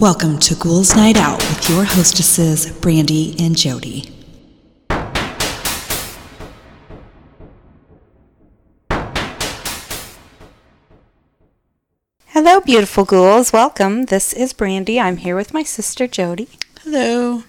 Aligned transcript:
Welcome 0.00 0.38
to 0.38 0.54
Ghouls 0.54 0.96
Night 0.96 1.18
Out 1.18 1.36
with 1.40 1.68
your 1.68 1.84
hostesses, 1.84 2.72
Brandee 2.80 3.36
and 3.38 3.54
Jodi. 3.54 4.10
Hello, 12.28 12.60
beautiful 12.60 13.04
ghouls. 13.04 13.52
Welcome. 13.52 14.06
This 14.06 14.32
is 14.32 14.54
Brandee. 14.54 14.98
I'm 14.98 15.18
here 15.18 15.36
with 15.36 15.52
my 15.52 15.64
sister 15.64 16.06
Jodi. 16.06 16.48
Hello. 16.82 17.42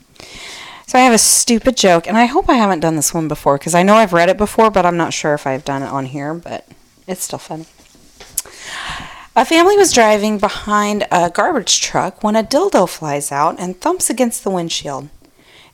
So 0.88 1.00
I 1.00 1.04
have 1.04 1.14
a 1.14 1.18
stupid 1.18 1.78
joke, 1.78 2.06
and 2.06 2.18
I 2.18 2.26
hope 2.26 2.50
I 2.50 2.56
haven't 2.56 2.82
done 2.82 2.98
this 2.98 3.14
one 3.14 3.30
before 3.30 3.58
because 3.60 3.74
I 3.74 3.84
know 3.84 3.96
I've 3.96 4.12
read 4.12 4.28
it 4.28 4.38
before, 4.38 4.70
but 4.70 4.86
I'm 4.86 4.98
not 4.98 5.14
sure 5.14 5.34
if 5.34 5.48
I've 5.48 5.64
done 5.64 5.84
it 5.84 5.88
on 5.88 6.08
here. 6.08 6.34
But 6.34 6.68
it's 7.08 7.24
still 7.24 7.40
funny. 7.40 7.68
A 9.42 9.46
family 9.46 9.76
was 9.76 9.92
driving 9.92 10.38
behind 10.38 11.08
a 11.10 11.32
garbage 11.32 11.82
truck 11.82 12.24
when 12.24 12.36
a 12.36 12.44
dildo 12.44 12.88
flies 12.88 13.32
out 13.32 13.60
and 13.60 13.76
thumps 13.76 14.08
against 14.08 14.44
the 14.44 14.52
windshield. 14.52 15.10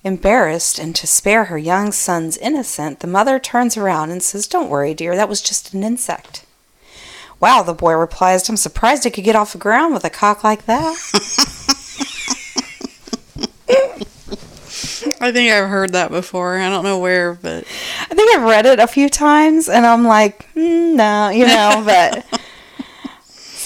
Embarrassed 0.06 0.80
and 0.80 0.96
to 0.96 1.06
spare 1.06 1.44
her 1.44 1.58
young 1.58 1.92
son's 1.92 2.38
innocent, 2.38 3.02
the 3.02 3.08
mother 3.08 3.40
turns 3.40 3.76
around 3.76 4.10
and 4.10 4.24
says, 4.24 4.48
Don't 4.48 4.70
worry, 4.70 4.94
dear, 4.94 5.18
that 5.18 5.28
was 5.28 5.42
just 5.42 5.74
an 5.74 5.84
insect. 5.84 6.46
Wow, 7.42 7.62
the 7.62 7.74
boy 7.74 7.92
replies, 7.96 8.48
I'm 8.48 8.56
surprised 8.56 9.06
it 9.06 9.12
could 9.12 9.26
get 9.26 9.36
off 9.36 9.52
the 9.52 9.58
ground 9.58 9.94
with 9.94 10.06
a 10.06 10.10
cock 10.10 10.46
like 10.46 10.66
that. 10.66 10.96
I 15.20 15.32
think 15.34 15.52
I've 15.52 15.68
heard 15.68 15.92
that 15.92 16.10
before. 16.10 16.58
I 16.58 16.70
don't 16.70 16.86
know 16.86 17.00
where, 17.00 17.34
but 17.34 17.66
I 18.10 18.16
think 18.16 18.34
I've 18.34 18.48
read 18.48 18.66
it 18.66 18.80
a 18.80 18.88
few 18.88 19.10
times 19.10 19.68
and 19.68 19.86
I'm 19.86 20.06
like, 20.06 20.50
mm, 20.54 20.96
no, 20.96 21.30
you 21.32 21.48
know, 21.48 21.84
but 21.86 22.26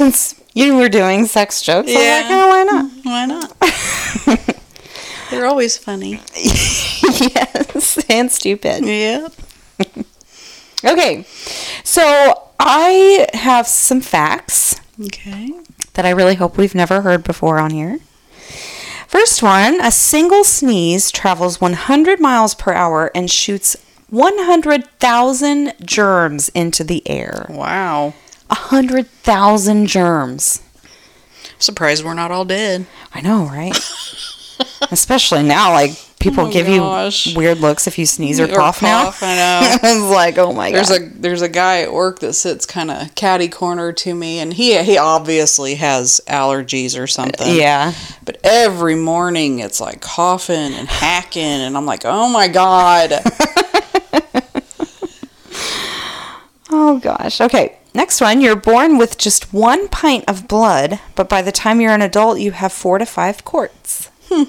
since 0.02 0.42
you 0.56 0.76
were 0.78 0.90
doing 0.90 1.26
sex 1.28 1.62
jokes, 1.62 1.92
I'm 1.92 1.96
like, 1.96 2.26
oh, 2.32 2.48
why 2.50 2.64
not? 2.64 2.86
Mm-hmm. 2.92 3.10
why 3.10 3.26
not? 4.48 4.56
They're 5.30 5.46
always 5.46 5.78
funny. 5.78 6.20
yes, 6.36 8.04
and 8.10 8.32
stupid. 8.32 8.84
Yep. 8.86 9.34
Okay, 10.84 11.28
so 11.84 12.50
I 12.60 13.28
have 13.36 13.68
some 13.68 14.02
facts 14.02 14.82
Okay. 15.00 15.52
that 15.94 16.08
I 16.08 16.10
really 16.10 16.34
hope 16.34 16.58
we've 16.58 16.74
never 16.74 17.02
heard 17.02 17.24
before 17.24 17.60
on 17.60 17.70
here. 17.70 18.00
First 19.08 19.44
one 19.44 19.80
a 19.80 19.92
single 19.92 20.44
sneeze 20.44 21.12
travels 21.12 21.62
100 21.62 22.20
miles 22.20 22.56
per 22.56 22.74
hour 22.74 23.12
and 23.14 23.30
shoots 23.30 23.78
100,000 24.10 25.74
germs 25.86 26.50
into 26.50 26.84
the 26.84 27.08
air. 27.08 27.46
Wow. 27.48 28.16
100,000 28.52 29.88
germs. 29.88 30.62
Surprised 31.58 32.04
we're 32.04 32.14
not 32.14 32.32
all 32.32 32.46
dead. 32.46 32.86
I 33.14 33.22
know, 33.22 33.46
right? 33.46 33.76
Especially 34.92 35.44
now, 35.44 35.72
like 35.72 35.92
people 36.20 36.46
Oh, 36.46 36.52
give 36.52 36.68
gosh. 36.68 37.28
you 37.28 37.38
weird 37.38 37.60
looks 37.60 37.88
if 37.88 37.98
you 37.98 38.06
sneeze 38.06 38.40
or, 38.40 38.46
Or 38.46 38.56
cough, 38.56 38.80
cough, 38.80 39.22
now. 39.22 39.28
I 39.28 39.36
know. 39.36 39.78
I 39.90 39.94
was 40.02 40.12
like, 40.12 40.38
oh 40.38 40.54
my 40.54 40.72
There's 40.72 40.90
god. 40.90 41.02
a 41.02 41.06
there's 41.20 41.42
a 41.42 41.50
guy 41.50 41.82
at 41.82 41.94
work 41.94 42.20
that 42.20 42.34
sits 42.34 42.66
kind 42.66 42.92
of 42.92 43.14
catty 43.16 43.48
corner 43.48 43.92
to 43.94 44.14
me, 44.14 44.40
and 44.40 44.54
he 44.54 44.82
he 44.84 44.98
obviously 44.98 45.76
has 45.76 46.20
allergies 46.28 47.00
or 47.00 47.08
something. 47.08 47.56
yeah. 47.56 47.94
But 48.24 48.40
every 48.44 48.96
morning 48.96 49.60
it's 49.60 49.80
like 49.82 50.02
coughing 50.02 50.74
and 50.74 50.88
hacking, 50.88 51.42
and 51.44 51.76
I'm 51.78 51.86
like, 51.86 52.02
oh 52.06 52.28
my 52.30 52.48
god. 52.48 53.14
Oh 56.74 57.00
gosh. 57.00 57.42
Okay. 57.42 57.78
Next 57.94 58.22
one. 58.22 58.42
You're 58.42 58.56
born 58.56 58.98
with 58.98 59.18
just 59.18 59.54
one 59.54 59.88
pint 59.90 60.24
of 60.28 60.48
blood, 60.48 61.00
but 61.16 61.28
by 61.28 61.42
the 61.42 61.52
time 61.52 61.82
you're 61.82 61.94
an 61.94 62.02
adult, 62.02 62.40
you 62.40 62.52
have 62.52 62.72
four 62.72 62.98
to 62.98 63.06
five 63.06 63.44
quarts. 63.44 64.10
Hmm. 64.30 64.44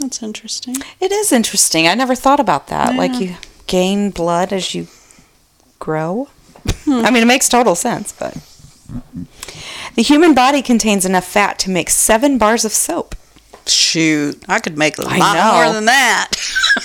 That's 0.00 0.22
interesting. 0.22 0.76
It 1.00 1.12
is 1.12 1.30
interesting. 1.30 1.86
I 1.86 1.94
never 1.94 2.14
thought 2.14 2.40
about 2.40 2.68
that. 2.68 2.96
Like 2.96 3.20
you 3.20 3.36
gain 3.66 4.10
blood 4.10 4.52
as 4.52 4.74
you 4.74 4.88
grow. 5.78 6.28
I 6.86 7.10
mean, 7.10 7.22
it 7.22 7.26
makes 7.26 7.48
total 7.48 7.74
sense, 7.74 8.12
but. 8.12 8.36
The 9.94 10.02
human 10.02 10.34
body 10.34 10.62
contains 10.62 11.04
enough 11.04 11.26
fat 11.26 11.58
to 11.60 11.70
make 11.70 11.90
seven 11.90 12.38
bars 12.38 12.64
of 12.64 12.72
soap. 12.72 13.14
Shoot, 13.66 14.42
I 14.48 14.58
could 14.58 14.78
make 14.78 14.98
a 14.98 15.02
I 15.06 15.18
lot 15.18 15.34
know. 15.34 15.52
more 15.64 15.72
than 15.74 15.84
that. 15.84 16.30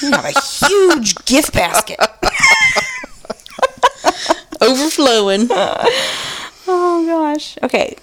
You 0.01 0.11
have 0.11 0.25
a 0.25 0.67
huge 0.67 1.15
gift 1.25 1.53
basket. 1.53 1.99
Overflowing. 4.65 5.49
Oh 6.67 7.05
gosh. 7.05 7.59
Okay. 7.61 7.95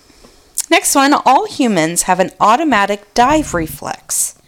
Next 0.71 0.95
one. 0.95 1.13
All 1.13 1.47
humans 1.47 2.03
have 2.03 2.21
an 2.21 2.31
automatic 2.39 3.13
dive 3.13 3.55
reflex. 3.55 4.39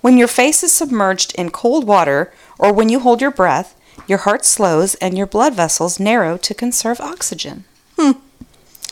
When 0.00 0.16
your 0.16 0.28
face 0.28 0.62
is 0.62 0.72
submerged 0.72 1.34
in 1.34 1.50
cold 1.50 1.86
water 1.86 2.32
or 2.58 2.72
when 2.72 2.88
you 2.88 3.00
hold 3.00 3.20
your 3.20 3.30
breath, 3.30 3.78
your 4.06 4.18
heart 4.18 4.44
slows 4.46 4.94
and 4.96 5.18
your 5.18 5.26
blood 5.26 5.54
vessels 5.54 6.00
narrow 6.00 6.38
to 6.38 6.54
conserve 6.54 6.98
oxygen. 7.00 7.64
Hmm. 7.98 8.12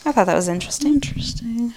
I 0.05 0.11
thought 0.11 0.27
that 0.27 0.35
was 0.35 0.47
interesting. 0.47 0.93
Interesting. 0.93 1.73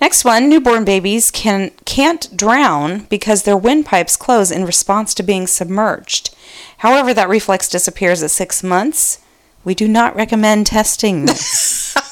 Next 0.00 0.24
one, 0.24 0.48
newborn 0.48 0.84
babies 0.84 1.30
can 1.30 1.70
can't 1.84 2.36
drown 2.36 3.04
because 3.04 3.42
their 3.44 3.56
windpipes 3.56 4.16
close 4.16 4.50
in 4.50 4.64
response 4.64 5.14
to 5.14 5.22
being 5.22 5.46
submerged. 5.46 6.34
However, 6.78 7.14
that 7.14 7.28
reflex 7.28 7.68
disappears 7.68 8.22
at 8.22 8.30
6 8.30 8.62
months. 8.62 9.20
We 9.66 9.74
do 9.74 9.88
not 9.88 10.16
recommend 10.16 10.66
testing 10.68 11.26
this. 11.26 11.94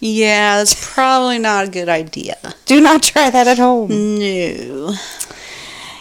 Yeah, 0.00 0.58
that's 0.58 0.94
probably 0.94 1.38
not 1.38 1.66
a 1.66 1.70
good 1.70 1.88
idea. 1.88 2.36
do 2.66 2.80
not 2.80 3.02
try 3.02 3.30
that 3.30 3.48
at 3.48 3.58
home. 3.58 3.88
No. 3.90 4.94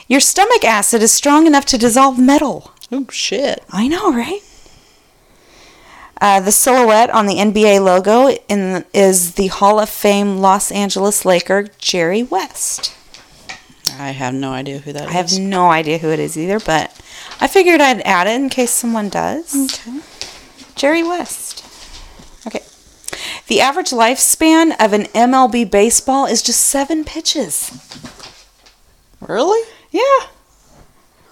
Your 0.08 0.20
stomach 0.20 0.64
acid 0.64 1.02
is 1.02 1.12
strong 1.12 1.48
enough 1.48 1.66
to 1.66 1.80
dissolve 1.80 2.20
metal. 2.20 2.72
Oh 2.92 3.08
shit. 3.10 3.64
I 3.72 3.88
know, 3.88 4.14
right? 4.14 4.42
Uh, 6.22 6.40
the 6.42 6.52
silhouette 6.52 7.10
on 7.10 7.26
the 7.26 7.38
NBA 7.38 7.84
logo 7.84 8.30
in, 8.48 8.86
is 8.94 9.34
the 9.34 9.48
Hall 9.48 9.80
of 9.80 9.90
Fame 9.90 10.38
Los 10.38 10.72
Angeles 10.72 11.26
Laker 11.26 11.68
Jerry 11.80 12.22
West. 12.22 12.94
I 14.00 14.12
have 14.12 14.34
no 14.34 14.52
idea 14.52 14.80
who 14.80 14.94
that 14.94 15.04
is. 15.04 15.10
I 15.10 15.14
have 15.14 15.40
no 15.40 15.70
idea 15.70 15.98
who 15.98 16.10
it 16.10 16.20
is 16.20 16.38
either, 16.38 16.60
but 16.60 16.92
I 17.40 17.48
figured 17.48 17.82
I'd 17.82 18.02
add 18.02 18.28
it 18.28 18.36
in 18.40 18.50
case 18.50 18.72
someone 18.72 19.10
does. 19.10 19.56
Okay. 19.56 20.00
Jerry 20.76 21.04
West. 21.04 21.64
Okay. 22.46 22.64
The 23.48 23.62
average 23.62 23.92
lifespan 23.92 24.76
of 24.80 24.94
an 24.94 25.04
MLB 25.06 25.70
baseball 25.70 26.26
is 26.26 26.42
just 26.42 26.62
seven 26.62 27.04
pitches. 27.04 27.72
Really? 29.20 29.68
Yeah. 29.92 30.28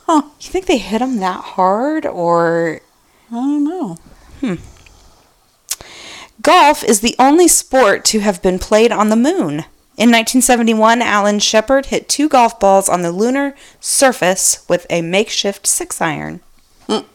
Huh. 0.05 0.23
You 0.39 0.49
think 0.49 0.65
they 0.65 0.77
hit 0.77 0.99
them 0.99 1.17
that 1.17 1.41
hard, 1.41 2.05
or 2.05 2.81
I 3.31 3.35
don't 3.35 3.63
know. 3.63 3.97
Hmm. 4.41 4.55
Golf 6.41 6.83
is 6.83 7.01
the 7.01 7.15
only 7.17 7.47
sport 7.47 8.05
to 8.05 8.19
have 8.19 8.41
been 8.41 8.59
played 8.59 8.91
on 8.91 9.09
the 9.09 9.15
moon. 9.15 9.65
In 9.97 10.09
1971, 10.11 11.01
Alan 11.01 11.39
Shepard 11.39 11.85
hit 11.87 12.09
two 12.09 12.27
golf 12.27 12.59
balls 12.59 12.89
on 12.89 13.01
the 13.01 13.11
lunar 13.13 13.55
surface 13.79 14.65
with 14.67 14.85
a 14.89 15.01
makeshift 15.01 15.65
six 15.65 16.01
iron. 16.01 16.41
Hmm. 16.87 17.05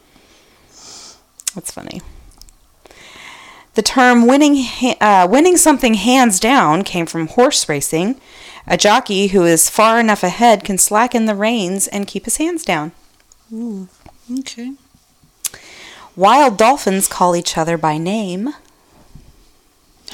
That's 1.53 1.71
funny. 1.71 2.01
The 3.75 3.83
term 3.83 4.25
winning, 4.25 4.65
uh, 4.99 5.27
winning 5.29 5.57
something 5.57 5.93
hands 5.93 6.39
down 6.39 6.83
came 6.83 7.05
from 7.05 7.27
horse 7.27 7.69
racing. 7.69 8.19
A 8.67 8.77
jockey 8.77 9.27
who 9.27 9.43
is 9.43 9.69
far 9.69 9.99
enough 9.99 10.23
ahead 10.23 10.63
can 10.63 10.77
slacken 10.77 11.25
the 11.25 11.35
reins 11.35 11.87
and 11.87 12.07
keep 12.07 12.25
his 12.25 12.37
hands 12.37 12.63
down. 12.65 12.91
Ooh, 13.53 13.87
Okay. 14.39 14.73
Wild 16.15 16.57
dolphins 16.57 17.07
call 17.07 17.35
each 17.35 17.57
other 17.57 17.77
by 17.77 17.97
name. 17.97 18.53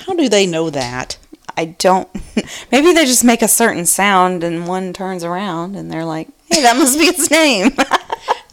How 0.06 0.14
do 0.14 0.30
they 0.30 0.46
know 0.46 0.70
that? 0.70 1.18
I 1.58 1.66
don't. 1.66 2.08
Maybe 2.72 2.94
they 2.94 3.06
just 3.06 3.24
make 3.24 3.42
a 3.42 3.48
certain 3.48 3.86
sound 3.86 4.44
and 4.44 4.68
one 4.68 4.94
turns 4.94 5.24
around 5.24 5.76
and 5.76 5.92
they're 5.92 6.06
like, 6.06 6.30
hey, 6.52 6.62
that 6.62 6.78
must 6.78 6.98
be 6.98 7.06
its 7.06 7.30
name. 7.32 7.72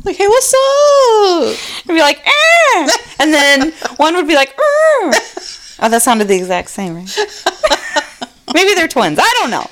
Like, 0.04 0.16
hey, 0.16 0.28
what's 0.28 0.52
up? 0.52 1.86
and 1.88 1.96
be 1.96 2.00
like, 2.00 2.20
"Eh," 2.26 2.88
and 3.20 3.32
then 3.32 3.72
one 3.96 4.14
would 4.16 4.28
be 4.28 4.34
like, 4.34 4.50
"Er." 4.50 4.60
oh, 4.60 5.88
that 5.88 6.02
sounded 6.02 6.28
the 6.28 6.36
exact 6.36 6.68
same, 6.68 6.94
right? 6.96 7.08
Maybe 8.54 8.74
they're 8.74 8.86
twins. 8.86 9.18
I 9.18 9.34
don't 9.40 9.50
know. 9.50 9.66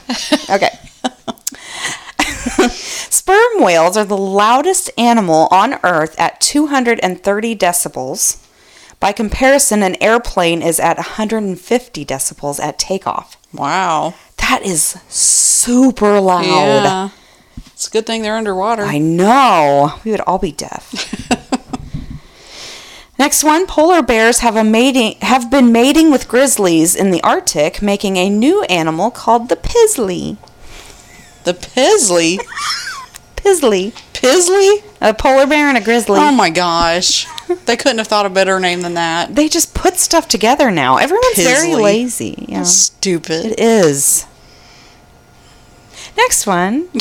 Okay. 0.48 0.70
Sperm 3.10 3.62
whales 3.62 3.98
are 3.98 4.06
the 4.06 4.16
loudest 4.16 4.90
animal 4.96 5.48
on 5.50 5.78
Earth 5.84 6.18
at 6.18 6.40
230 6.40 7.54
decibels. 7.54 8.41
By 9.02 9.10
comparison, 9.10 9.82
an 9.82 10.00
airplane 10.00 10.62
is 10.62 10.78
at 10.78 10.96
150 10.96 12.04
decibels 12.04 12.60
at 12.60 12.78
takeoff. 12.78 13.36
Wow. 13.52 14.14
That 14.36 14.62
is 14.64 14.96
super 15.08 16.20
loud. 16.20 16.44
Yeah. 16.44 17.08
It's 17.72 17.88
a 17.88 17.90
good 17.90 18.06
thing 18.06 18.22
they're 18.22 18.36
underwater. 18.36 18.84
I 18.84 18.98
know. 18.98 19.94
We 20.04 20.12
would 20.12 20.20
all 20.20 20.38
be 20.38 20.52
deaf. 20.52 21.18
Next 23.18 23.42
one, 23.42 23.66
polar 23.66 24.02
bears 24.02 24.38
have 24.38 24.54
a 24.54 24.62
mating 24.62 25.16
have 25.22 25.50
been 25.50 25.72
mating 25.72 26.12
with 26.12 26.28
grizzlies 26.28 26.94
in 26.94 27.10
the 27.10 27.20
Arctic, 27.24 27.82
making 27.82 28.18
a 28.18 28.30
new 28.30 28.62
animal 28.64 29.10
called 29.10 29.48
the 29.48 29.56
pizzly. 29.56 30.36
The 31.42 31.54
Pizzly. 31.54 32.38
Pizzly. 33.34 33.90
Pizzly? 34.12 34.84
A 35.00 35.12
polar 35.12 35.48
bear 35.48 35.66
and 35.66 35.76
a 35.76 35.80
grizzly. 35.80 36.20
Oh 36.20 36.30
my 36.30 36.50
gosh. 36.50 37.26
They 37.66 37.76
couldn't 37.76 37.98
have 37.98 38.08
thought 38.08 38.26
a 38.26 38.30
better 38.30 38.58
name 38.60 38.80
than 38.82 38.94
that. 38.94 39.34
they 39.34 39.48
just 39.48 39.74
put 39.74 39.96
stuff 39.96 40.28
together 40.28 40.70
now. 40.70 40.96
Everyone's 40.96 41.36
very 41.36 41.74
lazy. 41.74 42.46
Yeah. 42.48 42.62
Stupid. 42.64 43.46
It 43.46 43.60
is. 43.60 44.26
Next 46.16 46.46
one. 46.46 46.88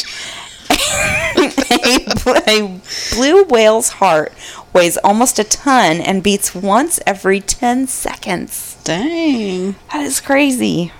a, 0.72 2.44
a 2.48 2.82
blue 3.14 3.44
whale's 3.46 3.90
heart 3.90 4.34
weighs 4.74 4.98
almost 4.98 5.40
a 5.40 5.44
ton 5.44 6.00
and 6.00 6.24
beats 6.24 6.56
once 6.56 7.00
every 7.06 7.42
10 7.42 7.88
seconds. 7.88 8.78
Dang. 8.84 9.76
That 9.92 10.02
is 10.02 10.22
crazy. 10.22 10.92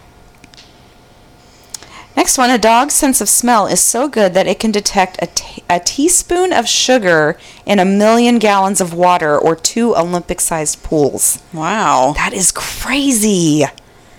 Next 2.22 2.38
one, 2.38 2.52
a 2.52 2.60
dog's 2.60 2.94
sense 2.94 3.20
of 3.20 3.28
smell 3.28 3.66
is 3.66 3.82
so 3.82 4.08
good 4.08 4.36
that 4.36 4.46
it 4.46 4.60
can 4.60 4.70
detect 4.70 5.18
a, 5.24 5.26
t- 5.26 5.64
a 5.68 5.80
teaspoon 5.80 6.54
of 6.54 6.68
sugar 6.68 7.36
in 7.66 7.80
a 7.80 7.84
million 7.84 8.38
gallons 8.38 8.80
of 8.80 8.94
water 8.94 9.36
or 9.36 9.56
two 9.56 9.96
Olympic 9.96 10.40
sized 10.40 10.84
pools. 10.84 11.42
Wow. 11.52 12.14
That 12.16 12.32
is 12.34 12.52
crazy. 12.52 13.64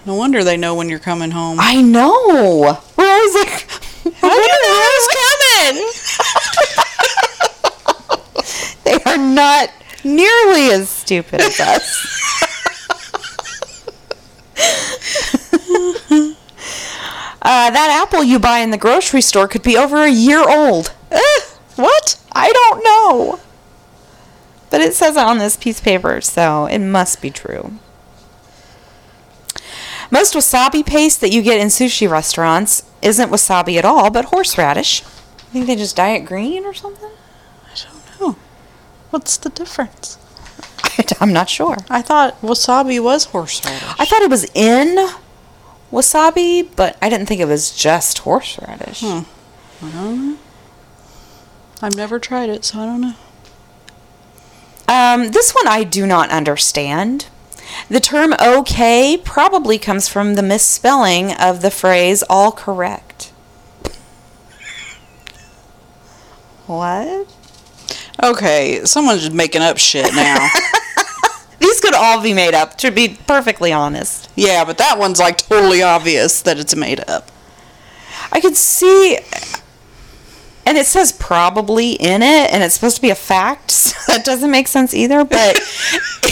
No 0.04 0.16
wonder 0.16 0.42
they 0.42 0.56
know 0.56 0.74
when 0.74 0.88
you're 0.88 0.98
coming 0.98 1.30
home. 1.30 1.58
I 1.60 1.80
know. 1.80 2.76
We're 2.96 3.08
always 3.08 3.34
like, 3.34 3.70
How 4.16 4.30
do 4.30 4.34
you 4.34 4.48
know 4.64 4.82
who's 4.82 5.08
coming? 5.62 5.78
they 8.84 8.98
are 9.12 9.16
not 9.16 9.70
nearly 10.02 10.72
as 10.72 10.88
stupid 10.88 11.40
as 11.40 11.60
us. 11.60 12.08
uh, 17.42 17.70
that 17.70 18.02
apple 18.02 18.22
you 18.22 18.38
buy 18.38 18.58
in 18.58 18.70
the 18.70 18.78
grocery 18.78 19.20
store 19.20 19.48
could 19.48 19.62
be 19.62 19.76
over 19.76 20.02
a 20.02 20.10
year 20.10 20.48
old. 20.48 20.94
Eh, 21.10 21.40
what? 21.76 22.20
I 22.32 22.52
don't 22.52 22.84
know. 22.84 23.40
But 24.70 24.80
it 24.80 24.94
says 24.94 25.16
it 25.16 25.22
on 25.22 25.38
this 25.38 25.56
piece 25.56 25.78
of 25.78 25.84
paper, 25.84 26.20
so 26.20 26.66
it 26.66 26.78
must 26.78 27.20
be 27.20 27.30
true. 27.30 27.72
Most 30.10 30.34
wasabi 30.34 30.84
paste 30.86 31.20
that 31.20 31.32
you 31.32 31.42
get 31.42 31.60
in 31.60 31.68
sushi 31.68 32.08
restaurants 32.08 32.84
isn't 33.02 33.30
wasabi 33.30 33.76
at 33.76 33.84
all, 33.84 34.10
but 34.10 34.26
horseradish. 34.26 35.02
I 35.02 35.52
think 35.52 35.66
they 35.66 35.76
just 35.76 35.96
dye 35.96 36.10
it 36.10 36.20
green 36.20 36.64
or 36.64 36.74
something. 36.74 37.10
I 37.66 37.74
don't 37.74 38.20
know. 38.20 38.36
What's 39.10 39.36
the 39.36 39.50
difference? 39.50 40.16
I'm 41.20 41.32
not 41.32 41.50
sure. 41.50 41.78
I 41.90 42.02
thought 42.02 42.40
wasabi 42.40 43.02
was 43.02 43.24
horseradish. 43.26 43.82
I 43.98 44.04
thought 44.04 44.22
it 44.22 44.30
was 44.30 44.44
in 44.54 44.96
wasabi, 45.92 46.68
but 46.74 46.96
I 47.00 47.08
didn't 47.08 47.26
think 47.26 47.40
it 47.40 47.46
was 47.46 47.74
just 47.74 48.18
horseradish. 48.18 49.00
Hmm. 49.00 49.20
I 49.84 49.90
don't 49.90 50.26
know. 50.30 50.38
I've 51.80 51.96
never 51.96 52.18
tried 52.18 52.48
it, 52.48 52.64
so 52.64 52.80
I 52.80 52.86
don't 52.86 53.00
know. 53.00 53.14
Um, 54.88 55.32
this 55.32 55.52
one 55.52 55.68
I 55.68 55.84
do 55.84 56.06
not 56.06 56.30
understand. 56.30 57.26
The 57.88 58.00
term 58.00 58.34
okay 58.40 59.16
probably 59.22 59.78
comes 59.78 60.08
from 60.08 60.34
the 60.34 60.42
misspelling 60.42 61.32
of 61.32 61.62
the 61.62 61.70
phrase 61.70 62.22
all 62.28 62.52
correct. 62.52 63.32
What? 66.66 67.34
Okay, 68.22 68.84
someone's 68.84 69.22
just 69.22 69.32
making 69.32 69.62
up 69.62 69.78
shit 69.78 70.14
now. 70.14 70.48
Could 71.82 71.94
all 71.94 72.22
be 72.22 72.32
made 72.32 72.54
up, 72.54 72.78
to 72.78 72.90
be 72.90 73.18
perfectly 73.26 73.72
honest. 73.72 74.30
yeah, 74.36 74.64
but 74.64 74.78
that 74.78 74.98
one's 74.98 75.18
like 75.18 75.36
totally 75.38 75.82
obvious 75.82 76.40
that 76.42 76.58
it's 76.58 76.74
made 76.76 77.00
up. 77.08 77.30
I 78.30 78.40
could 78.40 78.56
see, 78.56 79.18
and 80.64 80.78
it 80.78 80.86
says 80.86 81.10
probably 81.12 81.92
in 81.92 82.22
it, 82.22 82.52
and 82.52 82.62
it's 82.62 82.74
supposed 82.74 82.96
to 82.96 83.02
be 83.02 83.10
a 83.10 83.14
fact. 83.14 83.70
So 84.02 84.12
that 84.12 84.24
doesn't 84.24 84.50
make 84.50 84.66
sense 84.68 84.94
either. 84.94 85.24
But 85.24 85.56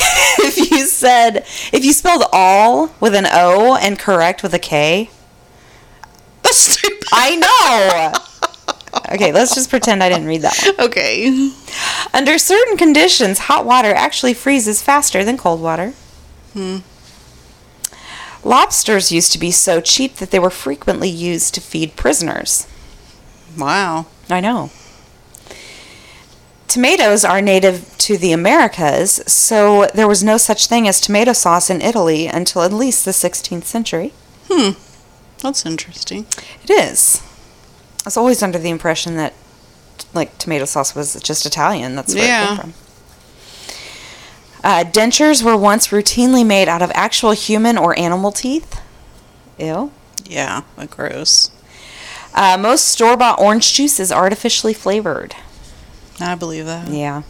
if 0.41 0.71
you 0.71 0.87
said, 0.87 1.39
if 1.73 1.85
you 1.85 1.93
spelled 1.93 2.25
all 2.33 2.93
with 3.01 3.15
an 3.15 3.27
O 3.31 3.77
and 3.77 3.99
correct 3.99 4.43
with 4.43 4.53
a 4.55 4.59
K, 4.59 5.09
That's 6.43 6.57
stupid. 6.59 7.05
I 7.13 7.37
know. 7.37 8.13
Okay, 9.13 9.33
let's 9.33 9.55
just 9.55 9.71
pretend 9.71 10.03
I 10.03 10.09
didn't 10.09 10.27
read 10.27 10.43
that 10.43 10.75
one. 10.77 10.87
Okay. 10.89 11.53
Under 12.13 12.39
certain 12.39 12.77
conditions, 12.77 13.41
hot 13.41 13.65
water 13.65 13.93
actually 13.95 14.35
freezes 14.35 14.83
faster 14.83 15.25
than 15.25 15.37
cold 15.37 15.61
water. 15.61 15.93
Hmm. 16.53 16.79
Lobsters 18.43 19.13
used 19.13 19.33
to 19.33 19.39
be 19.39 19.51
so 19.51 19.81
cheap 19.81 20.17
that 20.17 20.31
they 20.31 20.39
were 20.39 20.51
frequently 20.51 21.09
used 21.09 21.55
to 21.55 21.61
feed 21.61 21.97
prisoners. 21.97 22.67
Wow. 23.57 24.07
I 24.29 24.41
know. 24.41 24.71
Tomatoes 26.67 27.25
are 27.25 27.43
native 27.43 27.97
to 27.99 28.17
the 28.17 28.33
Americas, 28.33 29.21
so 29.27 29.89
there 29.93 30.07
was 30.09 30.23
no 30.23 30.37
such 30.37 30.69
thing 30.69 30.87
as 30.87 31.01
tomato 31.01 31.33
sauce 31.33 31.69
in 31.69 31.83
Italy 31.83 32.27
until 32.27 32.63
at 32.63 32.73
least 32.73 33.05
the 33.05 33.11
16th 33.11 33.65
century. 33.65 34.13
Hmm. 34.49 34.71
That's 35.43 35.67
interesting. 35.67 36.27
It 36.63 36.71
is. 36.71 37.23
I 38.01 38.07
was 38.07 38.17
always 38.17 38.43
under 38.43 38.59
the 38.59 38.71
impression 38.71 39.17
that, 39.17 39.35
like, 40.15 40.39
tomato 40.39 40.65
sauce 40.65 40.95
was 40.95 41.21
just 41.23 41.45
Italian. 41.47 41.95
That's 41.97 42.15
where 42.15 42.25
it 42.25 42.49
came 42.49 42.57
from. 42.59 42.75
Uh, 44.63 44.85
dentures 44.85 45.43
were 45.43 45.57
once 45.57 45.89
routinely 45.89 46.45
made 46.47 46.69
out 46.69 46.83
of 46.83 46.91
actual 46.95 47.33
human 47.33 47.79
or 47.79 47.99
animal 47.99 48.31
teeth. 48.33 48.81
Ew. 49.59 49.91
Yeah, 50.25 50.63
like 50.77 50.91
gross. 50.91 51.51
Uh, 52.35 52.57
most 52.59 52.87
store 52.87 53.17
bought 53.17 53.41
orange 53.41 53.73
juice 53.73 53.99
is 53.99 54.13
artificially 54.13 54.75
flavored. 54.75 55.35
I 56.21 56.35
believe 56.35 56.67
that. 56.67 56.89
Yeah. 56.89 57.23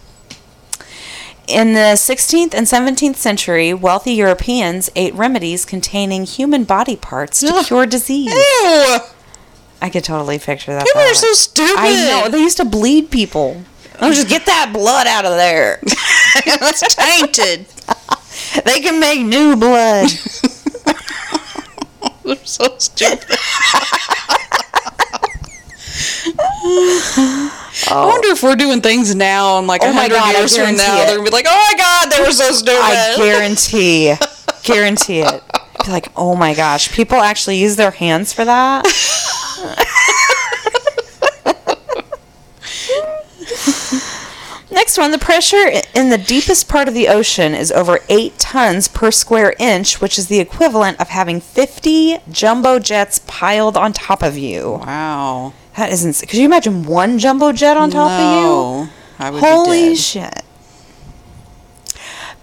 In 1.47 1.73
the 1.73 1.95
16th 1.97 2.55
and 2.55 2.67
17th 2.67 3.17
century, 3.17 3.73
wealthy 3.75 4.13
Europeans 4.13 4.91
ate 4.95 5.15
remedies 5.15 5.65
containing 5.65 6.25
human 6.25 6.65
body 6.65 6.97
parts 6.97 7.41
to 7.41 7.49
Ugh. 7.49 7.67
cure 7.67 7.87
disease. 7.87 8.33
Ew! 8.33 8.99
I 9.83 9.89
could 9.91 10.05
totally 10.05 10.39
picture 10.39 10.73
that. 10.73 10.85
People 10.87 11.01
are 11.03 11.15
so 11.15 11.33
stupid. 11.33 11.79
I 11.79 11.93
know. 11.93 12.29
They 12.29 12.39
used 12.41 12.59
to 12.59 12.65
bleed 12.65 13.11
people. 13.11 13.63
Oh, 14.01 14.13
just 14.13 14.29
get 14.29 14.47
that 14.47 14.73
blood 14.73 15.07
out 15.07 15.25
of 15.25 15.33
there. 15.33 15.79
it's 15.85 16.95
tainted. 16.95 17.67
they 18.65 18.81
can 18.81 18.99
make 19.01 19.21
new 19.21 19.57
blood. 19.57 20.09
They're 22.25 22.37
so 22.45 22.77
stupid. 22.79 23.27
I 27.93 28.05
wonder 28.07 28.29
if 28.29 28.43
we're 28.43 28.57
doing 28.57 28.81
things 28.81 29.15
now 29.15 29.59
and 29.59 29.67
like 29.67 29.83
a 29.83 29.87
Oh 29.87 29.93
hundred 29.93 30.21
years 30.37 30.57
from 30.57 30.77
now, 30.77 31.03
it. 31.03 31.07
they're 31.07 31.17
gonna 31.17 31.25
be 31.29 31.35
like, 31.35 31.47
"Oh 31.49 31.67
my 31.73 31.79
God, 31.79 32.11
they 32.11 32.23
were 32.23 32.31
so 32.33 32.53
stupid." 32.53 32.79
I 32.81 33.15
guarantee. 33.17 34.15
guarantee 34.63 35.21
it. 35.21 35.43
Be 35.85 35.93
like, 35.93 36.13
oh 36.17 36.35
my 36.37 36.55
gosh, 36.55 36.93
people 36.93 37.19
actually 37.19 37.59
use 37.59 37.77
their 37.77 37.91
hands 37.91 38.33
for 38.33 38.45
that. 38.45 38.85
Next 44.73 44.97
one, 44.99 45.11
the 45.11 45.19
pressure 45.19 45.71
in 45.95 46.11
the 46.11 46.19
deepest 46.19 46.69
part 46.69 46.87
of 46.87 46.95
the 46.95 47.09
ocean 47.09 47.55
is 47.55 47.73
over 47.73 47.99
8 48.09 48.39
tons 48.39 48.89
per 48.89 49.11
square 49.11 49.55
inch, 49.59 50.01
which 50.01 50.17
is 50.19 50.29
the 50.29 50.39
equivalent 50.39 51.01
of 51.01 51.09
having 51.09 51.41
50 51.41 52.19
jumbo 52.31 52.79
jets 52.79 53.21
piled 53.27 53.77
on 53.77 53.93
top 53.93 54.23
of 54.23 54.39
you. 54.39 54.81
Wow. 54.85 55.55
That 55.77 55.91
isn't. 55.93 56.27
Could 56.29 56.39
you 56.39 56.45
imagine 56.45 56.85
one 56.85 57.19
jumbo 57.19 57.53
jet 57.53 57.77
on 57.77 57.91
top 57.91 58.11
of 58.11 58.37
you? 58.37 58.43
no, 58.43 58.89
I 59.19 59.31
would 59.31 59.41
be 59.41 59.47
Holy 59.47 59.97
shit. 59.97 60.43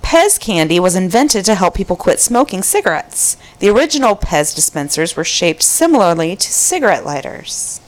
Pez 0.08 0.40
candy 0.40 0.80
was 0.80 0.96
invented 0.96 1.44
to 1.44 1.54
help 1.54 1.76
people 1.76 1.98
quit 1.98 2.22
smoking 2.22 2.64
cigarettes. 2.64 3.36
The 3.60 3.68
original 3.68 4.16
Pez 4.16 4.56
dispensers 4.56 5.18
were 5.18 5.26
shaped 5.26 5.62
similarly 5.62 6.38
to 6.38 6.54
cigarette 6.54 7.04
lighters. 7.04 7.82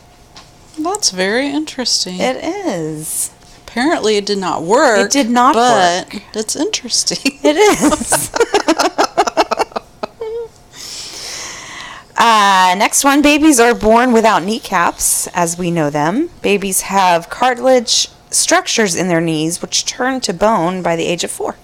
That's 0.77 1.11
very 1.11 1.47
interesting. 1.47 2.19
It 2.19 2.35
is. 2.43 3.31
Apparently, 3.65 4.17
it 4.17 4.25
did 4.25 4.37
not 4.37 4.63
work. 4.63 5.05
It 5.05 5.11
did 5.11 5.29
not 5.29 5.55
but 5.55 6.13
it's 6.33 6.57
interesting. 6.57 7.39
It 7.41 7.55
is. 7.55 8.33
uh, 12.17 12.75
next 12.77 13.05
one 13.05 13.21
babies 13.21 13.61
are 13.61 13.73
born 13.73 14.11
without 14.11 14.43
kneecaps, 14.43 15.27
as 15.27 15.57
we 15.57 15.71
know 15.71 15.89
them. 15.89 16.31
Babies 16.41 16.81
have 16.81 17.29
cartilage 17.29 18.09
structures 18.29 18.97
in 18.97 19.07
their 19.07 19.21
knees 19.21 19.61
which 19.61 19.85
turn 19.85 20.19
to 20.19 20.33
bone 20.33 20.81
by 20.81 20.97
the 20.97 21.05
age 21.05 21.23
of 21.23 21.31
four. 21.31 21.55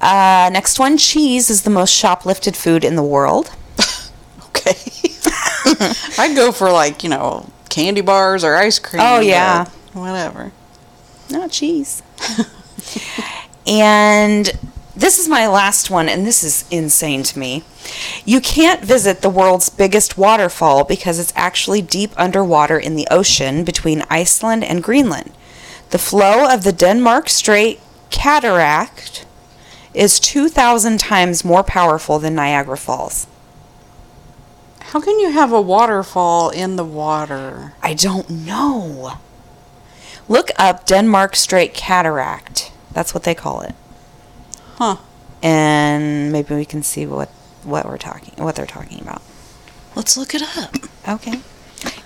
Uh, 0.00 0.50
next 0.52 0.78
one 0.78 0.98
cheese 0.98 1.50
is 1.50 1.62
the 1.62 1.70
most 1.70 1.92
shoplifted 1.92 2.54
food 2.56 2.84
in 2.84 2.96
the 2.96 3.02
world. 3.02 3.50
okay. 4.48 4.76
I'd 6.18 6.36
go 6.36 6.52
for 6.52 6.70
like 6.70 7.02
you 7.02 7.10
know 7.10 7.50
candy 7.68 8.02
bars 8.02 8.44
or 8.44 8.56
ice 8.56 8.78
cream. 8.78 9.02
Oh, 9.04 9.20
yeah. 9.20 9.66
Whatever. 9.92 10.52
Not 11.30 11.50
cheese. 11.50 12.02
And 13.66 14.50
this 14.94 15.18
is 15.18 15.28
my 15.28 15.48
last 15.48 15.90
one, 15.90 16.08
and 16.08 16.24
this 16.24 16.44
is 16.44 16.64
insane 16.70 17.22
to 17.24 17.38
me. 17.38 17.64
You 18.24 18.40
can't 18.40 18.84
visit 18.84 19.20
the 19.20 19.30
world's 19.30 19.68
biggest 19.68 20.16
waterfall 20.16 20.84
because 20.84 21.18
it's 21.18 21.32
actually 21.36 21.82
deep 21.82 22.12
underwater 22.16 22.78
in 22.78 22.94
the 22.94 23.08
ocean 23.10 23.64
between 23.64 24.04
Iceland 24.08 24.64
and 24.64 24.82
Greenland. 24.82 25.32
The 25.90 25.98
flow 25.98 26.52
of 26.52 26.62
the 26.62 26.72
Denmark 26.72 27.28
Strait 27.28 27.80
Cataract 28.10 29.26
is 29.94 30.20
2,000 30.20 30.98
times 30.98 31.44
more 31.44 31.62
powerful 31.62 32.18
than 32.18 32.34
Niagara 32.34 32.76
Falls. 32.76 33.26
How 34.80 35.00
can 35.00 35.18
you 35.18 35.32
have 35.32 35.52
a 35.52 35.60
waterfall 35.60 36.50
in 36.50 36.76
the 36.76 36.84
water? 36.84 37.74
I 37.82 37.94
don't 37.94 38.30
know. 38.30 39.14
Look 40.28 40.50
up 40.56 40.86
Denmark 40.86 41.34
Strait 41.36 41.74
Cataract. 41.74 42.72
That's 42.92 43.12
what 43.12 43.24
they 43.24 43.34
call 43.34 43.62
it. 43.62 43.74
Huh. 44.76 44.96
And 45.42 46.32
maybe 46.32 46.54
we 46.54 46.64
can 46.64 46.82
see 46.82 47.06
what 47.06 47.28
what 47.62 47.84
we're 47.84 47.98
talking 47.98 48.32
what 48.42 48.54
they're 48.54 48.64
talking 48.66 49.00
about. 49.00 49.22
Let's 49.94 50.16
look 50.16 50.34
it 50.34 50.42
up. 50.56 50.76
Okay. 51.08 51.40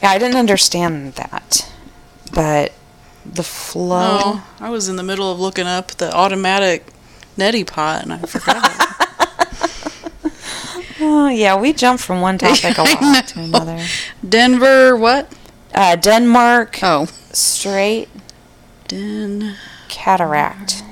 Yeah, 0.03 0.11
I 0.11 0.19
didn't 0.19 0.37
understand 0.37 1.15
that. 1.15 1.71
But 2.33 2.73
the 3.25 3.43
flow 3.43 4.21
Oh, 4.23 4.47
I 4.61 4.71
was 4.71 4.89
in 4.89 4.97
the 4.97 5.03
middle 5.03 5.31
of 5.31 5.39
looking 5.41 5.67
up 5.67 5.89
the 5.93 6.13
automatic 6.15 6.87
neti 7.37 7.67
pot 7.67 8.03
and 8.03 8.13
I 8.13 8.19
forgot. 8.19 8.87
Oh, 11.03 11.29
yeah, 11.29 11.59
we 11.59 11.73
jump 11.73 11.99
from 11.99 12.21
one 12.21 12.37
topic 12.37 12.77
a 12.77 12.83
lot 13.03 13.27
to 13.29 13.41
another. 13.41 13.83
Denver, 14.29 14.95
what? 14.95 15.33
Uh, 15.75 15.97
Denmark 15.97 16.79
Oh, 16.83 17.07
Strait. 17.33 18.09
Den. 18.87 19.57
Cataract. 19.89 20.83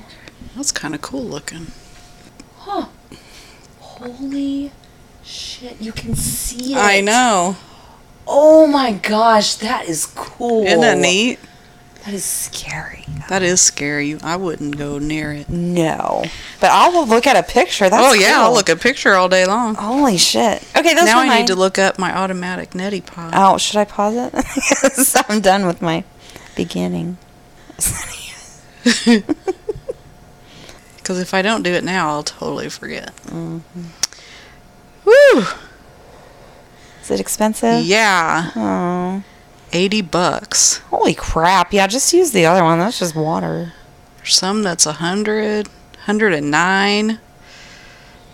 That's 0.55 0.71
kind 0.71 0.95
of 0.95 1.01
cool 1.01 1.23
looking. 1.23 1.67
Huh. 2.57 2.87
Holy 3.79 4.71
shit, 5.23 5.79
you 5.79 5.91
can 5.91 6.15
see 6.15 6.73
it. 6.73 6.77
I 6.77 7.01
know. 7.01 7.57
Oh 8.25 8.65
my 8.65 8.93
gosh, 8.93 9.55
that 9.55 9.87
is 9.87 10.07
cool. 10.15 10.65
Isn't 10.65 10.81
that 10.81 10.97
neat? 10.97 11.37
That 12.09 12.15
is 12.15 12.25
scary. 12.25 13.05
That 13.29 13.43
is 13.43 13.61
scary. 13.61 14.17
I 14.23 14.35
wouldn't 14.35 14.79
go 14.79 14.97
near 14.97 15.31
it. 15.31 15.47
No. 15.47 16.25
But 16.59 16.71
I'll 16.71 17.05
look 17.05 17.27
at 17.27 17.35
a 17.35 17.43
picture. 17.43 17.87
That's 17.87 18.03
oh 18.03 18.13
yeah, 18.13 18.41
I'll 18.41 18.51
look 18.51 18.67
at 18.67 18.77
a 18.77 18.79
picture 18.79 19.13
all 19.13 19.29
day 19.29 19.45
long. 19.45 19.75
Holy 19.75 20.17
shit. 20.17 20.63
Okay, 20.75 20.95
those 20.95 21.05
now 21.05 21.19
I 21.19 21.37
need 21.37 21.45
to 21.47 21.55
look 21.55 21.77
up 21.77 21.99
my 21.99 22.11
automatic 22.17 22.71
neti 22.71 23.05
pot. 23.05 23.33
Oh, 23.35 23.59
should 23.59 23.77
I 23.77 23.85
pause 23.85 24.15
it? 24.15 24.33
yes, 24.33 25.15
I'm 25.29 25.39
done 25.39 25.67
with 25.67 25.83
my 25.83 26.03
beginning. 26.55 27.19
Because 30.97 31.19
if 31.19 31.33
I 31.33 31.41
don't 31.41 31.63
do 31.63 31.71
it 31.73 31.83
now, 31.83 32.09
I'll 32.09 32.23
totally 32.23 32.69
forget. 32.69 33.15
Mm-hmm. 33.25 33.83
Woo! 35.05 35.43
Is 37.01 37.09
it 37.11 37.19
expensive? 37.19 37.83
Yeah, 37.83 38.51
Oh. 38.55 39.23
Eighty 39.71 40.01
bucks. 40.01 40.77
Holy 40.89 41.13
crap. 41.13 41.73
Yeah, 41.73 41.87
just 41.87 42.13
use 42.13 42.31
the 42.31 42.45
other 42.45 42.63
one. 42.63 42.79
That's 42.79 42.99
just 42.99 43.15
water. 43.15 43.73
There's 44.17 44.35
some 44.35 44.63
that's 44.63 44.85
a 44.85 44.93
hundred, 44.93 45.67
hundred 46.05 46.33
and 46.33 46.51
nine. 46.51 47.19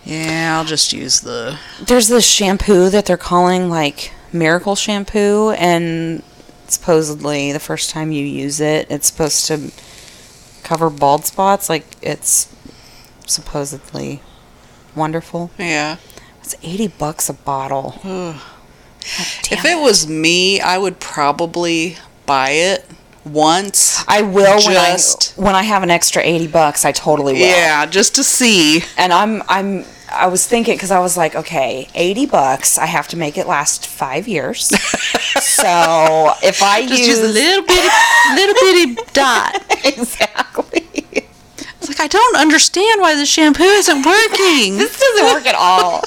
Yeah, 0.04 0.56
I'll 0.58 0.64
just 0.64 0.92
use 0.92 1.20
the. 1.20 1.58
There's 1.84 2.08
this 2.08 2.26
shampoo 2.28 2.90
that 2.90 3.06
they're 3.06 3.16
calling 3.16 3.68
like 3.68 4.12
miracle 4.32 4.74
shampoo 4.76 5.50
and 5.52 6.22
supposedly 6.68 7.52
the 7.52 7.60
first 7.60 7.90
time 7.90 8.12
you 8.12 8.24
use 8.24 8.60
it, 8.60 8.90
it's 8.90 9.06
supposed 9.06 9.46
to 9.46 9.70
cover 10.62 10.90
bald 10.90 11.24
spots 11.24 11.68
like 11.68 11.84
it's 12.02 12.54
supposedly 13.26 14.20
wonderful. 14.94 15.50
Yeah. 15.58 15.96
It's 16.40 16.54
80 16.62 16.88
bucks 16.88 17.28
a 17.28 17.34
bottle. 17.34 18.00
Ugh. 18.04 18.40
Oh, 19.18 19.26
damn 19.42 19.58
If 19.58 19.64
it 19.64 19.78
was 19.78 20.06
me, 20.08 20.60
I 20.60 20.78
would 20.78 20.98
probably 21.00 21.96
buy 22.26 22.50
it 22.50 22.84
once. 23.24 24.04
I 24.06 24.22
will 24.22 24.58
Just- 24.60 25.36
when 25.36 25.46
I 25.46 25.46
when 25.48 25.54
I 25.54 25.62
have 25.64 25.82
an 25.82 25.90
extra 25.90 26.22
80 26.22 26.46
bucks, 26.48 26.84
I 26.84 26.92
totally 26.92 27.34
will. 27.34 27.40
Yeah, 27.40 27.86
just 27.86 28.14
to 28.16 28.24
see. 28.24 28.82
And 28.96 29.12
I'm 29.12 29.42
I'm 29.48 29.84
I 30.12 30.28
was 30.28 30.46
thinking 30.46 30.78
cuz 30.78 30.90
I 30.90 31.00
was 31.00 31.16
like, 31.16 31.34
okay, 31.34 31.88
80 31.94 32.26
bucks, 32.26 32.78
I 32.78 32.86
have 32.86 33.08
to 33.08 33.16
make 33.16 33.36
it 33.36 33.46
last 33.46 33.86
5 33.86 34.28
years. 34.28 34.66
so, 35.42 36.32
if 36.42 36.62
I 36.62 36.86
Just 36.86 36.98
use, 37.00 37.08
use 37.08 37.18
a 37.18 37.28
little 37.28 37.64
bitty, 37.66 37.88
little 38.34 38.54
bitty 38.54 38.94
dot. 39.12 39.62
exactly. 39.84 40.82
It's 41.80 41.88
like 41.88 42.00
I 42.00 42.06
don't 42.06 42.36
understand 42.36 43.00
why 43.00 43.14
the 43.16 43.26
shampoo 43.26 43.62
isn't 43.64 44.04
working. 44.06 44.78
This 44.82 44.98
doesn't 44.98 45.26
work 45.34 45.46
at 45.46 45.54
all. 45.56 46.02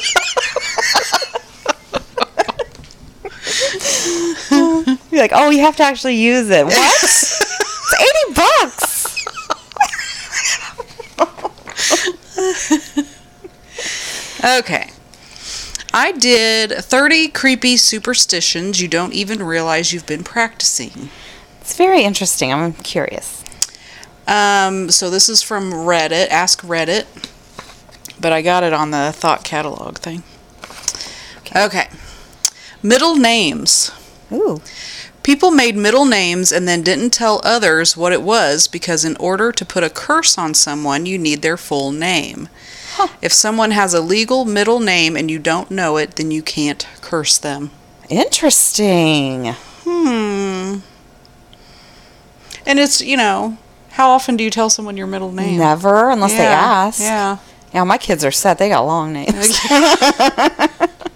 You're 5.12 5.22
like, 5.22 5.32
oh, 5.34 5.50
you 5.50 5.62
have 5.62 5.76
to 5.78 5.84
actually 5.84 6.16
use 6.16 6.50
it. 6.50 6.66
What? 6.66 7.04
it's 7.04 7.94
80 8.28 8.34
bucks. 8.36 9.00
Okay. 14.44 14.92
I 15.94 16.12
did 16.12 16.72
30 16.72 17.30
creepy 17.30 17.76
superstitions 17.76 18.82
you 18.82 18.88
don't 18.88 19.14
even 19.14 19.44
realize 19.44 19.92
you've 19.92 20.06
been 20.06 20.24
practicing. 20.24 21.10
It's 21.60 21.76
very 21.76 22.04
interesting. 22.04 22.54
I'm 22.54 22.74
curious. 22.74 23.44
Um, 24.28 24.90
so 24.90 25.10
this 25.10 25.28
is 25.28 25.42
from 25.42 25.72
Reddit, 25.72 26.30
Ask 26.30 26.62
Reddit. 26.62 27.06
But 28.20 28.32
I 28.32 28.42
got 28.42 28.64
it 28.64 28.74
on 28.74 28.92
the 28.92 29.12
thought 29.14 29.44
catalog 29.44 29.98
thing. 29.98 30.24
Okay. 31.56 31.90
Middle 32.84 33.16
names. 33.16 33.92
Ooh. 34.32 34.62
People 35.24 35.52
made 35.52 35.76
middle 35.76 36.06
names 36.06 36.52
and 36.52 36.68
then 36.68 36.82
didn't 36.82 37.12
tell 37.12 37.42
others 37.44 37.96
what 37.98 38.14
it 38.14 38.22
was 38.22 38.68
because 38.68 39.06
in 39.06 39.16
order 39.18 39.52
to 39.52 39.66
put 39.66 39.84
a 39.84 39.90
curse 39.90 40.38
on 40.38 40.54
someone, 40.54 41.06
you 41.06 41.18
need 41.18 41.42
their 41.42 41.58
full 41.58 41.92
name. 41.92 42.50
If 43.22 43.32
someone 43.32 43.72
has 43.72 43.94
a 43.94 44.02
legal 44.02 44.44
middle 44.46 44.80
name 44.80 45.16
and 45.16 45.30
you 45.30 45.40
don't 45.40 45.72
know 45.72 45.98
it, 45.98 46.16
then 46.16 46.32
you 46.32 46.42
can't 46.42 46.86
curse 47.02 47.38
them. 47.38 47.72
Interesting. 48.10 49.54
Hmm. 49.86 50.80
And 52.66 52.80
it's, 52.80 53.02
you 53.02 53.16
know, 53.16 53.58
how 53.92 54.10
often 54.10 54.36
do 54.36 54.44
you 54.44 54.50
tell 54.50 54.70
someone 54.70 54.98
your 54.98 55.08
middle 55.08 55.32
name? 55.32 55.60
Never, 55.60 56.10
unless 56.10 56.34
they 56.34 56.46
ask. 56.46 57.00
Yeah. 57.02 57.38
Yeah, 57.74 57.84
my 57.84 57.98
kids 57.98 58.26
are 58.26 58.32
set. 58.32 58.58
They 58.58 58.70
got 58.70 58.82
long 58.86 59.14
names. 59.14 59.60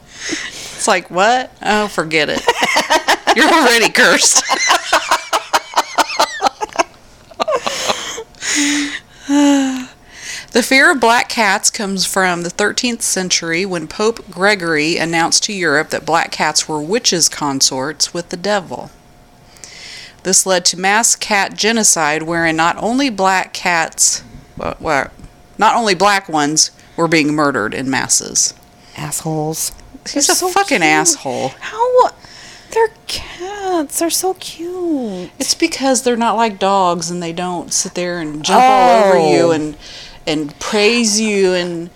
It's 0.83 0.87
like, 0.89 1.09
what? 1.09 1.49
Oh, 1.61 1.87
forget 1.87 2.27
it. 2.29 2.45
You're 3.37 3.47
already 3.47 3.89
cursed. 3.89 4.43
the 10.51 10.61
fear 10.61 10.91
of 10.91 10.99
black 10.99 11.29
cats 11.29 11.71
comes 11.71 12.05
from 12.05 12.41
the 12.41 12.49
13th 12.49 13.01
century 13.01 13.65
when 13.65 13.87
Pope 13.87 14.29
Gregory 14.29 14.97
announced 14.97 15.43
to 15.43 15.53
Europe 15.53 15.89
that 15.91 16.05
black 16.05 16.33
cats 16.33 16.67
were 16.67 16.81
witches' 16.81 17.29
consorts 17.29 18.13
with 18.13 18.27
the 18.27 18.35
devil. 18.35 18.91
This 20.23 20.45
led 20.45 20.65
to 20.65 20.77
mass 20.77 21.15
cat 21.15 21.55
genocide, 21.55 22.23
wherein 22.23 22.57
not 22.57 22.75
only 22.75 23.09
black 23.09 23.53
cats, 23.53 24.21
well, 24.57 25.11
not 25.57 25.77
only 25.77 25.95
black 25.95 26.27
ones, 26.27 26.71
were 26.97 27.07
being 27.07 27.33
murdered 27.33 27.73
in 27.73 27.89
masses. 27.89 28.53
Assholes. 28.97 29.71
He's 30.11 30.29
a 30.29 30.35
so 30.35 30.49
fucking 30.49 30.79
cute. 30.79 30.83
asshole. 30.83 31.49
How? 31.59 32.09
They're 32.71 32.89
cats. 33.07 33.99
They're 33.99 34.09
so 34.09 34.33
cute. 34.35 35.29
It's 35.39 35.53
because 35.53 36.01
they're 36.03 36.17
not 36.17 36.35
like 36.35 36.57
dogs 36.59 37.09
and 37.11 37.21
they 37.21 37.31
don't 37.33 37.71
sit 37.71 37.93
there 37.93 38.19
and 38.19 38.43
jump 38.43 38.63
all 38.63 39.03
over 39.05 39.17
you 39.19 39.43
Oh. 39.47 39.51
and 39.51 39.77
and 40.25 40.57
praise 40.59 41.19
you 41.21 41.53
and 41.53 41.89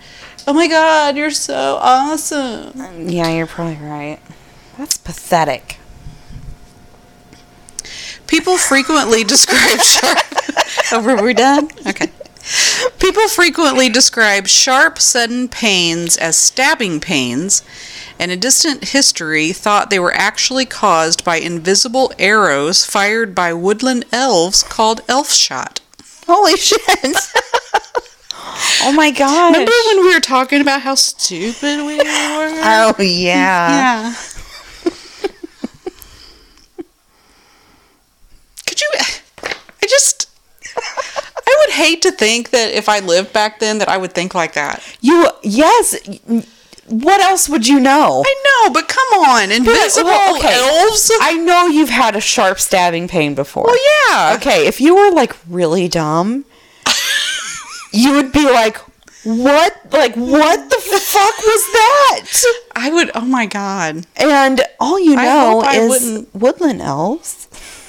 oh 0.46 0.52
my 0.52 0.68
god, 0.68 1.16
you're 1.16 1.30
so 1.30 1.78
awesome. 1.80 3.08
Yeah, 3.08 3.30
you're 3.34 3.46
probably 3.46 3.76
right. 3.84 4.20
That's 4.78 4.96
pathetic. 4.96 5.78
People 8.26 8.56
frequently 8.58 9.24
describe 9.24 9.80
sharp 9.82 10.18
Oh, 10.92 11.02
were 11.02 11.22
we 11.22 11.34
done? 11.34 11.68
Okay. 11.86 12.10
People 12.98 13.28
frequently 13.28 13.88
describe 13.88 14.46
sharp, 14.46 14.98
sudden 14.98 15.48
pains 15.48 16.16
as 16.16 16.36
stabbing 16.36 17.00
pains, 17.00 17.62
and 18.18 18.30
in 18.30 18.40
distant 18.40 18.88
history 18.88 19.52
thought 19.52 19.90
they 19.90 19.98
were 19.98 20.14
actually 20.14 20.66
caused 20.66 21.24
by 21.24 21.36
invisible 21.36 22.12
arrows 22.18 22.84
fired 22.84 23.34
by 23.34 23.52
woodland 23.52 24.04
elves 24.12 24.62
called 24.62 25.00
elf 25.08 25.32
shot. 25.32 25.80
Holy 26.26 26.56
shit. 26.56 26.80
oh 28.82 28.92
my 28.94 29.10
god. 29.10 29.52
Remember 29.52 29.72
when 29.86 30.02
we 30.02 30.12
were 30.12 30.20
talking 30.20 30.60
about 30.60 30.82
how 30.82 30.94
stupid 30.94 31.86
we 31.86 31.96
were? 31.96 32.04
Oh 32.04 32.94
yeah. 32.98 34.12
yeah. 34.12 34.14
Could 38.66 38.80
you? 38.80 38.90
I 39.42 39.86
just. 39.88 40.28
I 40.76 41.64
would 41.66 41.74
hate 41.74 42.02
to 42.02 42.12
think 42.12 42.50
that 42.50 42.72
if 42.72 42.88
I 42.90 42.98
lived 43.00 43.32
back 43.32 43.58
then 43.58 43.78
that 43.78 43.88
I 43.88 43.96
would 43.96 44.12
think 44.12 44.34
like 44.34 44.52
that. 44.52 44.82
You 45.00 45.28
yes. 45.42 45.96
What 46.88 47.20
else 47.20 47.48
would 47.48 47.66
you 47.68 47.78
know? 47.80 48.22
I 48.26 48.34
know, 48.64 48.70
but 48.72 48.88
come 48.88 49.08
on, 49.24 49.50
invisible 49.52 50.10
Well, 50.10 50.36
okay. 50.38 50.54
elves. 50.54 51.10
I 51.20 51.34
know 51.34 51.66
you've 51.66 51.90
had 51.90 52.16
a 52.16 52.20
sharp 52.20 52.58
stabbing 52.58 53.08
pain 53.08 53.34
before. 53.34 53.64
well, 53.64 53.76
yeah. 54.10 54.34
Okay, 54.36 54.66
if 54.66 54.80
you 54.80 54.94
were 54.96 55.10
like 55.10 55.36
really 55.48 55.86
dumb, 55.88 56.44
you 57.92 58.12
would 58.14 58.32
be 58.32 58.44
like, 58.50 58.78
"What? 59.24 59.76
Like 59.92 60.14
what 60.14 60.70
the 60.70 60.76
fuck 60.80 61.36
was 61.38 61.72
that?" 61.72 62.24
I 62.76 62.90
would. 62.90 63.10
Oh 63.14 63.26
my 63.26 63.44
god. 63.46 64.06
And 64.16 64.62
all 64.80 64.98
you 64.98 65.16
know 65.16 65.62
is 65.70 65.88
wouldn't- 65.90 66.34
woodland 66.34 66.80
elves. 66.80 67.48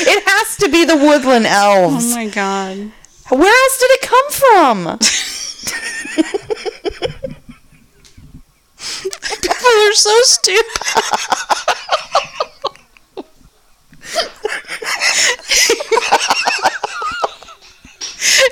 it 0.00 0.22
has 0.26 0.56
to 0.58 0.68
be 0.68 0.84
the 0.84 0.96
woodland 0.96 1.46
elves. 1.46 2.12
Oh 2.12 2.14
my 2.16 2.28
god. 2.28 2.90
Where 3.30 3.48
else 3.64 3.78
did 3.78 3.90
it 3.90 4.00
come 4.02 4.30
from? 4.30 4.98
People 9.40 9.66
are 9.66 9.92
so 9.94 10.16
stupid. 10.22 10.64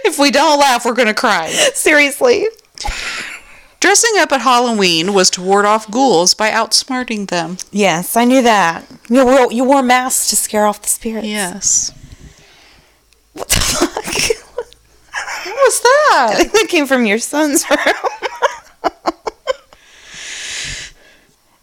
if 0.04 0.18
we 0.18 0.30
don't 0.30 0.58
laugh, 0.58 0.84
we're 0.84 0.94
gonna 0.94 1.14
cry. 1.14 1.48
Seriously. 1.74 2.46
Dressing 3.80 4.12
up 4.18 4.32
at 4.32 4.40
Halloween 4.40 5.12
was 5.14 5.30
to 5.30 5.42
ward 5.42 5.64
off 5.64 5.88
ghouls 5.90 6.34
by 6.34 6.50
outsmarting 6.50 7.28
them. 7.28 7.58
Yes, 7.70 8.16
I 8.16 8.24
knew 8.24 8.42
that. 8.42 8.84
You 9.08 9.24
wore, 9.24 9.52
you 9.52 9.64
wore 9.64 9.82
masks 9.82 10.28
to 10.30 10.36
scare 10.36 10.66
off 10.66 10.82
the 10.82 10.88
spirits. 10.88 11.26
Yes. 11.26 11.92
What 13.34 13.48
the 13.48 13.60
fuck? 13.60 14.04
What 14.56 15.45
was 15.56 15.80
that? 15.80 16.28
I 16.32 16.34
think 16.36 16.52
that 16.52 16.66
came 16.68 16.86
from 16.86 17.06
your 17.06 17.18
son's 17.18 17.64
room. 17.70 17.94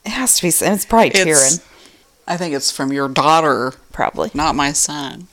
it 0.05 0.09
has 0.11 0.35
to 0.37 0.41
be. 0.43 0.47
It's 0.49 0.85
probably. 0.85 1.07
It's- 1.09 1.59
I 2.25 2.37
think 2.37 2.55
it's 2.55 2.71
from 2.71 2.93
your 2.93 3.09
daughter, 3.09 3.73
Probably. 3.91 4.31
not 4.33 4.55
my 4.55 4.71
son. 4.71 5.27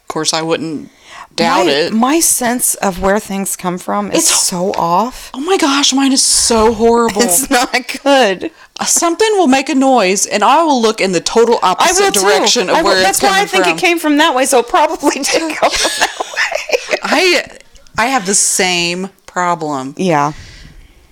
Of 0.00 0.08
course, 0.08 0.32
I 0.32 0.40
wouldn't 0.40 0.90
doubt 1.34 1.66
my, 1.66 1.70
it. 1.72 1.92
My 1.92 2.20
sense 2.20 2.74
of 2.76 3.02
where 3.02 3.20
things 3.20 3.54
come 3.54 3.76
from 3.76 4.06
is 4.12 4.24
It's- 4.24 4.46
so 4.46 4.72
off. 4.72 5.30
oh 5.34 5.40
my 5.40 5.58
gosh, 5.58 5.92
mine 5.92 6.12
is 6.12 6.22
so 6.22 6.72
horrible. 6.72 7.20
It's 7.20 7.50
not 7.50 8.00
good. 8.02 8.50
Uh, 8.80 8.84
something 8.86 9.28
will 9.36 9.46
make 9.46 9.68
a 9.68 9.74
noise, 9.74 10.24
and 10.26 10.42
I 10.42 10.62
will 10.62 10.80
look 10.80 11.02
in 11.02 11.12
the 11.12 11.20
total 11.20 11.58
opposite 11.62 12.02
will 12.02 12.12
too. 12.12 12.20
direction 12.22 12.70
of 12.70 12.76
I 12.76 12.82
where 12.82 12.94
That's 12.94 13.18
it's 13.18 13.20
coming 13.20 13.34
why 13.36 13.42
I 13.42 13.46
think 13.46 13.64
from. 13.64 13.74
it 13.76 13.80
came 13.80 13.98
from 13.98 14.16
that 14.16 14.34
way. 14.34 14.46
So 14.46 14.60
it 14.60 14.68
probably 14.68 15.16
did 15.22 15.54
come 15.56 15.70
from 15.70 15.90
that 15.98 16.18
way. 16.18 16.98
I 17.02 17.58
I 17.98 18.06
have 18.06 18.26
the 18.26 18.34
same 18.34 19.10
problem. 19.26 19.94
Yeah. 19.96 20.32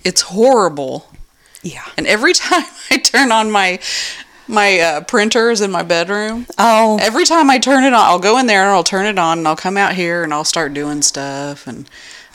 It's 0.03 0.21
horrible, 0.21 1.07
Yeah. 1.63 1.83
and 1.97 2.05
every 2.05 2.33
time 2.45 2.63
I 2.91 2.97
turn 2.97 3.31
on 3.31 3.51
my 3.51 3.79
my 4.47 4.79
uh, 4.79 5.01
printers 5.01 5.61
in 5.61 5.71
my 5.71 5.81
bedroom, 5.81 6.45
Oh. 6.59 6.99
every 7.01 7.25
time 7.25 7.49
I 7.49 7.57
turn 7.57 7.83
it 7.83 7.93
on, 7.93 7.99
I'll 8.05 8.19
go 8.19 8.37
in 8.37 8.45
there 8.45 8.61
and 8.61 8.69
I'll 8.69 8.83
turn 8.83 9.07
it 9.07 9.17
on, 9.17 9.39
and 9.39 9.47
I'll 9.47 9.55
come 9.55 9.75
out 9.75 9.93
here 9.95 10.23
and 10.23 10.31
I'll 10.31 10.43
start 10.43 10.75
doing 10.75 11.01
stuff, 11.01 11.65
and 11.65 11.89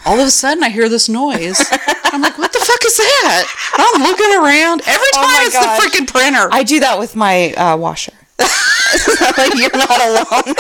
all 0.05 0.19
of 0.19 0.27
a 0.27 0.31
sudden 0.33 0.65
I 0.65 0.71
hear 0.71 0.89
this 0.89 1.09
noise. 1.09 1.65
I'm 2.13 2.21
like, 2.21 2.37
what 2.37 2.53
the 2.53 2.59
fuck 2.59 2.85
is 2.85 2.97
that? 2.97 3.47
And 3.79 3.87
I'm 3.87 4.03
looking 4.03 4.35
around. 4.35 4.83
Every 4.89 5.07
Oh 5.15 5.23
time 5.23 5.31
my 5.31 5.45
it's 5.47 5.55
gosh. 5.55 5.79
the 5.79 5.99
freaking 5.99 6.07
printer. 6.13 6.49
I 6.51 6.65
do 6.65 6.81
that 6.81 6.99
with 6.99 7.15
my 7.15 7.53
uh, 7.53 7.77
washer. 7.77 8.13
like 8.41 9.55
you're 9.55 9.71
not 9.77 10.01
alone. 10.01 10.55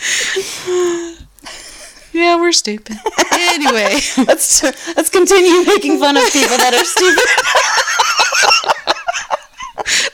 yeah, 2.12 2.36
we're 2.40 2.52
stupid. 2.52 2.96
anyway. 3.32 3.98
let's 4.26 4.62
let's 4.96 5.10
continue 5.10 5.64
making 5.64 5.98
fun 5.98 6.16
of 6.16 6.24
people 6.32 6.56
that 6.56 6.74
are 6.74 6.84
stupid. 6.84 7.26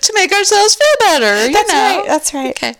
to 0.02 0.12
make 0.14 0.32
ourselves 0.32 0.74
feel 0.74 0.94
better. 1.00 1.46
You 1.46 1.52
That's 1.52 1.72
know. 1.72 1.78
right. 1.98 2.06
That's 2.06 2.34
right. 2.34 2.50
Okay. 2.50 2.74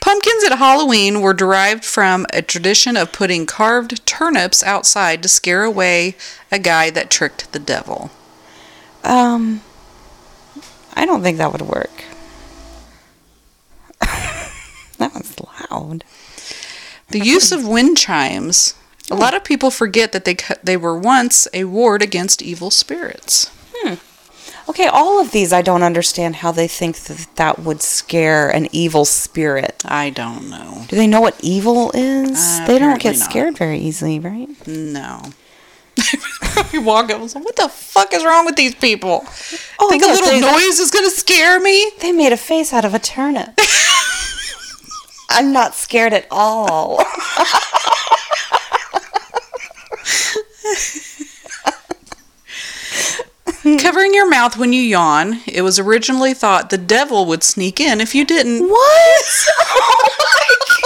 Pumpkins 0.00 0.44
at 0.44 0.58
Halloween 0.58 1.20
were 1.20 1.34
derived 1.34 1.84
from 1.84 2.26
a 2.32 2.42
tradition 2.42 2.96
of 2.96 3.12
putting 3.12 3.44
carved 3.46 4.04
turnips 4.06 4.62
outside 4.62 5.22
to 5.22 5.28
scare 5.28 5.64
away 5.64 6.14
a 6.52 6.58
guy 6.58 6.90
that 6.90 7.10
tricked 7.10 7.50
the 7.52 7.58
devil. 7.58 8.10
Um, 9.02 9.62
I 10.94 11.06
don't 11.06 11.22
think 11.22 11.38
that 11.38 11.50
would 11.52 11.62
work. 11.62 12.04
That 14.98 15.14
was 15.14 15.36
loud. 15.40 16.04
The 17.08 17.20
use 17.20 17.52
of 17.52 17.66
wind 17.66 17.96
chimes. 17.96 18.74
A 19.10 19.14
lot 19.14 19.34
of 19.34 19.44
people 19.44 19.70
forget 19.70 20.12
that 20.12 20.24
they 20.24 20.36
they 20.62 20.76
were 20.76 20.98
once 20.98 21.46
a 21.54 21.64
ward 21.64 22.02
against 22.02 22.42
evil 22.42 22.70
spirits. 22.70 23.50
Hmm. 23.74 23.94
Okay, 24.68 24.88
all 24.88 25.20
of 25.20 25.30
these 25.30 25.52
I 25.52 25.62
don't 25.62 25.84
understand 25.84 26.36
how 26.36 26.50
they 26.50 26.66
think 26.66 26.96
that 26.96 27.28
that 27.36 27.60
would 27.60 27.82
scare 27.82 28.50
an 28.50 28.66
evil 28.72 29.04
spirit. 29.04 29.84
I 29.86 30.10
don't 30.10 30.50
know. 30.50 30.86
Do 30.88 30.96
they 30.96 31.06
know 31.06 31.20
what 31.20 31.38
evil 31.40 31.92
is? 31.94 32.36
Uh, 32.36 32.66
they 32.66 32.80
don't 32.80 33.00
get 33.00 33.16
not. 33.16 33.30
scared 33.30 33.56
very 33.56 33.78
easily, 33.78 34.18
right? 34.18 34.48
No. 34.66 35.22
you 36.72 36.82
walk 36.82 37.10
up 37.10 37.20
and 37.20 37.30
say, 37.30 37.40
"What 37.40 37.56
the 37.56 37.68
fuck 37.68 38.12
is 38.12 38.24
wrong 38.24 38.44
with 38.44 38.56
these 38.56 38.74
people? 38.74 39.24
Oh, 39.78 39.88
Think 39.88 40.02
a 40.02 40.06
little 40.06 40.40
noise 40.40 40.80
is 40.80 40.90
gonna 40.90 41.10
scare 41.10 41.60
me?" 41.60 41.92
They 42.00 42.12
made 42.12 42.32
a 42.32 42.36
face 42.36 42.72
out 42.72 42.84
of 42.84 42.92
a 42.92 42.98
turnip. 42.98 43.50
I'm 45.28 45.52
not 45.52 45.74
scared 45.74 46.12
at 46.12 46.26
all. 46.30 47.02
Covering 53.78 54.14
your 54.14 54.28
mouth 54.28 54.56
when 54.56 54.72
you 54.72 54.80
yawn. 54.80 55.40
It 55.46 55.62
was 55.62 55.78
originally 55.80 56.34
thought 56.34 56.70
the 56.70 56.78
devil 56.78 57.26
would 57.26 57.42
sneak 57.42 57.80
in 57.80 58.00
if 58.00 58.14
you 58.14 58.24
didn't. 58.24 58.68
What? 58.68 59.46
Oh 59.78 60.08
my 60.18 60.56
god! 60.70 60.82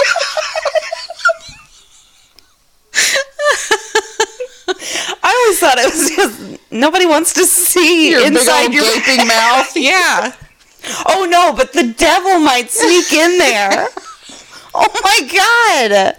I 5.23 5.43
always 5.43 5.59
thought 5.59 5.77
it 5.77 5.93
was 5.93 6.09
because 6.09 6.57
nobody 6.71 7.05
wants 7.05 7.33
to 7.33 7.45
see 7.45 8.09
Your 8.11 8.25
inside 8.25 8.73
your 8.73 8.83
gaping 8.83 9.27
mouth. 9.35 9.71
Yeah. 9.75 10.33
Oh 11.07 11.27
no, 11.29 11.53
but 11.55 11.73
the 11.73 11.83
devil 11.93 12.39
might 12.39 12.71
sneak 12.71 13.13
in 13.13 13.37
there. 13.37 13.87
Oh 14.73 15.01
my 15.03 15.19
god! 15.27 16.15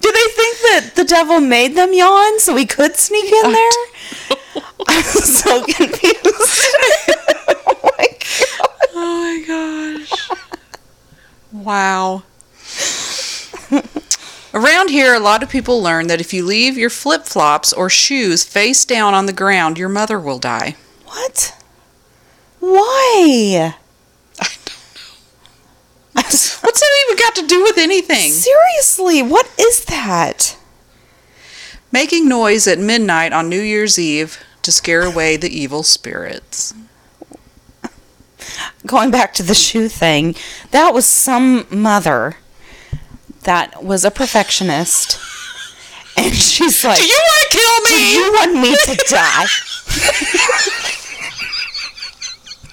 Do 0.00 0.10
they 0.10 0.28
think 0.32 0.56
that 0.58 0.92
the 0.96 1.04
devil 1.04 1.40
made 1.40 1.76
them 1.76 1.92
yawn 1.92 2.40
so 2.40 2.54
we 2.54 2.66
could 2.66 2.96
sneak 2.96 3.32
in 3.32 3.52
there? 3.52 3.70
I'm 4.88 5.02
so 5.02 5.62
confused. 5.68 6.16
oh 7.48 7.80
my 7.98 8.08
god! 8.08 8.68
Oh 8.94 9.16
my 9.22 9.44
gosh. 9.46 10.30
Wow. 11.52 12.22
Around 14.54 14.90
here, 14.90 15.14
a 15.14 15.20
lot 15.20 15.42
of 15.42 15.48
people 15.48 15.82
learn 15.82 16.08
that 16.08 16.20
if 16.20 16.34
you 16.34 16.44
leave 16.44 16.76
your 16.76 16.90
flip 16.90 17.24
flops 17.24 17.72
or 17.72 17.88
shoes 17.88 18.44
face 18.44 18.84
down 18.84 19.14
on 19.14 19.24
the 19.24 19.32
ground, 19.32 19.78
your 19.78 19.88
mother 19.88 20.20
will 20.20 20.38
die. 20.38 20.76
What? 21.06 21.56
Why? 22.60 23.74
I 26.14 26.22
don't 26.22 26.32
know. 26.32 26.58
What's 26.60 26.80
that 26.80 27.04
even 27.06 27.16
got 27.18 27.34
to 27.36 27.46
do 27.46 27.62
with 27.62 27.78
anything? 27.78 28.30
Seriously, 28.32 29.22
what 29.22 29.50
is 29.58 29.84
that? 29.86 30.56
Making 31.90 32.28
noise 32.28 32.66
at 32.66 32.78
midnight 32.78 33.32
on 33.32 33.48
New 33.48 33.60
Year's 33.60 33.98
Eve 33.98 34.38
to 34.62 34.72
scare 34.72 35.02
away 35.02 35.36
the 35.36 35.48
evil 35.50 35.82
spirits. 35.82 36.74
Going 38.86 39.10
back 39.10 39.34
to 39.34 39.42
the 39.42 39.54
shoe 39.54 39.88
thing, 39.88 40.34
that 40.70 40.92
was 40.94 41.06
some 41.06 41.66
mother 41.70 42.36
that 43.42 43.82
was 43.82 44.04
a 44.04 44.10
perfectionist. 44.10 45.18
And 46.16 46.34
she's 46.34 46.84
like, 46.84 46.98
Do 46.98 47.06
you 47.06 47.18
want 47.18 47.50
to 47.50 47.58
kill 47.58 47.80
me? 47.80 47.96
Do 47.96 48.18
you 48.18 48.32
want 48.32 48.54
me 48.54 48.76
to 48.76 49.04
die? 49.08 49.46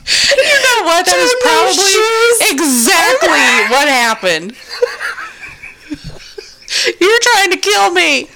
You 0.10 0.58
know 0.66 0.84
what? 0.90 1.06
That 1.06 1.20
is 1.22 1.36
probably 1.46 1.94
exactly 2.50 3.46
what 3.70 3.88
happened. 3.88 4.56
You're 7.00 7.20
trying 7.22 7.52
to 7.52 7.58
kill 7.58 7.92
me. 7.92 8.30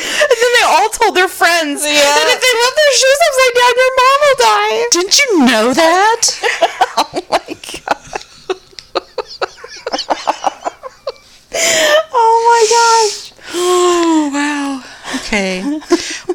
And 0.00 0.38
then 0.40 0.52
they 0.58 0.66
all 0.66 0.88
told 0.90 1.14
their 1.16 1.28
friends 1.28 1.84
Yeah. 1.84 1.92
that 1.94 2.26
if 2.28 2.40
they 2.40 2.54
left 2.58 2.76
their 2.76 2.94
shoes 2.94 3.20
upside 3.28 3.54
down, 3.54 3.72
your 3.76 3.92
mom 4.00 4.18
will 4.22 4.38
die. 4.40 4.76
Didn't 4.90 5.16
you 5.18 5.28
know 5.46 5.66
that? 5.74 6.22
Oh 7.12 7.22
my 7.30 7.48
god. 7.48 8.20
oh 12.12 12.36
my 12.50 12.62
gosh. 12.70 13.32
Oh, 13.52 14.30
wow. 14.32 14.82
Okay. 15.16 15.80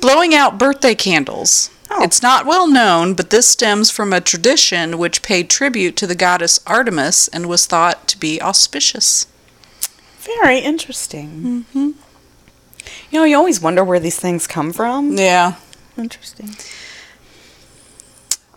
Blowing 0.02 0.34
out 0.34 0.58
birthday 0.58 0.96
candles. 0.96 1.70
Oh. 1.90 2.04
It's 2.04 2.22
not 2.22 2.46
well 2.46 2.68
known, 2.68 3.14
but 3.14 3.30
this 3.30 3.48
stems 3.48 3.92
from 3.92 4.12
a 4.12 4.22
tradition 4.22 4.98
which 4.98 5.22
paid 5.22 5.50
tribute 5.50 5.96
to 5.98 6.08
the 6.08 6.16
goddess 6.16 6.60
Artemis 6.66 7.28
and 7.28 7.46
was 7.46 7.66
thought 7.66 8.08
to 8.08 8.20
be 8.20 8.42
auspicious. 8.42 9.28
Very 10.20 10.60
interesting. 10.60 11.66
Mm-hmm. 11.74 11.92
You 13.12 13.20
know, 13.20 13.24
you 13.24 13.38
always 13.38 13.62
wonder 13.62 13.84
where 13.84 14.00
these 14.00 14.20
things 14.20 14.48
come 14.48 14.74
from. 14.74 15.18
Yeah. 15.18 15.56
Interesting. 15.98 16.56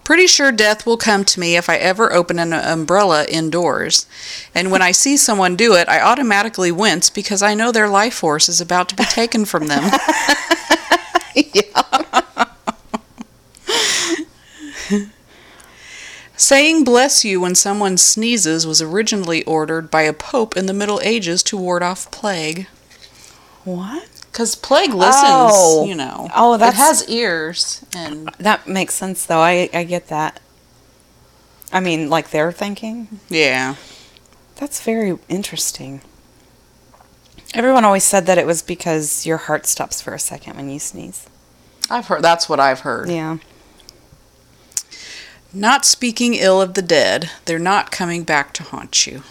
Pretty 0.09 0.27
sure 0.27 0.51
death 0.51 0.87
will 0.87 0.97
come 0.97 1.23
to 1.27 1.39
me 1.39 1.55
if 1.55 1.69
I 1.69 1.77
ever 1.77 2.15
open 2.15 2.39
an 2.39 2.55
umbrella 2.55 3.27
indoors. 3.27 4.07
And 4.55 4.71
when 4.71 4.81
I 4.81 4.91
see 4.91 5.19
someone 5.19 5.55
do 5.55 5.75
it, 5.75 5.87
I 5.87 6.01
automatically 6.01 6.73
wince 6.73 7.11
because 7.11 7.43
I 7.43 7.53
know 7.53 7.71
their 7.71 7.91
life 7.91 8.15
force 8.15 8.49
is 8.49 8.59
about 8.59 8.89
to 8.89 8.97
be 8.97 9.05
taken 9.05 9.45
from 9.45 9.67
them. 9.67 9.85
Saying 16.39 16.85
bless 16.85 17.23
you 17.23 17.43
when 17.43 17.55
someone 17.55 17.99
sneezes 17.99 18.67
was 18.67 18.81
originally 18.81 19.45
ordered 19.45 19.91
by 19.91 20.05
a 20.05 20.15
pope 20.15 20.57
in 20.57 20.65
the 20.65 20.73
Middle 20.73 21.03
Ages 21.03 21.43
to 21.43 21.59
ward 21.59 21.83
off 21.83 22.11
plague. 22.11 22.67
What? 23.65 24.18
Because 24.39 24.55
plague 24.55 24.95
listens, 24.95 25.25
Oh. 25.27 25.85
you 25.85 25.97
know. 25.97 26.29
Oh, 26.33 26.55
It 26.55 26.59
that's- 26.59 26.77
has 26.79 27.09
ears. 27.09 27.81
And 27.93 28.31
That 28.39 28.69
makes 28.69 28.95
sense, 28.95 29.27
though. 29.27 29.41
I, 29.41 29.69
I 29.75 29.83
get 29.83 30.07
that. 30.11 30.39
I 31.73 31.81
mean, 31.81 32.09
like 32.09 32.31
they're 32.31 32.53
thinking. 32.53 33.19
yeah. 33.29 33.75
That's 34.55 34.81
very 34.81 35.19
interesting. 35.29 36.03
Everyone 37.53 37.85
always 37.85 38.05
said 38.05 38.27
that 38.27 38.39
it 38.39 38.47
was 38.47 38.63
because 38.63 39.27
your 39.27 39.39
heart 39.39 39.67
stops 39.67 40.01
for 40.01 40.15
a 40.15 40.21
second 40.21 40.55
when 40.55 40.71
you 40.71 40.79
sneeze. 40.79 41.27
I've 41.91 42.07
heard 42.07 42.23
that's 42.23 42.49
what 42.49 42.61
I've 42.61 42.81
heard. 42.81 43.09
Yeah. 43.11 43.39
Not 45.53 45.85
speaking 45.85 46.35
ill 46.35 46.63
of 46.63 46.75
the 46.75 46.83
dead, 46.83 47.29
they're 47.47 47.59
not 47.59 47.91
coming 47.91 48.23
back 48.23 48.53
to 48.55 48.63
haunt 48.63 49.05
you. 49.05 49.25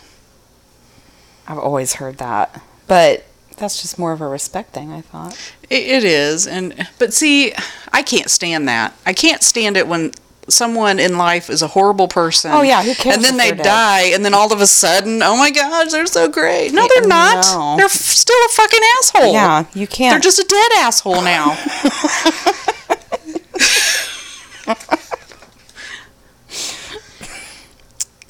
I've 1.48 1.60
always 1.60 1.94
heard 1.94 2.18
that. 2.18 2.62
But 2.88 3.24
that's 3.58 3.82
just 3.82 4.00
more 4.00 4.12
of 4.12 4.22
a 4.22 4.28
respect 4.28 4.74
thing, 4.74 4.92
I 4.92 5.02
thought. 5.02 5.38
It, 5.70 5.84
it 5.84 6.04
is, 6.04 6.48
and 6.48 6.88
but 7.00 7.14
see, 7.14 7.54
I 7.92 8.02
can't 8.02 8.30
stand 8.30 8.68
that. 8.68 8.96
I 9.06 9.14
can't 9.14 9.44
stand 9.44 9.78
it 9.78 9.88
when 9.88 10.12
someone 10.50 10.98
in 11.00 11.18
life 11.18 11.50
is 11.50 11.62
a 11.62 11.68
horrible 11.68 12.08
person. 12.08 12.52
Oh, 12.52 12.62
yeah, 12.62 12.82
who 12.84 12.94
cares 12.96 13.18
And 13.18 13.26
then 13.26 13.38
they 13.38 13.52
die, 13.52 14.04
and 14.14 14.24
then 14.24 14.34
all 14.34 14.54
of 14.54 14.62
a 14.62 14.68
sudden, 14.68 15.22
oh 15.22 15.36
my 15.38 15.52
gosh, 15.52 15.92
they're 15.92 16.06
so 16.06 16.30
great. 16.30 16.74
No, 16.74 16.88
they're 16.94 17.08
not. 17.08 17.46
no. 17.46 17.76
They're 17.78 17.86
f- 17.86 17.92
still 17.92 18.38
a 18.46 18.50
fucking 18.50 18.80
asshole. 19.00 19.34
Yeah, 19.34 19.66
you 19.74 19.88
can't. 19.88 20.14
They're 20.14 20.22
just 20.22 20.40
a 20.40 20.46
dead 20.48 20.72
asshole 20.78 21.22
now. 21.22 21.58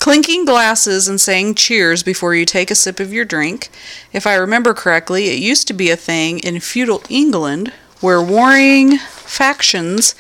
Clinking 0.07 0.45
glasses 0.45 1.09
and 1.09 1.19
saying 1.19 1.55
cheers 1.55 2.01
before 2.01 2.33
you 2.33 2.45
take 2.45 2.71
a 2.71 2.75
sip 2.75 3.01
of 3.01 3.11
your 3.11 3.25
drink. 3.25 3.67
If 4.13 4.25
I 4.25 4.35
remember 4.35 4.73
correctly, 4.73 5.25
it 5.25 5.37
used 5.37 5.67
to 5.67 5.73
be 5.73 5.89
a 5.89 5.97
thing 5.97 6.39
in 6.39 6.61
feudal 6.61 7.03
England 7.09 7.73
where 7.99 8.21
warring 8.21 8.99
factions 8.99 10.15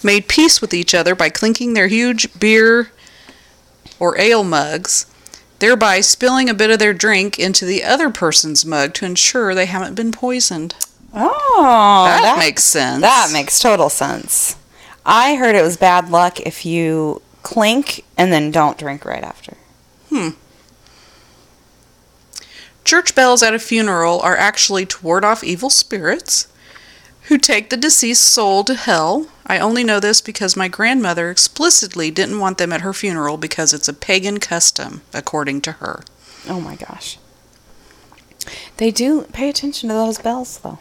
made 0.00 0.28
peace 0.28 0.60
with 0.60 0.72
each 0.72 0.94
other 0.94 1.16
by 1.16 1.28
clinking 1.28 1.74
their 1.74 1.88
huge 1.88 2.38
beer 2.38 2.92
or 3.98 4.16
ale 4.16 4.44
mugs, 4.44 5.06
thereby 5.58 6.02
spilling 6.02 6.48
a 6.48 6.54
bit 6.54 6.70
of 6.70 6.78
their 6.78 6.94
drink 6.94 7.36
into 7.36 7.64
the 7.64 7.82
other 7.82 8.10
person's 8.10 8.64
mug 8.64 8.94
to 8.94 9.04
ensure 9.04 9.56
they 9.56 9.66
haven't 9.66 9.96
been 9.96 10.12
poisoned. 10.12 10.76
Oh, 11.12 12.04
that, 12.06 12.38
makes 12.38 12.62
sense. 12.62 13.00
That 13.00 13.30
makes 13.32 13.58
total 13.58 13.88
sense. 13.88 14.54
I 15.04 15.34
heard 15.34 15.56
it 15.56 15.62
was 15.62 15.76
bad 15.76 16.10
luck 16.10 16.38
if 16.38 16.64
you 16.64 17.22
clink 17.42 18.04
and 18.16 18.32
then 18.32 18.50
don't 18.50 18.78
drink 18.78 19.04
right 19.04 19.24
after. 19.24 19.56
Hmm. 20.08 20.30
Church 22.84 23.14
bells 23.14 23.42
at 23.42 23.54
a 23.54 23.58
funeral 23.58 24.20
are 24.20 24.36
actually 24.36 24.86
to 24.86 25.04
ward 25.04 25.24
off 25.24 25.44
evil 25.44 25.70
spirits 25.70 26.48
who 27.24 27.38
take 27.38 27.70
the 27.70 27.76
deceased 27.76 28.24
soul 28.24 28.64
to 28.64 28.74
hell. 28.74 29.28
I 29.46 29.58
only 29.58 29.84
know 29.84 30.00
this 30.00 30.20
because 30.20 30.56
my 30.56 30.68
grandmother 30.68 31.30
explicitly 31.30 32.10
didn't 32.10 32.40
want 32.40 32.58
them 32.58 32.72
at 32.72 32.80
her 32.80 32.92
funeral 32.92 33.36
because 33.36 33.72
it's 33.72 33.88
a 33.88 33.94
pagan 33.94 34.40
custom, 34.40 35.02
according 35.14 35.60
to 35.62 35.72
her. 35.72 36.02
Oh 36.48 36.60
my 36.60 36.74
gosh. 36.74 37.18
They 38.78 38.90
do 38.90 39.22
pay 39.32 39.48
attention 39.48 39.88
to 39.88 39.94
those 39.94 40.18
bells, 40.18 40.58
though. 40.58 40.78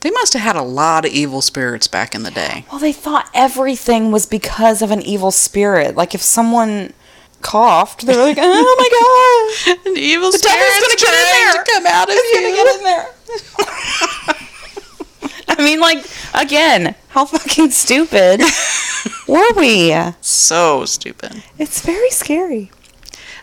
They 0.00 0.10
must 0.12 0.32
have 0.34 0.42
had 0.42 0.56
a 0.56 0.62
lot 0.62 1.04
of 1.04 1.12
evil 1.12 1.42
spirits 1.42 1.88
back 1.88 2.14
in 2.14 2.22
the 2.22 2.30
day. 2.30 2.64
Well, 2.70 2.78
they 2.78 2.92
thought 2.92 3.28
everything 3.34 4.12
was 4.12 4.26
because 4.26 4.80
of 4.82 4.90
an 4.92 5.02
evil 5.02 5.30
spirit. 5.32 5.96
Like 5.96 6.14
if 6.14 6.22
someone 6.22 6.92
coughed, 7.42 8.06
they're 8.06 8.16
like, 8.24 8.38
"Oh 8.40 9.54
my 9.66 9.74
god, 9.76 9.86
An 9.86 9.96
evil 9.96 10.30
the 10.30 10.38
spirit 10.38 10.56
devil's 10.56 10.80
gonna 10.80 10.96
get 10.96 11.14
in 11.14 11.26
there! 11.32 11.52
to 11.64 11.70
come 11.72 11.86
out 11.86 12.08
of 12.08 12.14
It's 12.16 12.28
you. 12.32 12.40
gonna 12.40 12.54
get 12.56 12.76
in 12.76 12.82
there." 12.84 13.06
I 15.58 15.62
mean, 15.64 15.80
like 15.80 16.04
again, 16.34 16.94
how 17.08 17.24
fucking 17.24 17.70
stupid 17.70 18.40
were 19.28 19.52
we? 19.56 19.92
So 20.20 20.84
stupid. 20.84 21.42
It's 21.58 21.80
very 21.84 22.10
scary. 22.10 22.70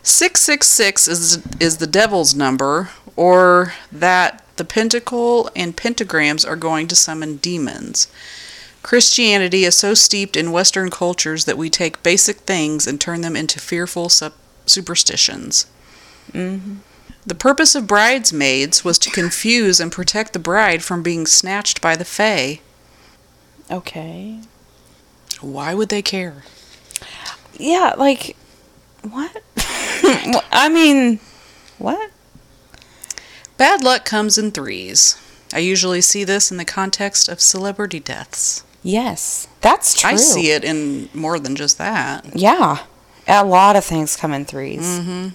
666 0.04 1.08
is 1.08 1.40
is 1.60 1.78
the 1.78 1.88
devil's 1.88 2.34
number 2.36 2.90
or 3.16 3.74
that 3.92 4.45
the 4.58 4.66
pentacle 4.66 5.50
and 5.56 5.76
pentagrams 5.76 6.48
are 6.48 6.56
going 6.56 6.88
to 6.88 6.96
summon 6.96 7.38
demons. 7.38 8.08
Christianity 8.84 9.66
is 9.66 9.76
so 9.76 9.94
steeped 9.94 10.38
in 10.38 10.52
western 10.52 10.90
cultures 10.90 11.46
that 11.46 11.58
we 11.58 11.70
take 11.70 12.04
basic 12.04 12.38
things 12.42 12.86
and 12.86 13.02
turn 13.02 13.22
them 13.22 13.36
into 13.36 13.60
fearful 13.60 14.10
sup- 14.10 14.38
superstitions. 14.66 15.66
Mm-hmm. 16.32 16.76
The 17.26 17.36
purpose 17.36 17.74
of 17.74 17.88
bridesmaids 17.88 18.86
was 18.86 19.00
to 19.00 19.10
confuse 19.10 19.80
and 19.80 19.92
protect 19.92 20.34
the 20.34 20.40
bride 20.40 20.84
from 20.84 21.02
being 21.02 21.26
snatched 21.26 21.82
by 21.82 21.96
the 21.96 22.06
fae. 22.06 22.60
Okay. 23.72 24.42
Why 25.42 25.74
would 25.74 25.90
they 25.90 26.04
care? 26.04 26.44
Yeah, 27.58 27.96
like 27.98 28.36
what? 29.02 29.42
I 30.52 30.70
mean, 30.72 31.20
what? 31.80 32.12
Bad 33.58 33.84
luck 33.84 34.06
comes 34.06 34.38
in 34.38 34.52
threes. 34.52 35.18
I 35.54 35.60
usually 35.60 36.02
see 36.02 36.24
this 36.24 36.52
in 36.52 36.58
the 36.58 36.66
context 36.66 37.30
of 37.30 37.40
celebrity 37.40 38.00
deaths. 38.00 38.64
Yes, 38.84 39.48
that's 39.62 40.00
true. 40.00 40.10
I 40.10 40.16
see 40.16 40.52
it 40.52 40.64
in 40.64 41.10
more 41.14 41.40
than 41.40 41.56
just 41.56 41.78
that. 41.78 42.36
Yeah, 42.36 42.84
a 43.28 43.46
lot 43.46 43.76
of 43.76 43.84
things 43.84 44.16
come 44.16 44.34
in 44.34 44.46
3s 44.46 44.80
mm-hmm. 44.80 45.28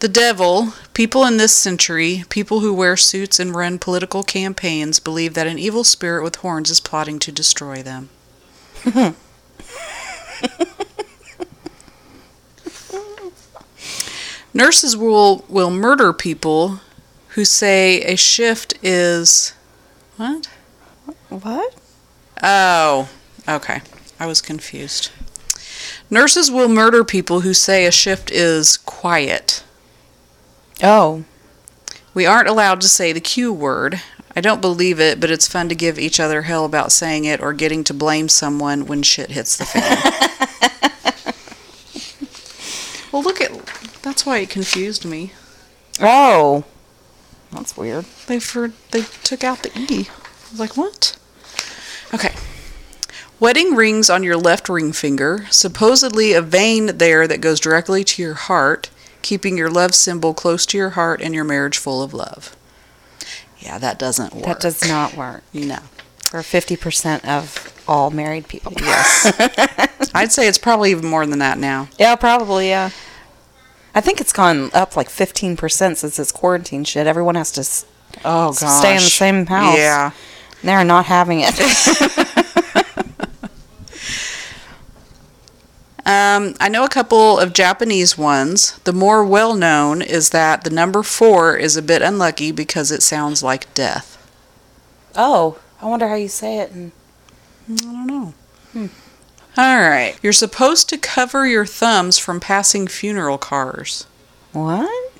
The 0.00 0.08
devil, 0.08 0.74
people 0.92 1.24
in 1.24 1.38
this 1.38 1.54
century, 1.54 2.24
people 2.28 2.60
who 2.60 2.74
wear 2.74 2.96
suits 2.96 3.40
and 3.40 3.54
run 3.54 3.78
political 3.78 4.22
campaigns, 4.22 5.00
believe 5.00 5.34
that 5.34 5.46
an 5.46 5.58
evil 5.58 5.82
spirit 5.82 6.22
with 6.22 6.36
horns 6.36 6.70
is 6.70 6.80
plotting 6.80 7.18
to 7.20 7.32
destroy 7.32 7.82
them. 7.82 8.10
Nurses 14.54 14.96
will, 14.96 15.44
will 15.48 15.70
murder 15.70 16.12
people 16.12 16.80
who 17.30 17.44
say 17.44 18.00
a 18.02 18.16
shift 18.16 18.74
is. 18.82 19.52
What? 20.16 20.48
What? 21.28 21.74
Oh, 22.40 23.08
okay. 23.48 23.82
I 24.20 24.26
was 24.26 24.40
confused. 24.40 25.10
Nurses 26.08 26.50
will 26.50 26.68
murder 26.68 27.02
people 27.02 27.40
who 27.40 27.52
say 27.52 27.84
a 27.84 27.90
shift 27.90 28.30
is 28.30 28.76
quiet. 28.76 29.64
Oh, 30.82 31.24
We 32.14 32.24
aren't 32.26 32.48
allowed 32.48 32.80
to 32.82 32.88
say 32.88 33.12
the 33.12 33.20
Q 33.20 33.52
word. 33.52 34.00
I 34.36 34.40
don't 34.40 34.60
believe 34.60 35.00
it, 35.00 35.18
but 35.20 35.30
it's 35.30 35.48
fun 35.48 35.68
to 35.68 35.74
give 35.74 35.98
each 35.98 36.20
other 36.20 36.42
hell 36.42 36.64
about 36.64 36.92
saying 36.92 37.24
it 37.24 37.40
or 37.40 37.52
getting 37.52 37.82
to 37.84 37.94
blame 37.94 38.28
someone 38.28 38.86
when 38.86 39.02
shit 39.02 39.30
hits 39.30 39.56
the 39.56 39.64
fan. 39.64 39.98
well, 43.12 43.22
look 43.22 43.40
at. 43.40 43.50
That's 44.14 44.26
why 44.26 44.38
it 44.38 44.48
confused 44.50 45.04
me. 45.04 45.32
oh, 46.00 46.62
that's 47.50 47.76
weird. 47.76 48.04
They 48.28 48.38
for 48.38 48.70
they 48.92 49.02
took 49.24 49.42
out 49.42 49.64
the 49.64 49.72
e. 49.76 50.06
I 50.08 50.50
was 50.52 50.60
like, 50.60 50.76
what? 50.76 51.18
Okay. 52.14 52.32
Wedding 53.40 53.74
rings 53.74 54.08
on 54.08 54.22
your 54.22 54.36
left 54.36 54.68
ring 54.68 54.92
finger, 54.92 55.46
supposedly 55.50 56.32
a 56.32 56.40
vein 56.40 56.98
there 56.98 57.26
that 57.26 57.40
goes 57.40 57.58
directly 57.58 58.04
to 58.04 58.22
your 58.22 58.34
heart, 58.34 58.88
keeping 59.22 59.58
your 59.58 59.68
love 59.68 59.96
symbol 59.96 60.32
close 60.32 60.64
to 60.66 60.78
your 60.78 60.90
heart 60.90 61.20
and 61.20 61.34
your 61.34 61.42
marriage 61.42 61.76
full 61.76 62.00
of 62.00 62.14
love. 62.14 62.54
Yeah, 63.58 63.78
that 63.78 63.98
doesn't 63.98 64.32
work. 64.32 64.44
That 64.44 64.60
does 64.60 64.88
not 64.88 65.16
work 65.16 65.42
No. 65.52 65.78
for 66.30 66.44
fifty 66.44 66.76
percent 66.76 67.26
of 67.26 67.72
all 67.88 68.12
married 68.12 68.46
people. 68.46 68.74
Yes. 68.78 70.10
I'd 70.14 70.30
say 70.30 70.46
it's 70.46 70.56
probably 70.58 70.92
even 70.92 71.06
more 71.06 71.26
than 71.26 71.40
that 71.40 71.58
now. 71.58 71.88
Yeah, 71.98 72.14
probably. 72.14 72.68
Yeah. 72.68 72.90
I 73.94 74.00
think 74.00 74.20
it's 74.20 74.32
gone 74.32 74.70
up 74.74 74.96
like 74.96 75.08
fifteen 75.08 75.56
percent 75.56 75.98
since 75.98 76.16
this 76.16 76.32
quarantine 76.32 76.84
shit. 76.84 77.06
Everyone 77.06 77.34
has 77.36 77.50
to. 77.52 77.60
s- 77.60 77.86
Oh 78.24 78.52
gosh. 78.52 78.78
Stay 78.80 78.90
in 78.92 79.02
the 79.02 79.10
same 79.10 79.46
house. 79.46 79.76
Yeah. 79.76 80.10
They're 80.62 80.84
not 80.84 81.06
having 81.06 81.40
it. 81.42 81.54
Um, 86.06 86.54
I 86.60 86.68
know 86.68 86.84
a 86.84 86.88
couple 86.90 87.38
of 87.38 87.54
Japanese 87.54 88.18
ones. 88.18 88.78
The 88.80 88.92
more 88.92 89.24
well 89.24 89.54
known 89.54 90.02
is 90.02 90.30
that 90.30 90.62
the 90.62 90.68
number 90.68 91.02
four 91.02 91.56
is 91.56 91.78
a 91.78 91.82
bit 91.82 92.02
unlucky 92.02 92.52
because 92.52 92.92
it 92.92 93.02
sounds 93.02 93.42
like 93.42 93.72
death. 93.72 94.10
oh, 95.16 95.58
I 95.80 95.86
wonder 95.86 96.06
how 96.08 96.14
you 96.14 96.28
say 96.28 96.58
it. 96.58 96.72
And 96.72 96.92
I 97.70 97.74
don't 97.76 98.06
know. 98.06 98.34
All 99.56 99.78
right. 99.78 100.16
You're 100.22 100.32
supposed 100.32 100.88
to 100.88 100.98
cover 100.98 101.46
your 101.46 101.66
thumbs 101.66 102.18
from 102.18 102.40
passing 102.40 102.86
funeral 102.88 103.38
cars. 103.38 104.06
what? 104.52 105.12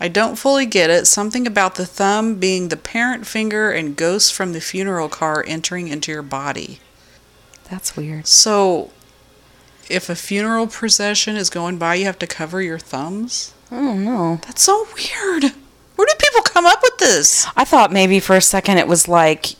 I 0.00 0.08
don't 0.08 0.36
fully 0.36 0.66
get 0.66 0.90
it. 0.90 1.06
Something 1.06 1.46
about 1.46 1.76
the 1.76 1.86
thumb 1.86 2.34
being 2.34 2.68
the 2.68 2.76
parent 2.76 3.26
finger 3.26 3.70
and 3.70 3.96
ghosts 3.96 4.30
from 4.30 4.52
the 4.52 4.60
funeral 4.60 5.08
car 5.08 5.44
entering 5.46 5.88
into 5.88 6.12
your 6.12 6.22
body. 6.22 6.80
That's 7.70 7.96
weird. 7.96 8.26
So, 8.26 8.90
if 9.88 10.10
a 10.10 10.14
funeral 10.14 10.66
procession 10.66 11.36
is 11.36 11.48
going 11.48 11.78
by, 11.78 11.94
you 11.94 12.04
have 12.04 12.18
to 12.18 12.26
cover 12.26 12.60
your 12.60 12.78
thumbs? 12.78 13.54
I 13.70 13.76
don't 13.76 14.04
know. 14.04 14.40
That's 14.42 14.62
so 14.62 14.86
weird. 14.94 15.52
Where 15.96 16.06
do 16.06 16.14
people 16.18 16.42
come 16.42 16.66
up 16.66 16.80
with 16.82 16.98
this? 16.98 17.46
I 17.56 17.64
thought 17.64 17.92
maybe 17.92 18.20
for 18.20 18.36
a 18.36 18.42
second 18.42 18.78
it 18.78 18.88
was 18.88 19.08
like 19.08 19.54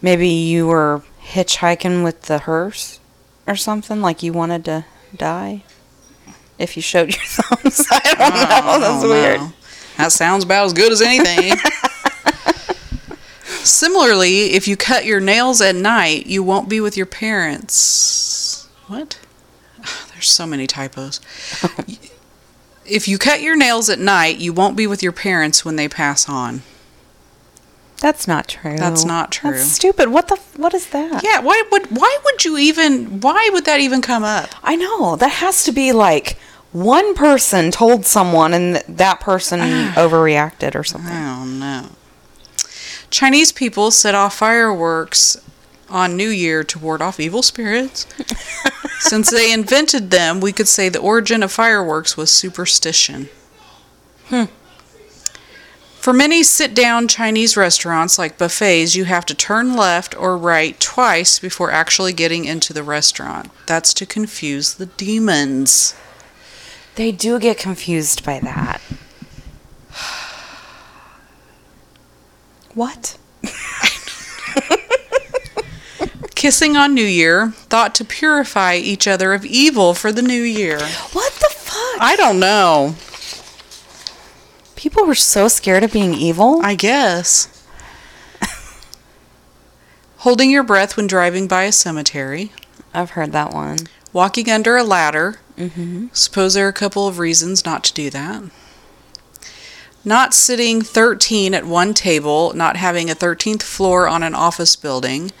maybe 0.00 0.28
you 0.28 0.66
were 0.66 1.02
hitchhiking 1.22 2.04
with 2.04 2.22
the 2.22 2.38
hearse 2.38 2.97
or 3.48 3.56
something, 3.56 4.00
like 4.00 4.22
you 4.22 4.32
wanted 4.32 4.64
to 4.66 4.84
die. 5.16 5.64
If 6.58 6.76
you 6.76 6.82
showed 6.82 7.10
your 7.14 7.24
thumbs, 7.26 7.86
I 7.90 8.00
don't 8.00 8.18
know. 8.18 8.80
That's 8.80 9.04
Oh, 9.04 9.08
weird. 9.08 9.40
no. 9.40 9.52
That 9.96 10.12
sounds 10.12 10.44
about 10.44 10.66
as 10.66 10.72
good 10.72 10.92
as 10.92 11.00
anything. 11.02 11.56
Similarly, 13.64 14.52
if 14.52 14.68
you 14.68 14.76
cut 14.76 15.04
your 15.04 15.20
nails 15.20 15.60
at 15.60 15.74
night, 15.74 16.26
you 16.26 16.42
won't 16.42 16.68
be 16.68 16.80
with 16.80 16.96
your 16.96 17.06
parents. 17.06 18.68
What? 18.86 19.18
Ah, 19.84 20.06
there's 20.12 20.28
so 20.28 20.46
many 20.46 20.66
typos. 20.66 21.20
if 22.86 23.08
you 23.08 23.18
cut 23.18 23.42
your 23.42 23.56
nails 23.56 23.88
at 23.90 23.98
night, 23.98 24.38
you 24.38 24.52
won't 24.52 24.76
be 24.76 24.86
with 24.86 25.02
your 25.02 25.12
parents 25.12 25.64
when 25.64 25.76
they 25.76 25.88
pass 25.88 26.28
on. 26.28 26.62
That's 28.00 28.28
not 28.28 28.48
true. 28.48 28.76
That's 28.76 29.04
not 29.04 29.32
true. 29.32 29.50
That's 29.50 29.64
stupid. 29.64 30.08
What 30.08 30.28
the? 30.28 30.36
What 30.56 30.72
is 30.72 30.90
that? 30.90 31.24
Yeah, 31.24 31.40
why 31.40 31.62
would 31.72 31.86
why 31.86 32.18
would 32.24 32.44
you 32.44 32.56
even 32.56 33.20
why 33.20 33.50
would 33.52 33.64
that 33.64 33.80
even 33.80 34.02
come 34.02 34.22
up? 34.22 34.50
I 34.62 34.76
know 34.76 35.16
that 35.16 35.32
has 35.32 35.64
to 35.64 35.72
be 35.72 35.92
like 35.92 36.38
one 36.72 37.14
person 37.14 37.70
told 37.70 38.06
someone 38.06 38.54
and 38.54 38.76
that 38.88 39.20
person 39.20 39.60
overreacted 39.94 40.74
or 40.74 40.84
something. 40.84 41.12
I 41.12 41.38
don't 41.38 41.58
know. 41.58 41.88
Chinese 43.10 43.52
people 43.52 43.90
set 43.90 44.14
off 44.14 44.36
fireworks 44.36 45.36
on 45.88 46.16
New 46.16 46.28
Year 46.28 46.62
to 46.64 46.78
ward 46.78 47.00
off 47.00 47.18
evil 47.18 47.42
spirits. 47.42 48.06
Since 49.00 49.30
they 49.30 49.52
invented 49.52 50.10
them, 50.10 50.40
we 50.40 50.52
could 50.52 50.68
say 50.68 50.88
the 50.88 50.98
origin 51.00 51.42
of 51.42 51.50
fireworks 51.50 52.16
was 52.16 52.30
superstition. 52.30 53.28
Hmm. 54.26 54.44
For 56.08 56.14
many 56.14 56.42
sit 56.42 56.72
down 56.72 57.06
Chinese 57.06 57.54
restaurants 57.54 58.18
like 58.18 58.38
buffets, 58.38 58.94
you 58.94 59.04
have 59.04 59.26
to 59.26 59.34
turn 59.34 59.76
left 59.76 60.16
or 60.16 60.38
right 60.38 60.80
twice 60.80 61.38
before 61.38 61.70
actually 61.70 62.14
getting 62.14 62.46
into 62.46 62.72
the 62.72 62.82
restaurant. 62.82 63.50
That's 63.66 63.92
to 63.92 64.06
confuse 64.06 64.72
the 64.72 64.86
demons. 64.86 65.94
They 66.94 67.12
do 67.12 67.38
get 67.38 67.58
confused 67.58 68.24
by 68.24 68.40
that. 68.40 68.80
What? 72.72 73.18
Kissing 76.34 76.74
on 76.74 76.94
New 76.94 77.04
Year, 77.04 77.50
thought 77.50 77.94
to 77.96 78.04
purify 78.06 78.76
each 78.76 79.06
other 79.06 79.34
of 79.34 79.44
evil 79.44 79.92
for 79.92 80.10
the 80.10 80.22
new 80.22 80.40
year. 80.40 80.78
What 81.12 81.34
the 81.34 81.50
fuck? 81.50 82.00
I 82.00 82.16
don't 82.16 82.40
know. 82.40 82.94
People 84.78 85.06
were 85.06 85.16
so 85.16 85.48
scared 85.48 85.82
of 85.82 85.92
being 85.92 86.14
evil. 86.14 86.60
I 86.62 86.76
guess. 86.76 87.48
Holding 90.18 90.52
your 90.52 90.62
breath 90.62 90.96
when 90.96 91.08
driving 91.08 91.48
by 91.48 91.64
a 91.64 91.72
cemetery. 91.72 92.52
I've 92.94 93.10
heard 93.10 93.32
that 93.32 93.52
one. 93.52 93.88
Walking 94.12 94.48
under 94.48 94.76
a 94.76 94.84
ladder. 94.84 95.40
Mm-hmm. 95.56 96.06
Suppose 96.12 96.54
there 96.54 96.66
are 96.66 96.70
a 96.70 96.72
couple 96.72 97.08
of 97.08 97.18
reasons 97.18 97.64
not 97.64 97.82
to 97.84 97.92
do 97.92 98.08
that. 98.10 98.44
Not 100.04 100.32
sitting 100.32 100.80
13 100.80 101.54
at 101.54 101.66
one 101.66 101.92
table, 101.92 102.52
not 102.54 102.76
having 102.76 103.10
a 103.10 103.16
13th 103.16 103.62
floor 103.62 104.06
on 104.06 104.22
an 104.22 104.36
office 104.36 104.76
building. 104.76 105.32